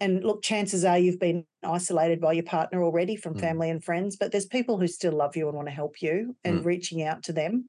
and 0.00 0.24
look 0.24 0.42
chances 0.42 0.84
are 0.84 0.98
you've 0.98 1.20
been 1.20 1.44
isolated 1.64 2.20
by 2.20 2.32
your 2.32 2.44
partner 2.44 2.82
already 2.82 3.16
from 3.16 3.34
Mm. 3.34 3.40
family 3.40 3.70
and 3.70 3.84
friends 3.84 4.16
but 4.16 4.32
there's 4.32 4.46
people 4.46 4.78
who 4.78 4.86
still 4.88 5.12
love 5.12 5.36
you 5.36 5.46
and 5.48 5.56
want 5.56 5.68
to 5.68 5.74
help 5.74 6.02
you 6.02 6.36
and 6.44 6.56
Mm. 6.56 6.66
reaching 6.66 7.02
out 7.02 7.22
to 7.24 7.32
them 7.32 7.68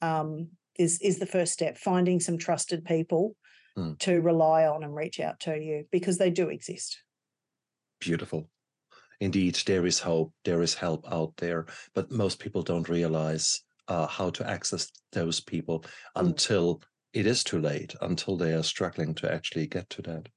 um, 0.00 0.50
is 0.78 1.00
is 1.00 1.18
the 1.18 1.26
first 1.26 1.52
step 1.52 1.76
finding 1.76 2.20
some 2.20 2.38
trusted 2.38 2.84
people 2.84 3.36
Mm. 3.76 3.96
to 4.00 4.20
rely 4.20 4.66
on 4.66 4.82
and 4.82 4.94
reach 4.94 5.20
out 5.20 5.38
to 5.40 5.56
you 5.56 5.84
because 5.92 6.18
they 6.18 6.30
do 6.30 6.48
exist 6.48 7.02
Beautiful. 8.00 8.50
Indeed, 9.20 9.56
there 9.66 9.86
is 9.86 9.98
hope, 10.00 10.32
there 10.44 10.62
is 10.62 10.74
help 10.74 11.04
out 11.12 11.36
there, 11.38 11.66
but 11.94 12.10
most 12.10 12.38
people 12.38 12.62
don't 12.62 12.88
realize 12.88 13.60
uh, 13.88 14.06
how 14.06 14.30
to 14.30 14.48
access 14.48 14.90
those 15.12 15.40
people 15.40 15.84
Mm. 16.16 16.28
until 16.28 16.82
it 17.12 17.26
is 17.26 17.42
too 17.42 17.60
late, 17.60 17.94
until 18.00 18.36
they 18.36 18.52
are 18.52 18.62
struggling 18.62 19.14
to 19.16 19.32
actually 19.32 19.66
get 19.66 19.90
to 19.90 20.02
that. 20.02 20.28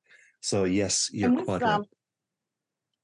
So, 0.42 0.64
yes, 0.64 1.10
you're 1.14 1.32
with, 1.32 1.46
quite 1.46 1.62
right. 1.62 1.76
um, 1.76 1.86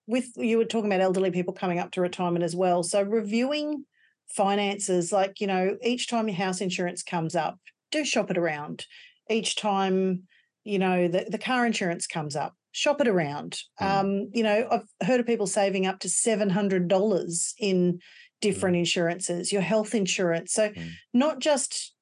with 0.07 0.29
you 0.37 0.57
were 0.57 0.65
talking 0.65 0.91
about 0.91 1.01
elderly 1.01 1.31
people 1.31 1.53
coming 1.53 1.79
up 1.79 1.91
to 1.91 2.01
retirement 2.01 2.43
as 2.43 2.55
well. 2.55 2.81
So 2.81 3.01
reviewing 3.03 3.85
finances, 4.27 5.11
like 5.11 5.39
you 5.39 5.47
know, 5.47 5.77
each 5.81 6.07
time 6.07 6.27
your 6.27 6.37
house 6.37 6.61
insurance 6.61 7.03
comes 7.03 7.35
up, 7.35 7.57
do 7.91 8.03
shop 8.05 8.29
it 8.31 8.37
around. 8.37 8.85
Each 9.29 9.55
time, 9.55 10.23
you 10.63 10.79
know, 10.79 11.07
the, 11.07 11.25
the 11.29 11.37
car 11.37 11.65
insurance 11.65 12.07
comes 12.07 12.35
up, 12.35 12.55
shop 12.71 13.01
it 13.01 13.07
around. 13.07 13.59
Mm. 13.81 13.85
Um, 13.85 14.29
you 14.33 14.43
know, 14.43 14.67
I've 14.71 15.07
heard 15.07 15.19
of 15.19 15.25
people 15.25 15.47
saving 15.47 15.85
up 15.85 15.99
to 15.99 16.09
seven 16.09 16.49
hundred 16.49 16.87
dollars 16.87 17.53
in 17.57 17.99
different 18.39 18.77
insurances, 18.77 19.51
your 19.51 19.63
health 19.63 19.95
insurance. 19.95 20.53
So 20.53 20.69
Mm. 20.69 20.91
not 21.13 21.39
just 21.39 21.93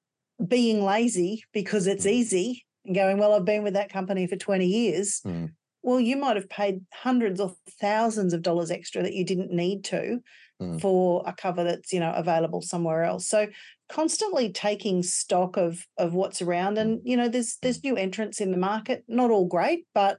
being 0.45 0.83
lazy 0.83 1.43
because 1.53 1.87
it's 1.87 2.05
Mm. 2.05 2.11
easy 2.11 2.65
and 2.83 2.93
going, 2.93 3.17
well, 3.17 3.33
I've 3.33 3.45
been 3.45 3.63
with 3.63 3.73
that 3.73 3.89
company 3.91 4.27
for 4.27 4.35
20 4.35 4.65
years 4.67 5.21
Mm. 5.25 5.51
well, 5.81 5.99
you 5.99 6.17
might 6.17 6.35
have 6.35 6.49
paid 6.49 6.81
hundreds 6.91 7.39
or 7.39 7.55
thousands 7.79 8.33
of 8.33 8.41
dollars 8.41 8.69
extra 8.69 9.01
that 9.03 9.13
you 9.13 9.23
didn't 9.23 9.51
need 9.51 9.85
to 9.85 10.19
Mm. 10.61 10.79
for 10.79 11.21
a 11.27 11.33
cover 11.33 11.65
that's 11.65 11.91
you 11.91 11.99
know 11.99 12.13
available 12.13 12.61
somewhere 12.61 13.03
else. 13.03 13.27
So 13.27 13.47
constantly 13.89 14.53
taking 14.53 15.03
stock 15.03 15.57
of 15.57 15.85
of 15.97 16.13
what's 16.13 16.41
around, 16.41 16.77
mm. 16.77 16.81
and 16.81 17.01
you 17.03 17.17
know 17.17 17.27
there's 17.27 17.57
there's 17.61 17.79
mm. 17.79 17.83
new 17.83 17.95
entrants 17.97 18.39
in 18.39 18.51
the 18.51 18.57
market. 18.57 19.03
Not 19.09 19.31
all 19.31 19.47
great, 19.47 19.85
but 19.93 20.17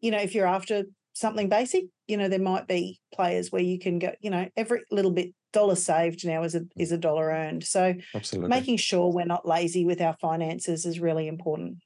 you 0.00 0.10
know 0.10 0.18
if 0.18 0.34
you're 0.34 0.48
after 0.48 0.86
something 1.12 1.48
basic, 1.48 1.84
you 2.08 2.16
know 2.16 2.28
there 2.28 2.40
might 2.40 2.66
be 2.66 2.98
players 3.14 3.52
where 3.52 3.62
you 3.62 3.78
can 3.78 4.00
go. 4.00 4.12
You 4.20 4.30
know 4.30 4.48
every 4.56 4.80
little 4.90 5.12
bit 5.12 5.34
dollar 5.52 5.76
saved 5.76 6.26
now 6.26 6.42
is 6.42 6.56
a 6.56 6.62
mm. 6.62 6.68
is 6.76 6.90
a 6.90 6.98
dollar 6.98 7.28
earned. 7.28 7.62
So 7.62 7.94
Absolutely. 8.12 8.48
making 8.48 8.78
sure 8.78 9.12
we're 9.12 9.24
not 9.24 9.46
lazy 9.46 9.84
with 9.84 10.00
our 10.00 10.16
finances 10.20 10.84
is 10.84 10.98
really 10.98 11.28
important. 11.28 11.76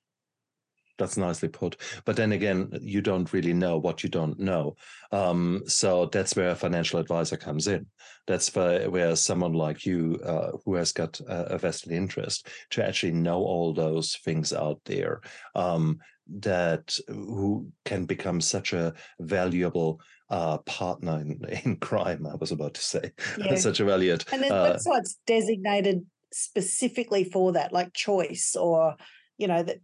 That's 0.98 1.16
nicely 1.16 1.48
put. 1.48 1.76
But 2.04 2.16
then 2.16 2.32
again, 2.32 2.70
you 2.80 3.00
don't 3.00 3.32
really 3.32 3.52
know 3.52 3.78
what 3.78 4.02
you 4.02 4.08
don't 4.08 4.38
know. 4.38 4.76
Um, 5.10 5.62
so 5.66 6.06
that's 6.06 6.36
where 6.36 6.50
a 6.50 6.54
financial 6.54 7.00
advisor 7.00 7.36
comes 7.36 7.66
in. 7.66 7.86
That's 8.26 8.54
where, 8.54 8.88
where 8.90 9.16
someone 9.16 9.52
like 9.52 9.84
you, 9.84 10.20
uh, 10.24 10.52
who 10.64 10.74
has 10.76 10.92
got 10.92 11.20
a, 11.26 11.58
vested 11.58 11.92
interest, 11.92 12.48
to 12.70 12.86
actually 12.86 13.12
know 13.12 13.38
all 13.38 13.74
those 13.74 14.16
things 14.24 14.52
out 14.52 14.80
there, 14.84 15.20
um, 15.54 15.98
that 16.38 16.96
who 17.08 17.68
can 17.84 18.06
become 18.06 18.40
such 18.40 18.72
a 18.72 18.94
valuable 19.20 20.00
uh, 20.30 20.58
partner 20.58 21.20
in, 21.20 21.40
in 21.64 21.76
crime. 21.76 22.26
I 22.26 22.36
was 22.36 22.52
about 22.52 22.74
to 22.74 22.80
say 22.80 23.12
Yeah. 23.38 23.56
such 23.56 23.80
a 23.80 23.84
valued. 23.84 24.24
And 24.32 24.42
there's 24.42 24.52
uh, 24.52 24.78
websites 24.78 25.14
designated 25.26 26.06
specifically 26.32 27.24
for 27.24 27.52
that, 27.52 27.72
like 27.72 27.92
Choice 27.92 28.56
or, 28.56 28.96
you 29.38 29.46
know, 29.46 29.62
that 29.62 29.78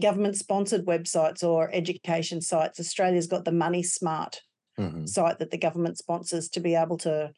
government 0.00 0.36
sponsored 0.36 0.86
websites 0.86 1.42
or 1.42 1.70
education 1.72 2.40
sites. 2.40 2.80
Australia's 2.80 3.26
got 3.26 3.44
the 3.44 3.52
Money 3.52 3.82
Smart 3.82 4.42
mhm, 4.78 5.06
site 5.06 5.38
that 5.38 5.50
the 5.50 5.58
government 5.58 5.98
sponsors 5.98 6.48
to 6.50 6.60
be 6.60 6.74
able 6.74 6.98
to 6.98 7.32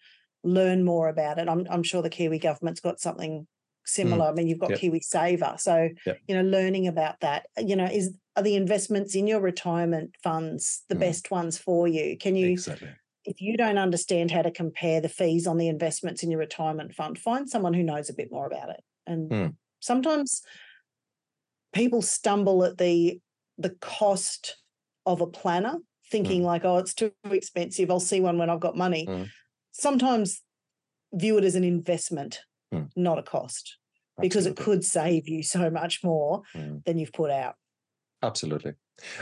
learn 0.44 0.84
more 0.84 1.08
about 1.08 1.38
it. 1.38 1.48
I'm, 1.48 1.66
I'm 1.70 1.82
sure 1.82 2.02
the 2.02 2.10
Kiwi 2.10 2.38
government's 2.38 2.80
got 2.80 3.00
something 3.00 3.46
similar. 3.86 4.26
I 4.26 4.32
mean, 4.32 4.48
you've 4.48 4.58
got 4.58 4.74
Yep. 4.74 4.74
Kiwi 4.74 5.00
Saver. 5.00 5.56
So, 5.58 5.88
Yep. 6.06 6.22
you 6.26 6.34
know, 6.34 6.42
learning 6.42 6.88
about 6.88 7.20
that, 7.20 7.46
you 7.58 7.76
know, 7.76 7.86
is 7.86 8.14
are 8.36 8.42
the 8.42 8.56
investments 8.56 9.14
in 9.14 9.26
your 9.26 9.40
retirement 9.40 10.16
funds 10.22 10.84
the 10.88 10.94
Mm. 10.94 10.98
best 10.98 11.30
ones 11.30 11.58
for 11.58 11.86
you? 11.86 12.16
Can 12.16 12.34
you 12.36 12.58
exactly. 12.58 12.94
if 13.24 13.40
you 13.40 13.56
don't 13.56 13.78
understand 13.78 14.30
how 14.30 14.42
to 14.42 14.50
compare 14.50 15.00
the 15.00 15.08
fees 15.08 15.46
on 15.46 15.56
the 15.58 15.68
investments 15.68 16.22
in 16.22 16.30
your 16.30 16.40
retirement 16.40 16.92
fund, 16.94 17.18
find 17.18 17.48
someone 17.48 17.74
who 17.74 17.82
knows 17.82 18.10
a 18.10 18.14
bit 18.14 18.32
more 18.32 18.46
about 18.46 18.70
it. 18.70 18.80
And 19.06 19.32
Hmm. 19.32 19.56
sometimes 19.80 20.42
people 21.72 22.02
stumble 22.02 22.64
at 22.64 22.78
the 22.78 23.20
the 23.58 23.70
cost 23.80 24.56
of 25.04 25.20
a 25.20 25.26
planner, 25.26 25.76
thinking 26.10 26.42
like, 26.42 26.64
oh, 26.64 26.78
it's 26.78 26.94
too 26.94 27.12
expensive. 27.30 27.90
I'll 27.90 28.00
see 28.00 28.20
one 28.20 28.38
when 28.38 28.50
I've 28.50 28.60
got 28.60 28.76
money. 28.76 29.04
Hmm. 29.04 29.24
Sometimes 29.72 30.42
view 31.12 31.38
it 31.38 31.44
as 31.44 31.54
an 31.54 31.64
investment, 31.64 32.40
Hmm. 32.70 32.84
not 32.96 33.18
a 33.18 33.22
cost, 33.22 33.78
because 34.20 34.46
it 34.46 34.56
could 34.56 34.84
save 34.84 35.28
you 35.28 35.42
so 35.42 35.70
much 35.70 36.02
more 36.02 36.42
Hmm. 36.52 36.78
than 36.86 36.98
you've 36.98 37.12
put 37.12 37.30
out. 37.30 37.56
Absolutely. 38.22 38.74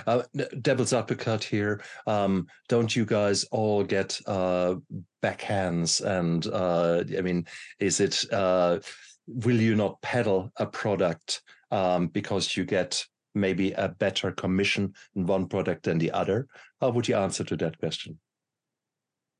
Uh, 0.06 0.22
devil's 0.60 0.92
advocate 0.92 1.44
here. 1.44 1.82
Um, 2.06 2.46
don't 2.68 2.94
you 2.94 3.04
guys 3.06 3.44
all 3.44 3.82
get 3.82 4.20
uh, 4.26 4.74
backhands? 5.22 6.02
And 6.04 6.46
uh, 6.46 7.04
I 7.16 7.22
mean, 7.22 7.46
is 7.78 8.00
it, 8.00 8.30
uh, 8.32 8.80
will 9.26 9.56
you 9.56 9.74
not 9.74 10.00
peddle 10.02 10.52
a 10.56 10.66
product 10.66 11.42
um, 11.70 12.08
because 12.08 12.56
you 12.56 12.64
get 12.64 13.04
maybe 13.34 13.72
a 13.72 13.88
better 13.88 14.32
commission 14.32 14.92
in 15.14 15.26
one 15.26 15.46
product 15.48 15.84
than 15.84 15.98
the 15.98 16.10
other? 16.10 16.46
How 16.80 16.90
would 16.90 17.08
you 17.08 17.16
answer 17.16 17.44
to 17.44 17.56
that 17.58 17.78
question? 17.78 18.18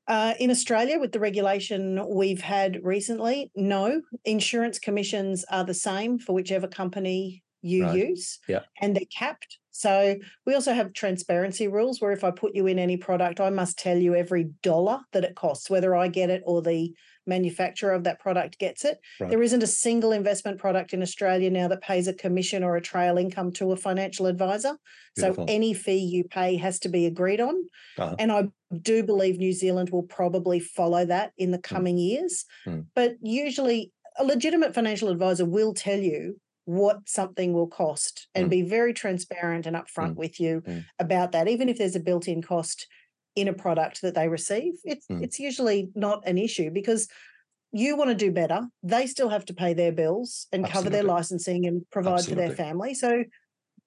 Uh, 0.07 0.33
in 0.39 0.49
Australia, 0.49 0.99
with 0.99 1.11
the 1.11 1.19
regulation 1.19 2.05
we've 2.09 2.41
had 2.41 2.79
recently, 2.83 3.51
no, 3.55 4.01
insurance 4.25 4.79
commissions 4.79 5.45
are 5.51 5.63
the 5.63 5.73
same 5.73 6.19
for 6.19 6.33
whichever 6.33 6.67
company 6.67 7.43
you 7.61 7.83
Right. 7.83 8.09
use. 8.09 8.39
Yeah. 8.47 8.61
And 8.81 8.95
they're 8.95 9.05
capped. 9.15 9.59
So 9.69 10.17
we 10.45 10.53
also 10.53 10.73
have 10.73 10.93
transparency 10.93 11.67
rules 11.67 12.01
where 12.01 12.11
if 12.11 12.23
I 12.23 12.31
put 12.31 12.55
you 12.55 12.67
in 12.67 12.79
any 12.79 12.97
product, 12.97 13.39
I 13.39 13.51
must 13.51 13.77
tell 13.77 13.97
you 13.97 14.15
every 14.15 14.45
dollar 14.63 14.99
that 15.13 15.23
it 15.23 15.35
costs, 15.35 15.69
whether 15.69 15.95
I 15.95 16.07
get 16.07 16.29
it 16.29 16.41
or 16.45 16.61
the 16.61 16.93
manufacturer 17.27 17.93
of 17.93 18.03
that 18.03 18.19
product 18.19 18.57
gets 18.59 18.83
it. 18.85 18.99
Right. 19.19 19.29
There 19.29 19.41
isn't 19.41 19.63
a 19.63 19.67
single 19.67 20.11
investment 20.11 20.57
product 20.59 20.93
in 20.93 21.01
Australia 21.01 21.49
now 21.49 21.67
that 21.67 21.81
pays 21.81 22.07
a 22.07 22.13
commission 22.13 22.63
or 22.63 22.75
a 22.75 22.81
trail 22.81 23.17
income 23.17 23.51
to 23.53 23.71
a 23.71 23.75
financial 23.77 24.25
advisor. 24.25 24.77
Beautiful. 25.15 25.47
So 25.47 25.53
any 25.53 25.73
fee 25.73 25.97
you 25.97 26.23
pay 26.23 26.55
has 26.57 26.79
to 26.79 26.89
be 26.89 27.05
agreed 27.05 27.41
on. 27.41 27.55
Uh-huh. 27.97 28.15
And 28.17 28.31
I 28.31 28.47
do 28.81 29.03
believe 29.03 29.37
New 29.37 29.53
Zealand 29.53 29.89
will 29.89 30.03
probably 30.03 30.59
follow 30.59 31.05
that 31.05 31.33
in 31.37 31.51
the 31.51 31.59
coming 31.59 31.97
years. 31.97 32.45
Mm. 32.65 32.85
But 32.95 33.15
usually, 33.21 33.91
a 34.17 34.23
legitimate 34.23 34.73
financial 34.73 35.09
advisor 35.09 35.45
will 35.45 35.73
tell 35.73 35.99
you 35.99 36.39
what 36.65 36.97
something 37.07 37.53
will 37.53 37.67
cost 37.67 38.27
and 38.35 38.47
Mm. 38.47 38.49
be 38.49 38.61
very 38.61 38.93
transparent 38.93 39.65
and 39.65 39.75
upfront 39.75 40.13
Mm. 40.13 40.15
with 40.15 40.39
you 40.39 40.61
Mm. 40.61 40.85
about 40.99 41.31
that, 41.33 41.47
even 41.47 41.67
if 41.69 41.77
there's 41.77 41.95
a 41.95 41.99
built 41.99 42.27
in 42.27 42.41
cost 42.41 42.87
in 43.35 43.47
a 43.47 43.53
product 43.53 44.01
that 44.01 44.15
they 44.15 44.27
receive. 44.27 44.73
It's, 44.83 45.07
Mm. 45.07 45.23
it's 45.23 45.39
usually 45.39 45.89
not 45.95 46.27
an 46.27 46.37
issue 46.37 46.69
because 46.69 47.07
you 47.71 47.95
want 47.95 48.09
to 48.09 48.15
do 48.15 48.31
better. 48.31 48.67
They 48.83 49.07
still 49.07 49.29
have 49.29 49.45
to 49.45 49.53
pay 49.53 49.73
their 49.73 49.91
bills 49.93 50.47
and 50.51 50.67
cover 50.67 50.89
their 50.89 51.03
licensing 51.03 51.65
and 51.65 51.89
provide 51.89 52.25
for 52.25 52.35
their 52.35 52.51
family. 52.51 52.93
So 52.93 53.23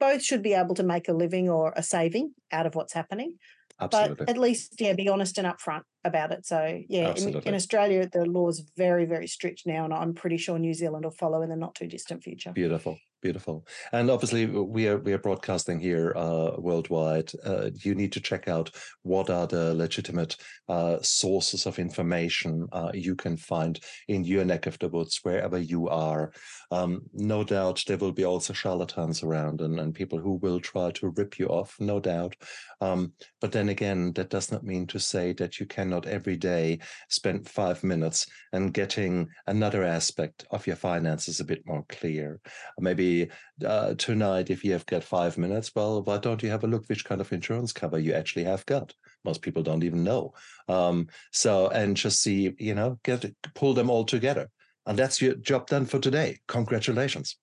both 0.00 0.22
should 0.22 0.42
be 0.42 0.54
able 0.54 0.74
to 0.76 0.82
make 0.82 1.08
a 1.08 1.12
living 1.12 1.48
or 1.50 1.72
a 1.76 1.82
saving 1.82 2.32
out 2.50 2.66
of 2.66 2.74
what's 2.74 2.92
happening 2.94 3.38
Absolutely. 3.80 4.16
but 4.26 4.28
at 4.30 4.38
least 4.38 4.80
yeah 4.80 4.92
be 4.92 5.08
honest 5.08 5.38
and 5.38 5.46
upfront 5.46 5.82
about 6.04 6.32
it 6.32 6.46
so 6.46 6.80
yeah 6.88 7.14
in, 7.16 7.36
in 7.42 7.54
australia 7.54 8.08
the 8.12 8.24
law 8.24 8.48
is 8.48 8.62
very 8.76 9.04
very 9.04 9.26
strict 9.26 9.62
now 9.66 9.84
and 9.84 9.94
i'm 9.94 10.14
pretty 10.14 10.36
sure 10.36 10.58
new 10.58 10.74
zealand 10.74 11.04
will 11.04 11.10
follow 11.12 11.42
in 11.42 11.50
the 11.50 11.56
not 11.56 11.74
too 11.74 11.86
distant 11.86 12.22
future 12.22 12.52
Beautiful, 12.54 12.98
beautiful, 13.22 13.66
and 13.92 14.10
obviously 14.10 14.46
we 14.46 14.88
are 14.88 14.98
we 14.98 15.12
are 15.12 15.18
broadcasting 15.18 15.78
here 15.78 16.12
uh, 16.16 16.52
worldwide. 16.58 17.30
Uh, 17.44 17.70
you 17.82 17.94
need 17.94 18.10
to 18.12 18.20
check 18.20 18.48
out 18.48 18.70
what 19.02 19.30
are 19.30 19.46
the 19.46 19.74
legitimate 19.74 20.36
uh, 20.68 20.98
sources 21.02 21.66
of 21.66 21.78
information 21.78 22.66
uh, 22.72 22.90
you 22.92 23.14
can 23.14 23.36
find 23.36 23.80
in 24.08 24.24
your 24.24 24.44
neck 24.44 24.66
of 24.66 24.78
the 24.78 24.88
woods, 24.88 25.20
wherever 25.22 25.58
you 25.58 25.88
are. 25.88 26.32
Um, 26.70 27.02
no 27.12 27.44
doubt 27.44 27.84
there 27.86 27.98
will 27.98 28.12
be 28.12 28.24
also 28.24 28.52
charlatans 28.52 29.22
around 29.22 29.60
and, 29.60 29.78
and 29.78 29.94
people 29.94 30.18
who 30.18 30.34
will 30.34 30.58
try 30.58 30.90
to 30.92 31.12
rip 31.16 31.38
you 31.38 31.46
off, 31.46 31.76
no 31.78 32.00
doubt. 32.00 32.34
Um, 32.80 33.12
but 33.40 33.52
then 33.52 33.68
again, 33.68 34.12
that 34.14 34.30
does 34.30 34.50
not 34.50 34.64
mean 34.64 34.86
to 34.88 34.98
say 34.98 35.32
that 35.34 35.60
you 35.60 35.66
cannot 35.66 35.93
every 36.02 36.36
day 36.36 36.78
spend 37.08 37.48
five 37.48 37.82
minutes 37.84 38.26
and 38.52 38.74
getting 38.74 39.28
another 39.46 39.84
aspect 39.84 40.44
of 40.50 40.66
your 40.66 40.76
finances 40.76 41.40
a 41.40 41.44
bit 41.44 41.62
more 41.66 41.84
clear. 41.88 42.40
Maybe 42.78 43.28
uh, 43.64 43.94
tonight, 43.94 44.50
if 44.50 44.64
you 44.64 44.72
have 44.72 44.86
got 44.86 45.04
five 45.04 45.38
minutes, 45.38 45.70
well, 45.74 46.02
why 46.02 46.18
don't 46.18 46.42
you 46.42 46.50
have 46.50 46.64
a 46.64 46.68
look 46.68 46.88
which 46.88 47.04
kind 47.04 47.20
of 47.20 47.32
insurance 47.32 47.72
cover 47.72 47.98
you 47.98 48.12
actually 48.12 48.44
have 48.44 48.66
got? 48.66 48.92
Most 49.24 49.42
people 49.42 49.62
don't 49.62 49.84
even 49.84 50.04
know. 50.04 50.34
Um, 50.68 51.08
so, 51.32 51.68
and 51.68 51.96
just 51.96 52.20
see, 52.20 52.54
you 52.58 52.74
know, 52.74 52.98
get 53.04 53.24
pull 53.54 53.74
them 53.74 53.90
all 53.90 54.04
together. 54.04 54.50
And 54.86 54.98
that's 54.98 55.22
your 55.22 55.34
job 55.36 55.66
done 55.66 55.86
for 55.86 55.98
today. 55.98 56.38
Congratulations. 56.48 57.36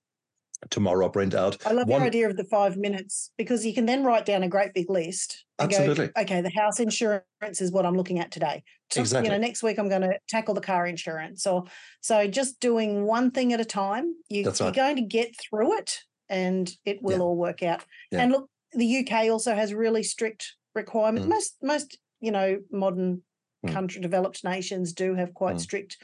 Tomorrow, 0.70 1.06
I'll 1.06 1.12
print 1.12 1.34
out. 1.34 1.58
i 1.66 1.72
love 1.72 1.88
one- 1.88 2.02
your 2.02 2.08
idea 2.08 2.30
of 2.30 2.38
the 2.38 2.44
five 2.46 2.78
minutes 2.78 3.32
because 3.38 3.66
you 3.66 3.74
can 3.74 3.86
then 3.88 4.04
write 4.04 4.26
down 4.26 4.44
a 4.44 4.48
great 4.48 4.74
big 4.74 4.90
list 4.90 5.44
Absolutely. 5.60 6.08
go 6.08 6.22
okay 6.22 6.42
the 6.42 6.52
house 6.52 6.80
insurance 6.80 7.62
is 7.62 7.72
what 7.72 7.86
i'm 7.86 7.96
looking 7.96 8.20
at 8.20 8.32
today 8.32 8.64
To- 8.92 9.02
you 9.24 9.30
know 9.30 9.38
next 9.38 9.64
week 9.64 9.78
i'm 9.80 9.90
going 9.90 10.02
to 10.02 10.18
tackle 10.30 10.54
the 10.54 10.62
car 10.62 10.86
insurance 10.88 11.46
or 11.48 11.64
so 12.02 12.28
just 12.28 12.60
doing 12.60 13.06
one 13.06 13.32
thing 13.32 13.54
at 13.54 13.60
a 13.60 13.66
time 13.66 14.14
you, 14.30 14.44
right. 14.48 14.74
going 14.76 14.96
to 14.98 15.02
get 15.02 15.36
through 15.40 15.78
it 15.78 16.00
and 16.30 16.72
it 16.86 17.02
will 17.02 17.18
Yeah. 17.18 17.24
all 17.24 17.36
work 17.36 17.64
out 17.64 17.84
Yeah. 18.12 18.22
and 18.22 18.32
look 18.32 18.48
the 18.74 19.00
uk 19.00 19.12
also 19.30 19.56
has 19.56 19.74
really 19.74 20.04
strict 20.04 20.56
requirements 20.76 21.26
Mm. 21.26 21.30
most 21.30 21.58
most 21.64 21.98
you 22.20 22.32
know 22.32 22.60
modern 22.72 23.24
Mm. 23.66 23.74
country 23.74 24.02
developed 24.02 24.44
nations 24.44 24.94
do 24.94 25.14
have 25.16 25.34
quite 25.34 25.56
Mm. 25.58 25.62
strict 25.62 25.98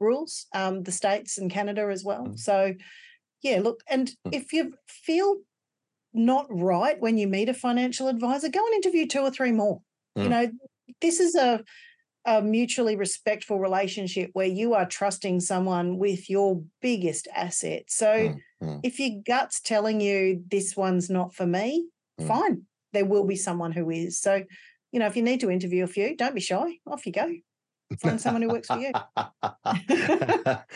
rules 0.00 0.46
um 0.54 0.82
the 0.82 0.92
states 0.92 1.38
and 1.38 1.50
canada 1.50 1.88
as 1.90 2.04
well 2.04 2.26
Mm. 2.26 2.38
so 2.38 2.74
yeah 3.42 3.60
look 3.60 3.82
and 3.88 4.14
Mm. 4.26 4.34
if 4.34 4.52
you 4.52 4.74
feel 4.88 5.36
not 6.12 6.46
right 6.50 7.00
when 7.00 7.18
you 7.18 7.28
meet 7.28 7.48
a 7.48 7.54
financial 7.54 8.08
advisor 8.08 8.48
go 8.48 8.64
and 8.64 8.74
interview 8.74 9.06
two 9.06 9.20
or 9.20 9.30
three 9.30 9.52
more 9.52 9.80
you 10.16 10.24
Mm. 10.24 10.30
know 10.30 10.52
this 11.00 11.20
is 11.20 11.34
a 11.34 11.64
a 12.26 12.42
mutually 12.42 12.96
respectful 12.96 13.58
relationship 13.60 14.30
where 14.34 14.46
you 14.46 14.74
are 14.74 14.86
trusting 14.86 15.40
someone 15.40 15.98
with 15.98 16.28
your 16.30 16.62
biggest 16.82 17.28
asset 17.34 17.84
so 17.88 18.12
Mm, 18.14 18.42
mm. 18.62 18.80
if 18.84 19.00
your 19.00 19.22
gut's 19.24 19.60
telling 19.60 20.00
you 20.00 20.44
this 20.50 20.76
one's 20.76 21.08
not 21.10 21.34
for 21.34 21.46
me 21.46 21.88
Mm. 22.20 22.26
fine 22.28 22.66
there 22.92 23.06
will 23.06 23.24
be 23.26 23.36
someone 23.36 23.72
who 23.72 23.90
is 23.90 24.20
so 24.20 24.44
you 24.92 25.00
know 25.00 25.06
if 25.06 25.16
you 25.16 25.22
need 25.22 25.40
to 25.40 25.50
interview 25.50 25.84
a 25.84 25.86
few 25.86 26.16
don't 26.16 26.34
be 26.34 26.40
shy 26.40 26.78
off 26.86 27.06
you 27.06 27.12
go 27.12 27.32
find 27.98 28.20
someone 28.20 28.42
who 28.42 28.48
works 28.48 28.68
for 28.68 28.78
you 28.78 28.92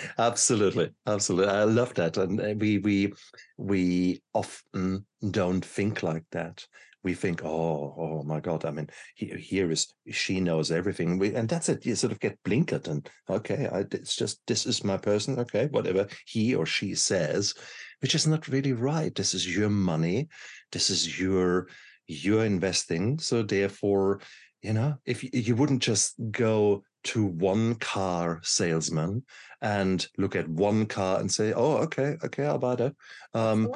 absolutely 0.19 0.91
absolutely 1.07 1.53
i 1.53 1.65
love 1.65 1.95
that 1.95 2.17
and 2.17 2.41
uh, 2.41 2.55
we 2.59 2.79
we 2.79 3.13
we 3.57 4.23
often 4.33 5.05
don't 5.31 5.65
think 5.65 6.03
like 6.03 6.25
that 6.33 6.67
we 7.05 7.13
think, 7.13 7.45
oh, 7.45 7.95
oh 7.99 8.23
my 8.25 8.41
God, 8.41 8.65
I 8.65 8.71
mean, 8.71 8.89
he, 9.15 9.27
here 9.27 9.71
is 9.71 9.93
she 10.11 10.41
knows 10.41 10.73
everything. 10.73 11.19
We, 11.19 11.35
and 11.35 11.49
that's 11.49 11.69
it. 11.69 11.85
You 11.85 11.95
sort 11.95 12.13
of 12.13 12.19
get 12.19 12.43
blinkered 12.45 12.89
and 12.89 13.09
okay, 13.29 13.69
I, 13.71 13.81
it's 13.81 14.17
just 14.17 14.41
this 14.47 14.65
is 14.65 14.83
my 14.83 14.97
person. 14.97 15.39
Okay, 15.39 15.67
whatever 15.67 16.09
he 16.27 16.55
or 16.55 16.65
she 16.65 16.95
says, 16.95 17.55
which 18.01 18.15
is 18.15 18.27
not 18.27 18.49
really 18.49 18.73
right. 18.73 19.15
This 19.15 19.35
is 19.35 19.55
your 19.55 19.69
money. 19.69 20.29
This 20.73 20.89
is 20.89 21.21
your 21.21 21.69
you're 22.07 22.47
investing. 22.47 23.19
So 23.19 23.43
therefore, 23.43 24.21
you 24.63 24.73
know, 24.73 24.97
if 25.05 25.23
you, 25.23 25.31
you 25.33 25.57
wouldn't 25.57 25.83
just 25.83 26.15
go 26.31 26.85
to 27.05 27.25
one 27.25 27.75
car 27.77 28.41
salesman 28.43 29.23
and 29.63 30.07
look 30.19 30.37
at 30.37 30.49
one 30.49 30.87
car 30.87 31.21
and 31.21 31.31
say, 31.31 31.53
"Oh, 31.53 31.77
okay, 31.79 32.17
okay, 32.25 32.45
I'll 32.45 32.59
buy 32.59 32.75
that." 32.77 32.95
Um, 33.33 33.71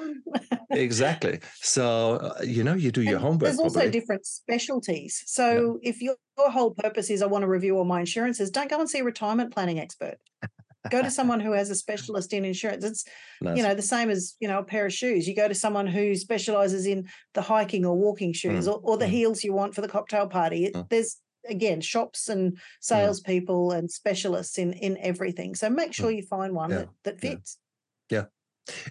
exactly. 0.71 1.41
So 1.61 2.17
uh, 2.17 2.43
you 2.43 2.65
know, 2.65 2.75
you 2.75 2.91
do 2.91 3.03
your 3.03 3.15
And 3.15 3.23
homework. 3.23 3.41
There's 3.41 3.59
also 3.59 3.81
probably. 3.81 3.93
different 3.93 4.27
specialties. 4.27 5.23
So 5.27 5.79
if 5.83 6.03
your, 6.03 6.17
your 6.37 6.51
whole 6.51 6.73
purpose 6.73 7.11
is 7.11 7.23
I 7.23 7.27
want 7.27 7.43
to 7.43 7.49
review 7.49 7.79
all 7.79 7.85
my 7.85 8.01
insurances, 8.01 8.51
don't 8.51 8.71
go 8.71 8.81
and 8.81 8.89
see 8.89 8.99
a 8.99 9.05
retirement 9.05 9.53
planning 9.53 9.79
expert. 9.79 10.19
go 10.91 11.03
to 11.03 11.11
someone 11.11 11.41
who 11.41 11.53
has 11.53 11.71
a 11.71 11.75
specialist 11.75 12.33
in 12.33 12.45
insurance. 12.45 12.85
It's 12.85 13.05
Nice. 13.41 13.57
you 13.57 13.63
know 13.63 13.75
the 13.75 13.83
same 13.83 14.11
as 14.11 14.37
you 14.41 14.49
know 14.49 14.59
a 14.59 14.65
pair 14.65 14.87
of 14.87 14.93
shoes. 14.93 15.27
You 15.27 15.35
go 15.35 15.49
to 15.49 15.55
someone 15.55 15.87
who 15.87 16.15
specializes 16.15 16.87
in 16.87 17.09
the 17.35 17.43
hiking 17.43 17.85
or 17.85 17.97
walking 17.97 18.33
shoes 18.33 18.69
or, 18.69 18.81
or 18.83 18.97
the 18.97 19.07
mm. 19.07 19.11
heels 19.11 19.45
you 19.45 19.53
want 19.53 19.75
for 19.75 19.81
the 19.81 19.89
cocktail 19.89 20.27
party. 20.27 20.71
Mm. 20.75 20.89
There's 20.89 21.17
again 21.49 21.81
shops 21.81 22.29
and 22.29 22.59
salespeople 22.81 23.73
and 23.73 23.91
specialists 23.91 24.59
in 24.59 24.73
in 24.73 24.97
everything. 24.99 25.55
So 25.55 25.71
make 25.71 25.93
sure 25.93 26.11
you 26.11 26.23
find 26.23 26.55
one 26.55 26.71
Mm. 26.71 26.73
Yeah, 26.73 26.85
that 27.05 27.21
that 27.21 27.25
yeah. 27.25 27.31
fits. 27.35 27.59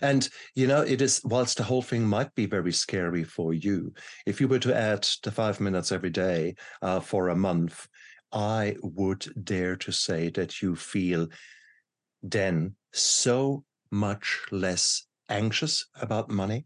And 0.01 0.27
you 0.55 0.67
know, 0.67 0.81
it 0.81 1.01
is 1.01 1.21
whilst 1.23 1.57
the 1.57 1.63
whole 1.63 1.81
thing 1.81 2.05
might 2.05 2.33
be 2.35 2.45
very 2.45 2.71
scary 2.71 3.23
for 3.23 3.53
you, 3.53 3.93
if 4.25 4.41
you 4.41 4.47
were 4.47 4.59
to 4.59 4.75
add 4.75 5.07
the 5.23 5.31
five 5.31 5.59
minutes 5.59 5.91
every 5.91 6.09
day 6.09 6.55
uh, 6.81 6.99
for 6.99 7.29
a 7.29 7.35
month, 7.35 7.87
I 8.31 8.75
would 8.81 9.27
dare 9.43 9.75
to 9.77 9.91
say 9.91 10.29
that 10.31 10.61
you 10.61 10.75
feel 10.75 11.27
then 12.23 12.75
so 12.93 13.63
much 13.91 14.41
less 14.51 15.05
anxious 15.29 15.85
about 15.95 16.29
money. 16.29 16.65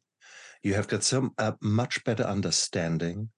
You 0.63 0.75
have 0.75 0.87
got 0.87 1.03
some 1.03 1.33
a 1.37 1.55
much 1.61 2.03
better 2.03 2.23
understanding, 2.23 3.29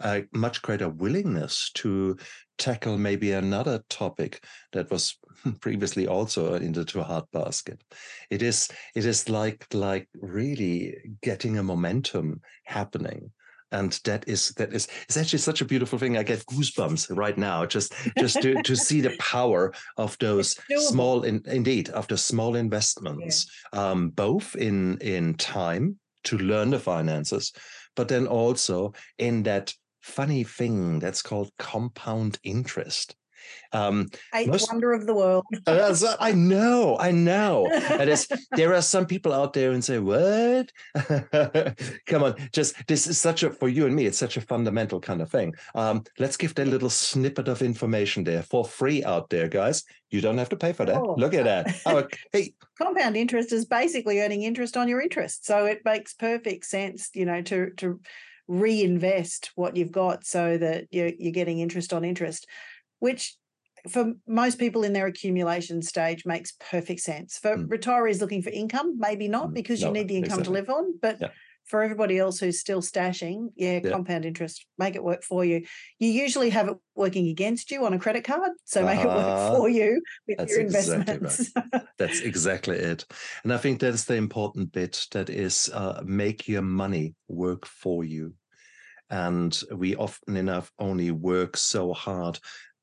a 0.00 0.24
much 0.32 0.62
greater 0.62 0.88
willingness 0.88 1.70
to 1.74 2.16
tackle 2.58 2.96
maybe 2.96 3.32
another 3.32 3.82
topic 3.90 4.44
that 4.72 4.90
was 4.90 5.18
previously 5.60 6.06
also 6.06 6.54
in 6.54 6.72
the 6.72 7.02
hard 7.02 7.24
basket. 7.32 7.82
It 8.30 8.42
is 8.42 8.68
it 8.94 9.04
is 9.04 9.28
like 9.28 9.66
like 9.74 10.08
really 10.14 10.96
getting 11.22 11.58
a 11.58 11.62
momentum 11.62 12.40
happening. 12.64 13.32
And 13.72 13.92
that 14.04 14.26
is 14.26 14.48
that 14.56 14.72
is 14.72 14.88
it's 15.04 15.16
actually 15.16 15.38
such 15.38 15.60
a 15.60 15.66
beautiful 15.66 15.98
thing. 15.98 16.16
I 16.16 16.22
get 16.22 16.44
goosebumps 16.46 17.16
right 17.16 17.38
now 17.38 17.66
just 17.66 17.92
just 18.18 18.42
to, 18.42 18.62
to 18.62 18.74
see 18.74 19.00
the 19.00 19.16
power 19.20 19.72
of 19.96 20.16
those 20.18 20.56
small 20.88 21.22
in, 21.22 21.42
indeed 21.46 21.90
of 21.90 22.08
the 22.08 22.16
small 22.16 22.56
investments, 22.56 23.48
um, 23.72 24.10
both 24.10 24.56
in 24.56 24.98
in 24.98 25.34
time 25.34 25.98
to 26.24 26.38
learn 26.38 26.70
the 26.70 26.78
finances, 26.78 27.52
but 27.96 28.08
then 28.08 28.26
also 28.26 28.92
in 29.18 29.42
that 29.44 29.74
funny 30.00 30.44
thing 30.44 30.98
that's 30.98 31.22
called 31.22 31.50
compound 31.58 32.38
interest. 32.42 33.14
Um, 33.72 34.08
Eighth 34.34 34.48
Most- 34.48 34.72
wonder 34.72 34.92
of 34.92 35.06
the 35.06 35.14
world. 35.14 35.44
uh, 35.66 35.94
I 36.18 36.32
know, 36.32 36.96
I 36.98 37.10
know. 37.10 37.66
And 37.68 38.10
it's, 38.10 38.26
there 38.52 38.74
are 38.74 38.82
some 38.82 39.06
people 39.06 39.32
out 39.32 39.52
there 39.52 39.70
and 39.72 39.84
say, 39.84 39.98
"What? 39.98 40.72
Come 42.06 42.22
on, 42.24 42.34
just 42.52 42.86
this 42.86 43.06
is 43.06 43.18
such 43.20 43.42
a 43.42 43.50
for 43.50 43.68
you 43.68 43.86
and 43.86 43.94
me. 43.94 44.06
It's 44.06 44.18
such 44.18 44.36
a 44.36 44.40
fundamental 44.40 45.00
kind 45.00 45.22
of 45.22 45.30
thing. 45.30 45.54
Um, 45.74 46.04
let's 46.18 46.36
give 46.36 46.54
that 46.54 46.68
little 46.68 46.90
snippet 46.90 47.48
of 47.48 47.62
information 47.62 48.24
there 48.24 48.42
for 48.42 48.64
free 48.64 49.04
out 49.04 49.30
there, 49.30 49.48
guys. 49.48 49.84
You 50.10 50.20
don't 50.20 50.38
have 50.38 50.48
to 50.48 50.56
pay 50.56 50.72
for 50.72 50.84
that. 50.86 50.96
Oh. 50.96 51.14
Look 51.16 51.34
at 51.34 51.44
that. 51.44 51.68
Oh, 51.86 52.06
hey, 52.32 52.52
compound 52.78 53.16
interest 53.16 53.52
is 53.52 53.64
basically 53.64 54.20
earning 54.20 54.42
interest 54.42 54.76
on 54.76 54.86
your 54.88 55.00
interest. 55.00 55.46
So 55.46 55.64
it 55.64 55.80
makes 55.84 56.12
perfect 56.14 56.66
sense, 56.66 57.10
you 57.14 57.24
know, 57.24 57.42
to 57.42 57.70
to 57.78 58.00
reinvest 58.46 59.50
what 59.54 59.76
you've 59.76 59.92
got 59.92 60.24
so 60.24 60.58
that 60.58 60.86
you're 60.90 61.12
you're 61.18 61.32
getting 61.32 61.58
interest 61.58 61.92
on 61.92 62.04
interest, 62.04 62.46
which 63.00 63.36
for 63.90 64.12
most 64.26 64.58
people 64.58 64.84
in 64.84 64.92
their 64.92 65.06
accumulation 65.06 65.82
stage 65.82 66.26
makes 66.26 66.52
perfect 66.52 67.00
sense. 67.00 67.38
For 67.38 67.56
Mm. 67.56 67.66
retirees 67.68 68.20
looking 68.20 68.42
for 68.42 68.50
income, 68.50 68.98
maybe 68.98 69.26
not 69.28 69.50
Mm, 69.50 69.54
because 69.54 69.82
you 69.82 69.90
need 69.90 70.08
the 70.08 70.16
income 70.16 70.42
exactly. 70.42 70.44
to 70.44 70.60
live 70.60 70.70
on, 70.70 70.98
but 71.00 71.20
Yeah. 71.20 71.30
for 71.64 71.82
everybody 71.82 72.18
else 72.18 72.40
who's 72.40 72.58
still 72.58 72.82
stashing, 72.82 73.52
yeah, 73.56 73.80
Yeah. 73.80 73.92
compound 73.92 74.24
interest, 74.26 74.66
make 74.76 74.96
it 74.96 75.04
work 75.04 75.22
for 75.22 75.44
you. 75.44 75.64
You 75.98 76.10
usually 76.10 76.50
have 76.50 76.68
it 76.68 76.76
working 76.94 77.28
against 77.28 77.70
you 77.70 77.84
on 77.86 77.94
a 77.94 77.98
credit 77.98 78.24
card, 78.24 78.52
so 78.64 78.84
make 78.84 79.00
it 79.00 79.06
work 79.06 79.38
for 79.38 79.68
you 79.68 80.02
with 80.26 80.38
That's 80.38 80.52
your 80.52 80.60
exactly 80.60 81.18
right. 81.18 81.18
investments. 81.18 81.52
That's 81.98 82.20
exactly 82.20 82.76
it. 82.76 83.04
And 83.44 83.52
I 83.52 83.58
think 83.58 83.78
that's 83.78 84.04
the 84.04 84.16
important 84.16 84.72
bit 84.72 85.06
that 85.12 85.28
is 85.30 85.70
uh, 85.72 86.02
make 86.04 86.48
your 86.48 86.62
money 86.62 87.14
work 87.28 87.66
for 87.66 88.04
you. 88.04 88.34
And 89.10 89.60
we 89.74 89.96
often 89.96 90.36
enough 90.36 90.72
only 90.78 91.10
work 91.10 91.56
so 91.56 91.92
hard 91.92 92.38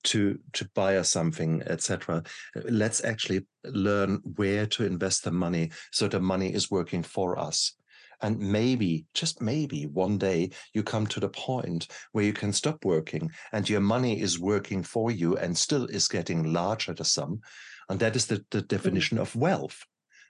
to 0.06 0.40
to 0.54 0.70
buy 0.76 0.98
us 0.98 1.10
something, 1.10 1.62
etc. 1.66 2.24
Let's 2.66 3.04
actually 3.04 3.46
learn 3.66 4.22
where 4.36 4.66
to 4.68 4.86
invest 4.86 5.24
the 5.24 5.32
money 5.32 5.72
so 5.92 6.08
the 6.08 6.20
money 6.20 6.54
is 6.54 6.72
working 6.72 7.04
for 7.04 7.38
us. 7.38 7.74
And 8.22 8.40
maybe, 8.40 9.06
just 9.14 9.42
maybe, 9.42 9.86
one 9.86 10.18
day 10.18 10.50
you 10.74 10.82
come 10.82 11.06
to 11.08 11.20
the 11.20 11.30
point 11.30 11.88
where 12.14 12.26
you 12.26 12.34
can 12.34 12.52
stop 12.52 12.84
working 12.84 13.32
and 13.52 13.70
your 13.70 13.82
money 13.82 14.20
is 14.20 14.40
working 14.40 14.82
for 14.82 15.12
you 15.12 15.38
and 15.38 15.56
still 15.56 15.86
is 15.86 16.08
getting 16.08 16.52
larger 16.52 16.94
the 16.94 17.06
sum. 17.06 17.42
And 17.90 18.00
that 18.00 18.16
is 18.16 18.26
the, 18.26 18.44
the 18.50 18.64
definition 18.64 19.20
of 19.20 19.36
wealth. 19.36 19.84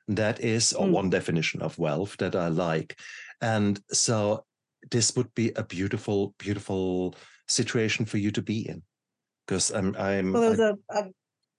That 0.10 0.40
is 0.42 0.74
or 0.74 0.88
Mm. 0.88 0.92
one 0.92 1.10
definition 1.10 1.62
of 1.62 1.78
wealth 1.80 2.18
that 2.18 2.36
I 2.36 2.50
like. 2.50 3.00
And 3.42 3.82
so 3.92 4.46
this 4.92 5.16
would 5.16 5.34
be 5.34 5.52
a 5.56 5.64
beautiful, 5.64 6.36
beautiful 6.38 7.16
situation 7.48 8.06
for 8.06 8.18
you 8.18 8.32
to 8.32 8.42
be 8.42 8.68
in. 8.68 8.84
Because 9.48 9.72
I'm 9.72 9.96
I'm 9.98 10.34
Well, 10.34 10.42
there 10.42 10.52
was 10.52 10.60
a, 10.60 10.78
a 10.90 11.06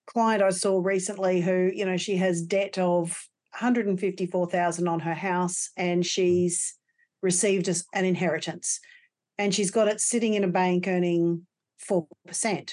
client 0.06 0.42
I 0.42 0.50
saw 0.50 0.78
recently 0.78 1.40
who, 1.40 1.70
you 1.74 1.84
know, 1.86 1.96
she 1.96 2.16
has 2.16 2.42
debt 2.42 2.78
of 2.78 3.26
154,000 3.52 4.88
on 4.88 5.00
her 5.00 5.14
house 5.14 5.70
and 5.76 6.02
mm. 6.02 6.06
she's 6.06 6.74
received 7.22 7.68
an 7.94 8.04
inheritance 8.04 8.78
and 9.38 9.54
she's 9.54 9.70
got 9.70 9.88
it 9.88 10.00
sitting 10.00 10.34
in 10.34 10.44
a 10.44 10.48
bank 10.48 10.86
earning 10.86 11.46
4%. 11.90 12.72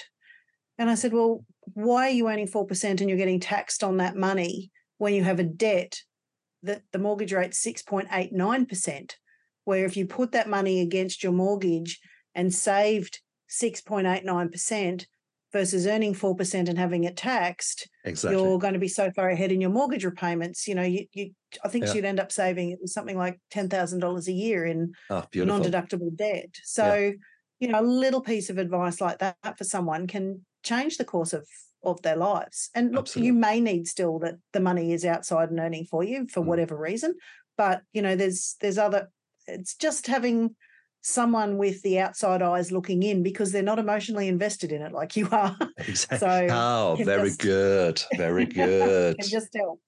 And 0.77 0.89
I 0.89 0.95
said, 0.95 1.13
"Well, 1.13 1.45
why 1.73 2.07
are 2.07 2.11
you 2.11 2.27
earning 2.27 2.47
4% 2.47 2.99
and 2.99 3.09
you're 3.09 3.17
getting 3.17 3.39
taxed 3.39 3.83
on 3.83 3.97
that 3.97 4.15
money 4.15 4.71
when 4.97 5.13
you 5.13 5.23
have 5.23 5.39
a 5.39 5.43
debt 5.43 6.01
that 6.63 6.81
the 6.91 6.99
mortgage 6.99 7.31
rate's 7.31 7.63
6.89%, 7.63 9.11
where 9.63 9.85
if 9.85 9.95
you 9.95 10.05
put 10.05 10.31
that 10.31 10.49
money 10.49 10.81
against 10.81 11.23
your 11.23 11.31
mortgage 11.31 11.99
and 12.33 12.53
saved 12.53 13.21
6.89% 13.61 15.05
versus 15.53 15.87
earning 15.87 16.13
4% 16.13 16.67
and 16.69 16.77
having 16.77 17.03
it 17.05 17.15
taxed, 17.15 17.87
exactly. 18.03 18.37
you're 18.37 18.59
going 18.59 18.73
to 18.73 18.79
be 18.79 18.87
so 18.87 19.11
far 19.11 19.29
ahead 19.29 19.51
in 19.51 19.61
your 19.61 19.69
mortgage 19.69 20.03
repayments. 20.03 20.67
You 20.67 20.75
know, 20.75 20.81
you, 20.83 21.05
you 21.13 21.31
I 21.63 21.69
think 21.69 21.85
Yeah. 21.85 21.93
she'd 21.93 22.05
end 22.05 22.19
up 22.19 22.31
saving 22.31 22.71
it 22.71 22.79
was 22.81 22.93
something 22.93 23.17
like 23.17 23.39
$10,000 23.51 24.27
a 24.27 24.31
year 24.31 24.65
in 24.65 24.93
beautiful. 25.31 25.59
non-deductible 25.59 26.15
debt. 26.15 26.55
So, 26.63 27.13
you 27.59 27.67
know, 27.69 27.79
a 27.79 27.83
little 27.83 28.21
piece 28.21 28.49
of 28.49 28.57
advice 28.57 28.99
like 28.99 29.19
that 29.19 29.57
for 29.57 29.63
someone 29.63 30.07
can 30.07 30.45
change 30.63 30.97
the 30.97 31.05
course 31.05 31.33
of 31.33 31.47
of 31.83 32.01
their 32.01 32.15
lives. 32.15 32.71
And 32.73 32.91
look, 32.93 33.01
Absolutely. 33.03 33.27
you 33.27 33.33
may 33.33 33.61
need 33.61 33.87
still 33.87 34.17
that 34.19 34.35
the 34.53 34.59
money 34.59 34.91
is 34.91 35.05
outside 35.05 35.51
and 35.51 35.59
earning 35.59 35.85
for 35.85 36.03
you 36.03 36.27
for 36.27 36.41
Mm. 36.41 36.45
whatever 36.47 36.75
reason, 36.75 37.13
but 37.57 37.83
you 37.93 38.01
know, 38.01 38.15
there's 38.15 38.55
there's 38.59 38.79
other. 38.79 39.09
It's 39.45 39.75
just 39.75 40.07
having 40.07 40.55
someone 41.05 41.57
with 41.57 41.83
the 41.83 41.99
outside 41.99 42.41
eyes 42.41 42.71
looking 42.71 43.03
in 43.03 43.21
because 43.21 43.51
they're 43.51 43.61
not 43.61 43.77
emotionally 43.77 44.27
invested 44.27 44.71
in 44.71 44.81
it 44.81 44.91
like 44.91 45.15
you 45.15 45.29
are. 45.31 45.55
Exactly. 45.77 46.17
So, 46.17 46.47
oh, 46.49 46.97
very 47.03 47.29
just- 47.29 47.39
good. 47.39 48.01
Very 48.17 48.45
good. 48.63 49.17
can 49.19 49.29
just 49.29 49.51
tell. 49.53 49.79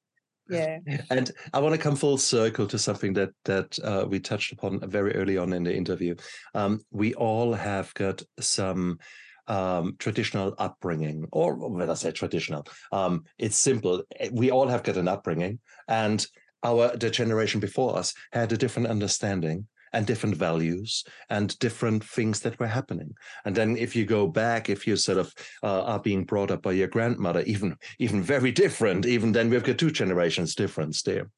Yeah. 0.49 0.78
And 1.09 1.30
I 1.53 1.59
want 1.59 1.76
to 1.76 1.82
come 1.82 1.95
full 1.97 2.18
circle 2.18 2.68
to 2.68 2.78
something 2.78 3.13
that 3.13 3.32
that 3.45 3.78
uh, 3.84 4.05
we 4.07 4.20
touched 4.20 4.53
upon 4.53 4.80
very 4.89 5.13
early 5.15 5.38
on 5.38 5.51
in 5.51 5.63
the 5.63 5.76
interview. 5.76 6.15
Um, 6.53 6.80
we 6.91 7.13
all 7.15 7.51
have 7.53 7.93
got 7.95 8.22
some 8.39 8.99
um, 9.47 9.95
traditional 9.99 10.53
upbringing, 10.57 11.28
or 11.34 11.55
when 11.55 11.89
I 11.89 11.95
say 11.95 12.11
traditional, 12.11 12.65
um, 12.93 13.26
it's 13.38 13.57
simple. 13.57 14.03
We 14.32 14.51
all 14.51 14.68
have 14.70 14.84
got 14.84 14.95
an 14.95 15.09
upbringing, 15.09 15.59
and 15.89 16.26
our 16.63 16.95
the 16.95 17.09
generation 17.09 17.59
before 17.59 17.97
us 17.97 18.13
had 18.32 18.53
a 18.53 18.57
different 18.57 18.88
understanding 18.88 19.68
and 19.93 20.05
different 20.05 20.35
values 20.35 21.03
and 21.29 21.57
different 21.59 22.03
things 22.03 22.39
that 22.41 22.59
were 22.59 22.67
happening. 22.67 23.13
And 23.45 23.55
then 23.55 23.77
if 23.77 23.95
you 23.95 24.05
go 24.05 24.27
back, 24.27 24.69
if 24.69 24.88
you 24.88 24.95
sort 24.95 25.17
of 25.17 25.33
uh, 25.63 25.83
are 25.83 25.99
being 25.99 26.23
brought 26.25 26.51
up 26.51 26.61
by 26.61 26.73
your 26.73 26.88
grandmother, 26.88 27.41
even 27.41 27.75
even 27.99 28.21
very 28.21 28.51
different, 28.51 29.05
even 29.05 29.31
then 29.31 29.49
we've 29.49 29.63
got 29.63 29.77
two 29.77 29.91
generations 29.91 30.55
difference 30.55 31.01
there. 31.03 31.29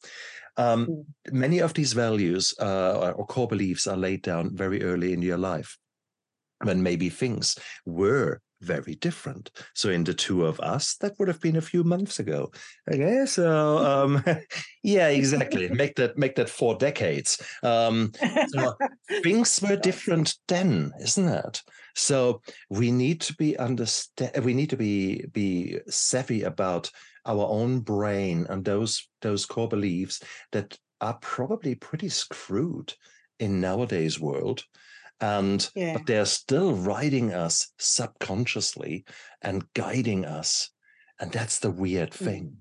Um, 0.58 0.88
Mm. 0.88 1.06
many 1.32 1.60
of 1.60 1.74
these 1.74 1.94
values 1.94 2.54
uh, 2.60 3.14
or 3.16 3.26
core 3.26 3.48
beliefs 3.48 3.88
are 3.88 3.96
laid 3.98 4.22
down 4.24 4.56
very 4.56 4.84
early 4.84 5.14
in 5.14 5.22
your 5.22 5.38
life 5.38 5.78
when 6.64 6.84
maybe 6.84 7.10
things 7.10 7.58
were 7.86 8.42
very 8.62 8.96
different. 8.96 9.52
So 9.74 9.90
in 9.90 10.04
the 10.04 10.14
two 10.14 10.46
of 10.46 10.60
us, 10.60 10.96
that 10.98 11.18
would 11.18 11.28
have 11.28 11.42
been 11.42 11.56
a 11.56 11.62
few 11.62 11.84
months 11.84 12.20
ago. 12.20 12.52
Okay, 12.92 13.26
so 13.26 13.78
um, 13.78 14.24
yeah, 14.84 15.08
exactly. 15.08 15.70
make 15.70 15.96
that 15.96 16.18
make 16.18 16.36
that 16.36 16.50
four 16.50 16.76
decades. 16.76 17.42
Um, 17.64 18.12
so 18.50 18.76
things 19.24 19.62
were 19.62 19.78
different 19.78 20.36
then, 20.48 20.92
isn't 21.02 21.28
it? 21.28 21.62
So 21.96 22.42
we 22.70 22.92
need 22.92 23.22
to 23.22 23.36
be 23.36 23.58
understand. 23.58 24.44
We 24.44 24.54
need 24.54 24.70
to 24.72 24.78
be 24.78 25.26
be 25.32 25.80
savvy 25.88 26.44
about 26.44 26.92
our 27.26 27.48
own 27.48 27.82
brain 27.82 28.46
and 28.50 28.64
those 28.64 29.08
those 29.22 29.46
core 29.46 29.68
beliefs 29.68 30.22
that 30.52 30.78
are 31.02 31.18
probably 31.22 31.76
pretty 31.76 32.10
screwed 32.10 32.94
in 33.40 33.62
nowadays 33.62 34.20
world 34.20 34.64
and 35.22 35.70
Yeah. 35.76 35.94
but 35.94 36.06
they're 36.06 36.26
still 36.26 36.76
riding 36.76 37.34
us 37.34 37.72
subconsciously 37.80 39.06
and 39.42 39.72
guiding 39.74 40.26
us 40.26 40.72
and 41.20 41.32
that's 41.32 41.60
the 41.60 41.72
weird 41.72 42.12
Mm. 42.12 42.16
thing 42.26 42.58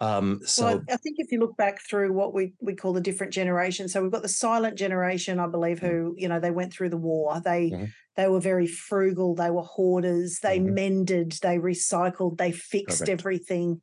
um 0.00 0.40
so 0.44 0.64
well, 0.64 0.84
I 0.90 0.96
think 0.96 1.16
if 1.18 1.32
you 1.32 1.40
look 1.40 1.56
back 1.56 1.80
through 1.80 2.12
what 2.12 2.32
we, 2.32 2.54
we 2.60 2.74
call 2.76 2.92
the 2.92 3.00
different 3.00 3.32
generations, 3.32 3.92
so 3.92 4.02
we've 4.02 4.12
got 4.12 4.22
the 4.22 4.28
silent 4.28 4.78
generation, 4.78 5.40
I 5.40 5.48
believe, 5.48 5.80
Mm. 5.80 5.88
who 5.88 6.14
you 6.16 6.28
know 6.28 6.38
they 6.40 6.52
went 6.52 6.72
through 6.72 6.90
the 6.90 6.96
war. 6.96 7.40
They 7.40 7.70
Mhm. 7.70 7.94
they 8.16 8.28
were 8.28 8.40
very 8.40 8.66
frugal. 8.68 9.34
They 9.34 9.50
were 9.50 9.62
hoarders. 9.62 10.38
They 10.40 10.60
Mhm. 10.60 10.72
mended. 10.74 11.32
They 11.42 11.58
recycled. 11.58 12.38
They 12.38 12.52
fixed 12.52 13.08
everything. 13.08 13.80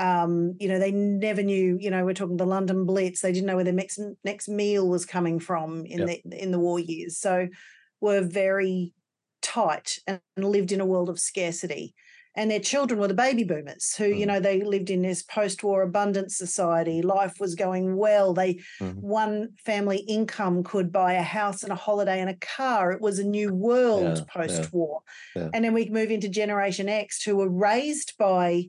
Um, 0.00 0.56
you 0.58 0.68
know, 0.68 0.78
they 0.80 0.92
never 0.92 1.42
knew. 1.42 1.76
You 1.80 1.90
know, 1.90 2.04
we're 2.04 2.14
talking 2.14 2.38
the 2.38 2.46
London 2.46 2.86
Blitz. 2.86 3.20
They 3.20 3.32
didn't 3.32 3.46
know 3.46 3.56
where 3.56 3.64
their 3.64 3.74
next 3.74 4.00
next 4.24 4.48
meal 4.48 4.88
was 4.88 5.06
coming 5.06 5.38
from 5.40 5.86
in 5.86 6.00
Yep. 6.00 6.06
the 6.06 6.22
in 6.32 6.50
the 6.52 6.58
war 6.58 6.80
years. 6.80 7.18
So, 7.18 7.48
were 8.00 8.22
very 8.22 8.94
tight 9.42 9.98
and 10.06 10.20
lived 10.36 10.72
in 10.72 10.80
a 10.80 10.86
world 10.86 11.08
of 11.08 11.18
scarcity 11.18 11.94
and 12.36 12.50
their 12.50 12.60
children 12.60 13.00
were 13.00 13.08
the 13.08 13.14
baby 13.14 13.42
boomers 13.42 13.94
who 13.96 14.06
you 14.06 14.26
Mm. 14.26 14.26
know 14.26 14.38
they 14.38 14.62
lived 14.62 14.90
in 14.90 15.02
this 15.02 15.22
post-war 15.22 15.82
abundance 15.82 16.36
society 16.36 17.00
life 17.02 17.40
was 17.40 17.54
going 17.54 17.96
well 17.96 18.34
they 18.34 18.60
Mhm. 18.80 19.00
one 19.00 19.48
family 19.64 19.98
income 20.00 20.62
could 20.62 20.92
buy 20.92 21.14
a 21.14 21.22
house 21.22 21.62
and 21.62 21.72
a 21.72 21.76
holiday 21.76 22.20
and 22.20 22.28
a 22.30 22.36
car 22.36 22.92
it 22.92 23.00
was 23.00 23.18
a 23.18 23.24
new 23.24 23.52
world 23.54 24.20
Yeah, 24.20 24.24
yeah, 24.44 24.68
post-war 24.68 25.00
yeah. 25.34 25.52
and 25.54 25.64
then 25.64 25.72
we 25.72 25.88
move 25.88 26.10
into 26.10 26.28
generation 26.28 26.88
x 26.88 27.22
who 27.22 27.36
were 27.36 27.48
raised 27.48 28.16
by 28.18 28.66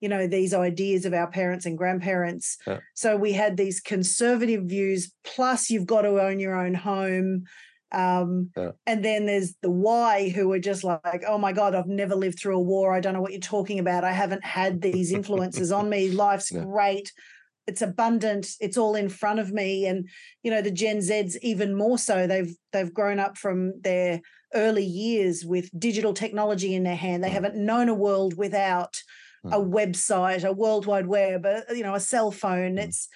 you 0.00 0.08
know 0.08 0.26
these 0.26 0.54
ideas 0.54 1.04
of 1.04 1.12
our 1.12 1.30
parents 1.30 1.66
and 1.66 1.76
grandparents 1.78 2.56
Yeah. 2.66 2.78
so 2.94 3.16
we 3.16 3.32
had 3.32 3.56
these 3.56 3.80
conservative 3.80 4.64
views 4.64 5.12
plus 5.24 5.70
you've 5.70 5.86
got 5.86 6.02
to 6.02 6.20
own 6.20 6.38
your 6.40 6.54
own 6.54 6.74
home 6.74 7.44
um, 7.90 8.50
Yeah. 8.56 8.72
and 8.86 9.04
then 9.04 9.26
there's 9.26 9.54
the 9.62 9.70
why 9.70 10.28
who 10.28 10.52
are 10.52 10.58
just 10.58 10.84
like, 10.84 11.24
oh 11.26 11.38
my 11.38 11.52
God, 11.54 11.74
I've 11.74 11.86
never 11.86 12.14
lived 12.14 12.38
through 12.38 12.56
a 12.58 12.60
war. 12.60 12.92
I 12.94 13.00
don't 13.00 13.14
know 13.14 13.22
what 13.22 13.32
you're 13.32 13.40
talking 13.40 13.78
about. 13.78 14.04
I 14.04 14.12
haven't 14.12 14.44
had 14.44 14.82
these 14.82 15.10
influences 15.10 15.72
on 15.72 15.88
me. 15.88 16.10
Life's 16.26 16.52
Yeah. 16.52 16.64
great. 16.64 17.10
It's 17.66 17.80
abundant. 17.80 18.46
It's 18.60 18.76
all 18.76 18.94
in 18.94 19.08
front 19.08 19.40
of 19.40 19.52
me. 19.52 19.86
And 19.86 20.06
you 20.42 20.50
know, 20.50 20.60
the 20.60 20.70
Gen 20.70 20.98
Zs 20.98 21.36
even 21.40 21.74
more 21.74 21.96
so. 21.96 22.26
They've 22.26 22.54
they've 22.74 22.92
grown 22.92 23.18
up 23.18 23.38
from 23.38 23.80
their 23.80 24.20
early 24.54 24.84
years 24.84 25.46
with 25.46 25.70
digital 25.80 26.12
technology 26.12 26.74
in 26.74 26.82
their 26.82 26.94
hand. 26.96 27.24
They 27.24 27.28
Mm. 27.30 27.40
haven't 27.40 27.56
known 27.56 27.88
a 27.88 27.94
world 27.94 28.36
without 28.36 29.02
a 29.44 29.58
Mm. 29.58 29.70
website, 29.70 30.44
a 30.44 30.52
world 30.52 30.86
wide 30.86 31.06
web, 31.06 31.46
a, 31.46 31.64
you 31.70 31.82
know, 31.82 31.94
a 31.94 32.00
cell 32.00 32.30
phone. 32.30 32.76
Mm. 32.76 32.84
It's 32.84 33.08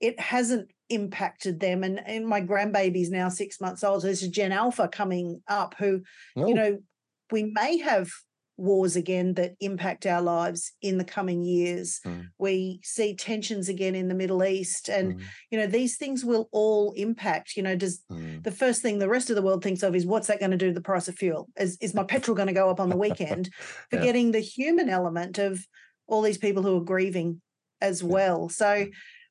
it 0.00 0.18
hasn't 0.18 0.68
impacted 0.88 1.60
them. 1.60 1.84
And, 1.84 2.00
and 2.06 2.26
my 2.26 2.40
grandbaby's 2.40 3.10
now 3.10 3.28
six 3.28 3.60
months 3.60 3.84
old. 3.84 4.02
So 4.02 4.08
there's 4.08 4.22
a 4.24 4.28
Gen 4.28 4.50
Alpha 4.52 4.88
coming 4.88 5.42
up 5.46 5.74
who, 5.78 6.02
Oh, 6.36 6.48
you 6.48 6.54
know, 6.54 6.78
we 7.30 7.44
may 7.44 7.78
have 7.78 8.10
wars 8.56 8.96
again 8.96 9.34
that 9.34 9.54
impact 9.60 10.06
our 10.06 10.20
lives 10.20 10.72
in 10.82 10.98
the 10.98 11.04
coming 11.04 11.42
years. 11.42 12.00
Mm. 12.06 12.28
We 12.38 12.80
see 12.82 13.14
tensions 13.14 13.68
again 13.68 13.94
in 13.94 14.08
the 14.08 14.14
Middle 14.14 14.44
East. 14.44 14.88
And, 14.88 15.16
mm, 15.16 15.22
you 15.50 15.58
know, 15.58 15.66
these 15.66 15.96
things 15.96 16.24
will 16.24 16.48
all 16.52 16.92
impact. 16.92 17.56
You 17.56 17.62
know, 17.62 17.76
does 17.76 18.02
mm. 18.10 18.42
the 18.42 18.50
first 18.50 18.82
thing 18.82 18.98
the 18.98 19.08
rest 19.08 19.30
of 19.30 19.36
the 19.36 19.42
world 19.42 19.62
thinks 19.62 19.82
of 19.82 19.94
is 19.94 20.06
what's 20.06 20.26
that 20.28 20.38
going 20.38 20.50
to 20.50 20.56
do 20.56 20.68
to 20.68 20.74
the 20.74 20.80
price 20.80 21.08
of 21.08 21.16
fuel? 21.16 21.48
Is, 21.58 21.78
is 21.80 21.94
my 21.94 22.04
petrol 22.04 22.36
going 22.36 22.48
to 22.48 22.54
go 22.54 22.70
up 22.70 22.80
on 22.80 22.88
the 22.88 22.96
weekend? 22.96 23.50
Yeah. 23.92 23.98
Forgetting 23.98 24.32
the 24.32 24.40
human 24.40 24.88
element 24.88 25.38
of 25.38 25.64
all 26.06 26.22
these 26.22 26.38
people 26.38 26.62
who 26.62 26.76
are 26.76 26.84
grieving 26.84 27.40
as 27.80 28.02
Yeah. 28.02 28.08
well. 28.08 28.48
So 28.48 28.86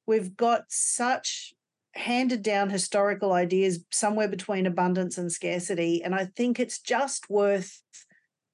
we've 0.06 0.36
got 0.36 0.64
such 0.70 1.54
handed 1.94 2.42
down 2.42 2.70
historical 2.70 3.34
ideas 3.34 3.84
somewhere 3.92 4.28
between 4.28 4.66
abundance 4.66 5.18
and 5.18 5.32
scarcity. 5.32 6.04
And 6.04 6.16
I 6.16 6.26
think 6.26 6.60
it's 6.60 6.80
just 6.80 7.30
worth 7.30 7.82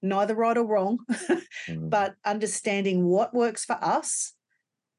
neither 0.01 0.35
right 0.35 0.57
or 0.57 0.65
wrong, 0.65 0.99
Mm. 1.67 1.89
but 1.89 2.15
understanding 2.23 3.05
what 3.05 3.33
works 3.33 3.65
for 3.65 3.77
us 3.81 4.33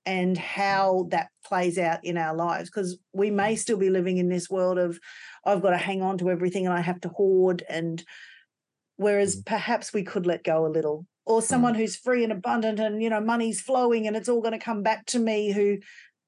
and 0.05 0.36
how 0.36 1.07
that 1.11 1.28
plays 1.44 1.78
out 1.78 2.05
in 2.05 2.18
our 2.18 2.34
lives 2.34 2.68
because 2.68 2.99
we 3.12 3.30
may 3.30 3.57
still 3.57 3.78
be 3.78 3.88
living 3.90 4.18
in 4.18 4.28
this 4.28 4.49
world 4.51 4.78
of 4.78 4.99
i've 5.46 5.62
got 5.62 5.70
to 5.70 5.76
hang 5.78 6.03
on 6.03 6.18
to 6.18 6.30
everything 6.30 6.66
and 6.66 6.74
i 6.74 6.80
have 6.80 7.01
to 7.01 7.09
hoard 7.09 7.62
and 7.68 8.05
whereas 8.96 9.36
Mhm. 9.36 9.46
perhaps 9.46 9.92
we 9.92 10.03
could 10.03 10.26
let 10.26 10.44
go 10.44 10.66
a 10.66 10.68
little 10.76 11.07
or 11.24 11.40
someone 11.42 11.74
who's 11.74 11.96
free 11.96 12.22
and 12.24 12.32
abundant 12.32 12.80
and 12.80 13.03
you 13.03 13.09
know 13.11 13.20
money's 13.20 13.61
flowing 13.61 14.07
and 14.07 14.16
it's 14.16 14.28
all 14.28 14.40
going 14.40 14.53
to 14.59 14.64
come 14.64 14.82
back 14.82 15.07
to 15.07 15.18
me 15.18 15.53
who 15.53 15.78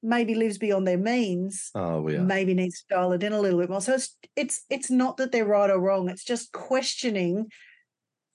maybe 0.03 0.33
lives 0.35 0.57
beyond 0.57 0.87
their 0.87 0.97
means 0.97 1.69
oh 1.75 2.07
yeah 2.07 2.21
maybe 2.21 2.53
needs 2.53 2.79
to 2.81 2.85
dial 2.95 3.11
it 3.13 3.23
in 3.23 3.33
a 3.33 3.39
little 3.41 3.59
bit 3.59 3.69
more 3.69 3.81
so 3.81 3.93
it's 3.93 4.15
it's 4.35 4.65
it's 4.69 4.89
not 4.89 5.17
that 5.17 5.31
they're 5.31 5.45
right 5.45 5.69
or 5.69 5.79
wrong 5.79 6.09
it's 6.09 6.23
just 6.23 6.51
questioning 6.51 7.47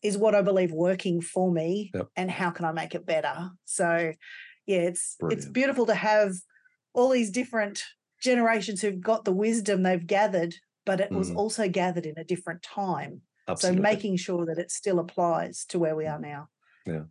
is 0.02 0.16
what 0.18 0.34
i 0.34 0.42
believe 0.42 0.72
working 0.72 1.20
for 1.20 1.50
me 1.52 1.90
Yep. 1.94 2.08
and 2.16 2.30
how 2.30 2.50
can 2.50 2.64
i 2.64 2.72
make 2.72 2.94
it 2.94 3.06
better 3.06 3.50
so 3.64 4.12
yeah 4.66 4.78
it's 4.78 5.16
it's 5.30 5.46
beautiful 5.46 5.86
to 5.86 5.94
have 5.94 6.32
all 6.94 7.10
these 7.10 7.30
different 7.30 7.82
generations 8.22 8.80
who've 8.82 9.00
got 9.00 9.24
the 9.24 9.32
wisdom 9.32 9.82
they've 9.82 10.06
gathered 10.06 10.54
but 10.84 11.00
it 11.00 11.12
was 11.14 11.30
Mhm. 11.30 11.36
also 11.36 11.68
gathered 11.68 12.06
in 12.06 12.18
a 12.18 12.24
different 12.24 12.62
time 12.62 13.22
absolutely 13.48 13.78
so 13.78 13.82
making 13.82 14.16
sure 14.16 14.46
that 14.46 14.58
it 14.58 14.70
still 14.70 14.98
applies 14.98 15.64
to 15.66 15.78
where 15.78 15.96
we 15.96 16.06
are 16.06 16.20
now 16.20 16.48
Yeah. 16.86 17.06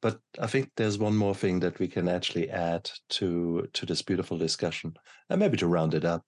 But 0.00 0.20
I 0.38 0.46
think 0.46 0.72
there's 0.76 0.98
one 0.98 1.16
more 1.16 1.34
thing 1.34 1.60
that 1.60 1.78
we 1.78 1.88
can 1.88 2.08
actually 2.08 2.50
add 2.50 2.90
to 3.10 3.68
to 3.72 3.86
this 3.86 4.02
beautiful 4.02 4.38
discussion, 4.38 4.94
and 5.28 5.40
maybe 5.40 5.56
to 5.58 5.66
round 5.66 5.94
it 5.94 6.04
up, 6.04 6.24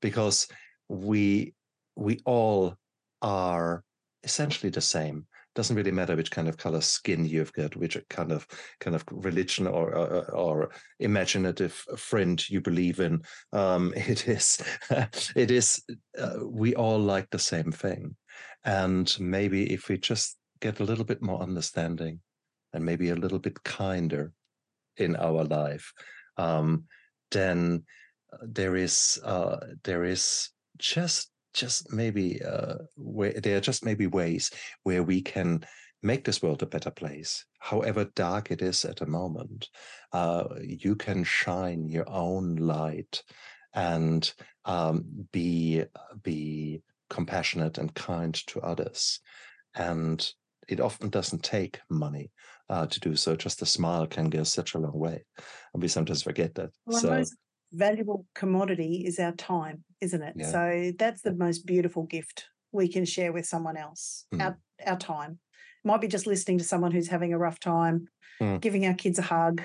because 0.00 0.48
we 0.88 1.54
we 1.96 2.20
all 2.24 2.76
are 3.22 3.84
essentially 4.26 4.70
the 4.70 4.80
same. 4.80 5.26
Doesn't 5.54 5.76
really 5.76 5.92
matter 5.92 6.14
which 6.16 6.30
kind 6.30 6.48
of 6.48 6.58
color 6.58 6.82
skin 6.82 7.24
you've 7.24 7.52
got, 7.54 7.76
which 7.76 7.96
kind 8.10 8.30
of 8.30 8.46
kind 8.78 8.94
of 8.94 9.04
religion 9.10 9.66
or 9.66 9.94
or, 9.94 10.30
or 10.34 10.70
imaginative 10.98 11.72
friend 11.96 12.36
you 12.50 12.60
believe 12.60 13.00
in. 13.00 13.22
Um, 13.54 13.94
it 13.96 14.28
is 14.28 14.58
it 15.34 15.50
is 15.50 15.82
uh, 16.18 16.40
we 16.44 16.74
all 16.74 16.98
like 16.98 17.30
the 17.30 17.38
same 17.38 17.72
thing, 17.72 18.16
and 18.64 19.16
maybe 19.18 19.72
if 19.72 19.88
we 19.88 19.96
just 19.96 20.36
get 20.60 20.80
a 20.80 20.84
little 20.84 21.04
bit 21.04 21.22
more 21.22 21.40
understanding 21.40 22.20
and 22.74 22.84
maybe 22.84 23.08
a 23.08 23.14
little 23.14 23.38
bit 23.38 23.62
kinder 23.62 24.32
in 24.98 25.16
our 25.16 25.44
life, 25.44 25.92
um, 26.36 26.84
then 27.30 27.84
uh, 28.32 28.38
there 28.42 28.76
is 28.76 29.18
uh, 29.24 29.56
there 29.84 30.04
is 30.04 30.50
just 30.76 31.30
just 31.56 31.92
maybe 31.92 32.42
uh, 32.42 32.76
way, 32.96 33.32
there 33.32 33.56
are 33.56 33.60
just 33.60 33.84
maybe 33.84 34.06
ways 34.06 34.50
where 34.84 35.02
we 35.02 35.22
can 35.22 35.64
make 36.02 36.24
this 36.24 36.42
world 36.42 36.62
a 36.62 36.66
better 36.66 36.90
place, 36.90 37.44
however 37.58 38.04
dark 38.14 38.50
it 38.50 38.62
is 38.62 38.84
at 38.84 38.96
the 38.96 39.06
moment. 39.06 39.68
Uh, 40.12 40.44
you 40.60 40.94
can 40.94 41.24
shine 41.24 41.88
your 41.88 42.08
own 42.08 42.56
light 42.56 43.22
and 43.74 44.32
um, 44.64 45.04
be 45.32 45.82
be 46.22 46.82
compassionate 47.10 47.78
and 47.78 47.94
kind 47.94 48.34
to 48.46 48.60
others, 48.60 49.20
and 49.74 50.32
it 50.68 50.80
often 50.80 51.08
doesn't 51.08 51.42
take 51.42 51.80
money 51.88 52.30
uh, 52.68 52.86
to 52.86 53.00
do 53.00 53.16
so. 53.16 53.36
Just 53.36 53.62
a 53.62 53.66
smile 53.66 54.06
can 54.06 54.30
go 54.30 54.42
such 54.42 54.74
a 54.74 54.78
long 54.78 54.98
way, 54.98 55.24
and 55.72 55.82
we 55.82 55.88
sometimes 55.88 56.22
forget 56.22 56.54
that. 56.54 56.70
Well, 56.86 57.00
so 57.00 57.24
valuable 57.72 58.26
commodity 58.34 59.04
is 59.06 59.18
our 59.18 59.32
time, 59.32 59.84
isn't 60.00 60.22
it? 60.22 60.34
Yeah. 60.36 60.50
So 60.50 60.92
that's 60.98 61.22
the 61.22 61.34
most 61.34 61.66
beautiful 61.66 62.04
gift 62.04 62.46
we 62.72 62.88
can 62.88 63.04
share 63.04 63.32
with 63.32 63.46
someone 63.46 63.76
else. 63.76 64.26
Mm. 64.34 64.42
Our 64.42 64.58
our 64.86 64.96
time 64.98 65.38
might 65.84 66.00
be 66.02 66.08
just 66.08 66.26
listening 66.26 66.58
to 66.58 66.64
someone 66.64 66.92
who's 66.92 67.08
having 67.08 67.32
a 67.32 67.38
rough 67.38 67.58
time, 67.60 68.08
Mm. 68.40 68.60
giving 68.60 68.84
our 68.86 68.92
kids 68.94 69.18
a 69.18 69.22
hug. 69.22 69.62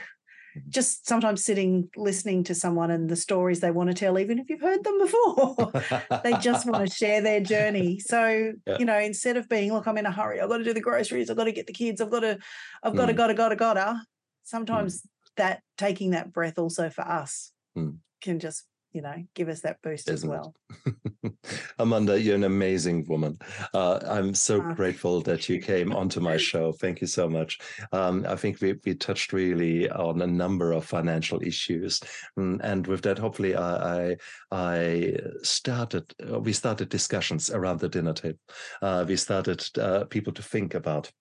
Mhm. 0.55 0.69
Just 0.69 1.05
sometimes 1.07 1.43
sitting, 1.43 1.89
listening 1.97 2.43
to 2.45 2.55
someone 2.55 2.89
and 2.91 3.09
the 3.09 3.15
stories 3.17 3.59
they 3.59 3.71
want 3.71 3.89
to 3.89 3.93
tell, 3.93 4.17
even 4.17 4.39
if 4.39 4.49
you've 4.49 4.61
heard 4.61 4.83
them 4.83 4.97
before. 4.99 5.71
they 6.23 6.33
just 6.39 6.65
want 6.65 6.87
to 6.87 6.93
share 7.01 7.19
their 7.21 7.41
journey. 7.41 7.99
So, 7.99 8.53
Yeah. 8.67 8.77
you 8.79 8.85
know, 8.85 8.97
instead 8.99 9.35
of 9.37 9.49
being, 9.49 9.73
look, 9.73 9.87
I'm 9.87 9.97
in 9.97 10.05
a 10.05 10.11
hurry, 10.11 10.39
I've 10.39 10.49
got 10.49 10.57
to 10.59 10.63
do 10.63 10.73
the 10.73 10.81
groceries, 10.81 11.29
I've 11.29 11.37
got 11.37 11.45
to 11.45 11.51
get 11.51 11.67
the 11.67 11.73
kids, 11.73 11.99
I've 12.01 12.09
got 12.09 12.21
to, 12.21 12.37
I've 12.83 12.95
got 12.95 13.07
to, 13.07 13.13
Mm. 13.13 13.17
gotta, 13.17 13.33
gotta, 13.33 13.55
gotta. 13.57 14.05
Sometimes 14.43 15.03
that 15.37 15.61
taking 15.77 16.11
that 16.11 16.31
breath 16.31 16.57
also 16.59 16.89
for 16.89 17.01
us 17.01 17.51
Mm. 17.77 17.97
can 18.21 18.39
just 18.39 18.65
you 18.93 19.01
know 19.01 19.15
give 19.35 19.47
us 19.47 19.61
that 19.61 19.77
boost 19.81 20.09
as 20.09 20.15
Isn't 20.25 20.29
it? 20.29 20.33
well. 20.33 20.55
Amanda, 21.79 22.19
you're 22.19 22.35
an 22.35 22.43
amazing 22.43 23.05
woman. 23.07 23.37
Uh, 23.73 23.99
I'm 24.05 24.33
so 24.35 24.61
Ah, 24.61 24.73
grateful 24.73 25.21
that 25.21 25.47
you 25.47 25.61
came 25.61 25.93
onto 25.93 26.19
my 26.19 26.35
show. 26.49 26.73
Thank 26.73 26.99
you 27.01 27.07
so 27.07 27.29
much. 27.29 27.59
Um, 27.93 28.25
I 28.27 28.35
think 28.35 28.59
we, 28.61 28.75
we 28.85 28.95
touched 28.95 29.31
really 29.33 29.89
on 29.89 30.21
a 30.21 30.27
number 30.27 30.73
of 30.73 30.85
financial 30.85 31.41
issues, 31.41 32.01
Mm, 32.37 32.59
and 32.63 32.85
with 32.87 33.01
that, 33.03 33.17
hopefully, 33.19 33.55
I 33.55 34.11
I, 34.11 34.17
I 34.51 35.17
started 35.43 36.13
uh, 36.29 36.39
we 36.39 36.53
started 36.53 36.89
discussions 36.89 37.49
around 37.49 37.79
the 37.79 37.89
dinner 37.89 38.13
table. 38.13 38.39
Uh, 38.81 39.05
we 39.07 39.15
started 39.15 39.65
uh, 39.79 40.03
people 40.05 40.33
to 40.33 40.43
think 40.43 40.73
about 40.75 41.11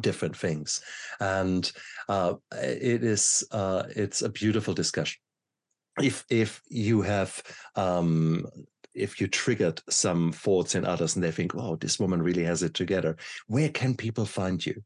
different 0.00 0.36
things, 0.36 0.80
and 1.20 1.70
uh, 2.08 2.34
it 2.52 3.04
is 3.04 3.44
uh, 3.52 3.84
it's 3.94 4.22
a 4.22 4.28
beautiful 4.28 4.74
discussion 4.74 5.20
if 6.02 6.24
if 6.30 6.62
you 6.68 7.02
have 7.02 7.42
um 7.74 8.46
if 8.94 9.20
you 9.20 9.28
triggered 9.28 9.80
some 9.90 10.32
thoughts 10.32 10.74
in 10.74 10.86
others 10.86 11.16
and 11.16 11.24
they 11.24 11.30
think 11.30 11.54
wow, 11.54 11.76
this 11.80 12.00
woman 12.00 12.22
really 12.22 12.44
has 12.44 12.62
it 12.62 12.74
together 12.74 13.16
where 13.46 13.68
can 13.68 13.94
people 13.94 14.24
find 14.24 14.64
you 14.64 14.82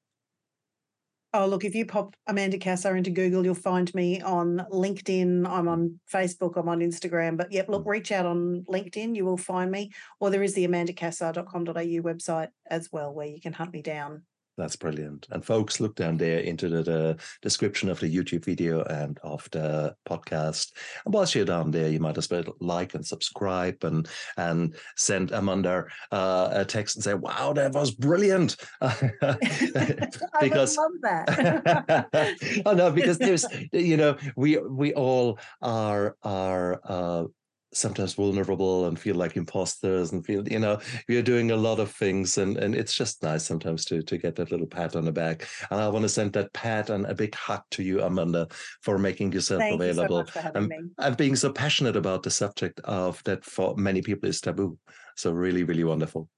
Oh, 1.32 1.46
look, 1.46 1.64
if 1.64 1.76
you 1.76 1.86
pop 1.86 2.16
Amanda 2.26 2.58
Cassar 2.58 2.96
into 2.96 3.10
Google, 3.10 3.44
you'll 3.44 3.54
find 3.54 3.94
me 3.94 4.20
on 4.20 4.66
LinkedIn. 4.72 5.48
I'm 5.48 5.68
on 5.68 6.00
Facebook, 6.12 6.56
I'm 6.56 6.68
on 6.68 6.80
Instagram. 6.80 7.36
But 7.36 7.52
yep, 7.52 7.68
look, 7.68 7.86
reach 7.86 8.10
out 8.10 8.26
on 8.26 8.64
LinkedIn, 8.68 9.14
you 9.14 9.24
will 9.24 9.36
find 9.36 9.70
me. 9.70 9.92
Or 10.18 10.30
there 10.30 10.42
is 10.42 10.54
the 10.54 10.66
amandacassar.com.au 10.66 11.72
website 11.72 12.48
as 12.68 12.90
well, 12.90 13.14
where 13.14 13.28
you 13.28 13.40
can 13.40 13.52
hunt 13.52 13.72
me 13.72 13.80
down. 13.80 14.24
That's 14.60 14.76
brilliant. 14.76 15.26
And 15.30 15.44
folks 15.44 15.80
look 15.80 15.96
down 15.96 16.16
there 16.16 16.40
into 16.40 16.68
the, 16.68 16.82
the 16.82 17.16
description 17.42 17.88
of 17.88 18.00
the 18.00 18.14
youtube 18.14 18.44
video 18.44 18.82
and 18.84 19.18
of 19.22 19.48
the 19.50 19.94
podcast. 20.08 20.72
And 21.04 21.14
whilst 21.14 21.34
you're 21.34 21.44
down 21.44 21.70
there 21.70 21.88
you 21.88 22.00
might 22.00 22.18
as 22.18 22.30
well 22.30 22.44
like 22.60 22.94
and 22.94 23.06
subscribe 23.06 23.82
and 23.84 24.08
and 24.36 24.74
send 24.96 25.32
amanda 25.32 25.86
uh, 26.12 26.48
a 26.52 26.64
text 26.64 26.96
and 26.96 27.04
say 27.04 27.14
wow 27.14 27.52
that 27.52 27.72
was 27.72 27.90
brilliant. 27.90 28.56
Because 28.80 29.18
I 30.34 30.48
would 30.48 30.52
love 30.52 30.92
that. 31.02 32.62
oh 32.66 32.72
no, 32.72 32.90
because 32.90 33.18
there's 33.18 33.44
you 33.72 33.96
know 33.96 34.16
we 34.36 34.58
we 34.58 34.92
all 34.94 35.38
are 35.62 36.16
are 36.22 36.80
uh, 36.84 37.24
sometimes 37.72 38.14
vulnerable 38.14 38.86
and 38.86 38.98
feel 38.98 39.14
like 39.14 39.36
imposters 39.36 40.10
and 40.12 40.26
feel 40.26 40.46
you 40.48 40.58
know 40.58 40.78
we 41.08 41.16
are 41.16 41.22
doing 41.22 41.52
a 41.52 41.56
lot 41.56 41.78
of 41.78 41.90
things 41.92 42.36
and 42.36 42.56
and 42.56 42.74
it's 42.74 42.94
just 42.94 43.22
nice 43.22 43.44
sometimes 43.44 43.84
to 43.84 44.02
to 44.02 44.18
get 44.18 44.34
that 44.34 44.50
little 44.50 44.66
pat 44.66 44.96
on 44.96 45.04
the 45.04 45.12
back. 45.12 45.46
And 45.70 45.80
I 45.80 45.88
want 45.88 46.02
to 46.02 46.08
send 46.08 46.32
that 46.32 46.52
pat 46.52 46.90
and 46.90 47.06
a 47.06 47.14
big 47.14 47.34
hug 47.34 47.62
to 47.72 47.82
you 47.82 48.02
Amanda 48.02 48.48
for 48.82 48.98
making 48.98 49.32
yourself 49.32 49.60
Thank 49.60 49.80
you 49.80 49.86
so 49.86 49.90
available 49.92 50.18
much 50.18 50.30
for 50.32 50.40
having 50.40 50.62
um, 50.64 50.68
me. 50.68 50.78
and 50.98 51.16
being 51.16 51.36
so 51.36 51.52
passionate 51.52 51.96
about 51.96 52.22
the 52.24 52.30
subject 52.30 52.80
of 52.80 53.22
that 53.24 53.44
for 53.44 53.76
many 53.76 54.02
people 54.02 54.28
is 54.28 54.40
taboo. 54.40 54.76
So 55.16 55.30
really 55.32 55.62
really 55.64 55.84
wonderful. 55.84 56.28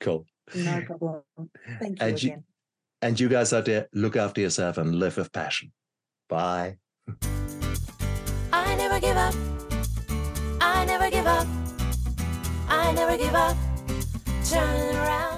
Cool. 0.00 0.26
No 0.54 0.80
problem. 0.82 1.22
Thank 1.80 2.00
you 2.00 2.06
And 2.06 2.22
you- 2.22 2.44
and 3.02 3.20
you 3.20 3.28
guys 3.28 3.52
out 3.52 3.66
there 3.66 3.88
look 3.92 4.16
after 4.16 4.40
yourself 4.40 4.78
and 4.78 4.94
live 4.94 5.18
with 5.18 5.30
passion. 5.30 5.70
Bye. 6.30 6.78
I 8.52 8.74
never 8.76 8.98
give 9.00 9.16
up. 9.18 9.34
I 11.28 11.32
never 11.32 11.42
give 11.42 11.44
up. 11.44 11.46
I 12.68 12.92
never 12.92 13.16
give 13.16 13.34
up. 13.34 13.56
Turn 14.48 14.96
around. 14.96 15.35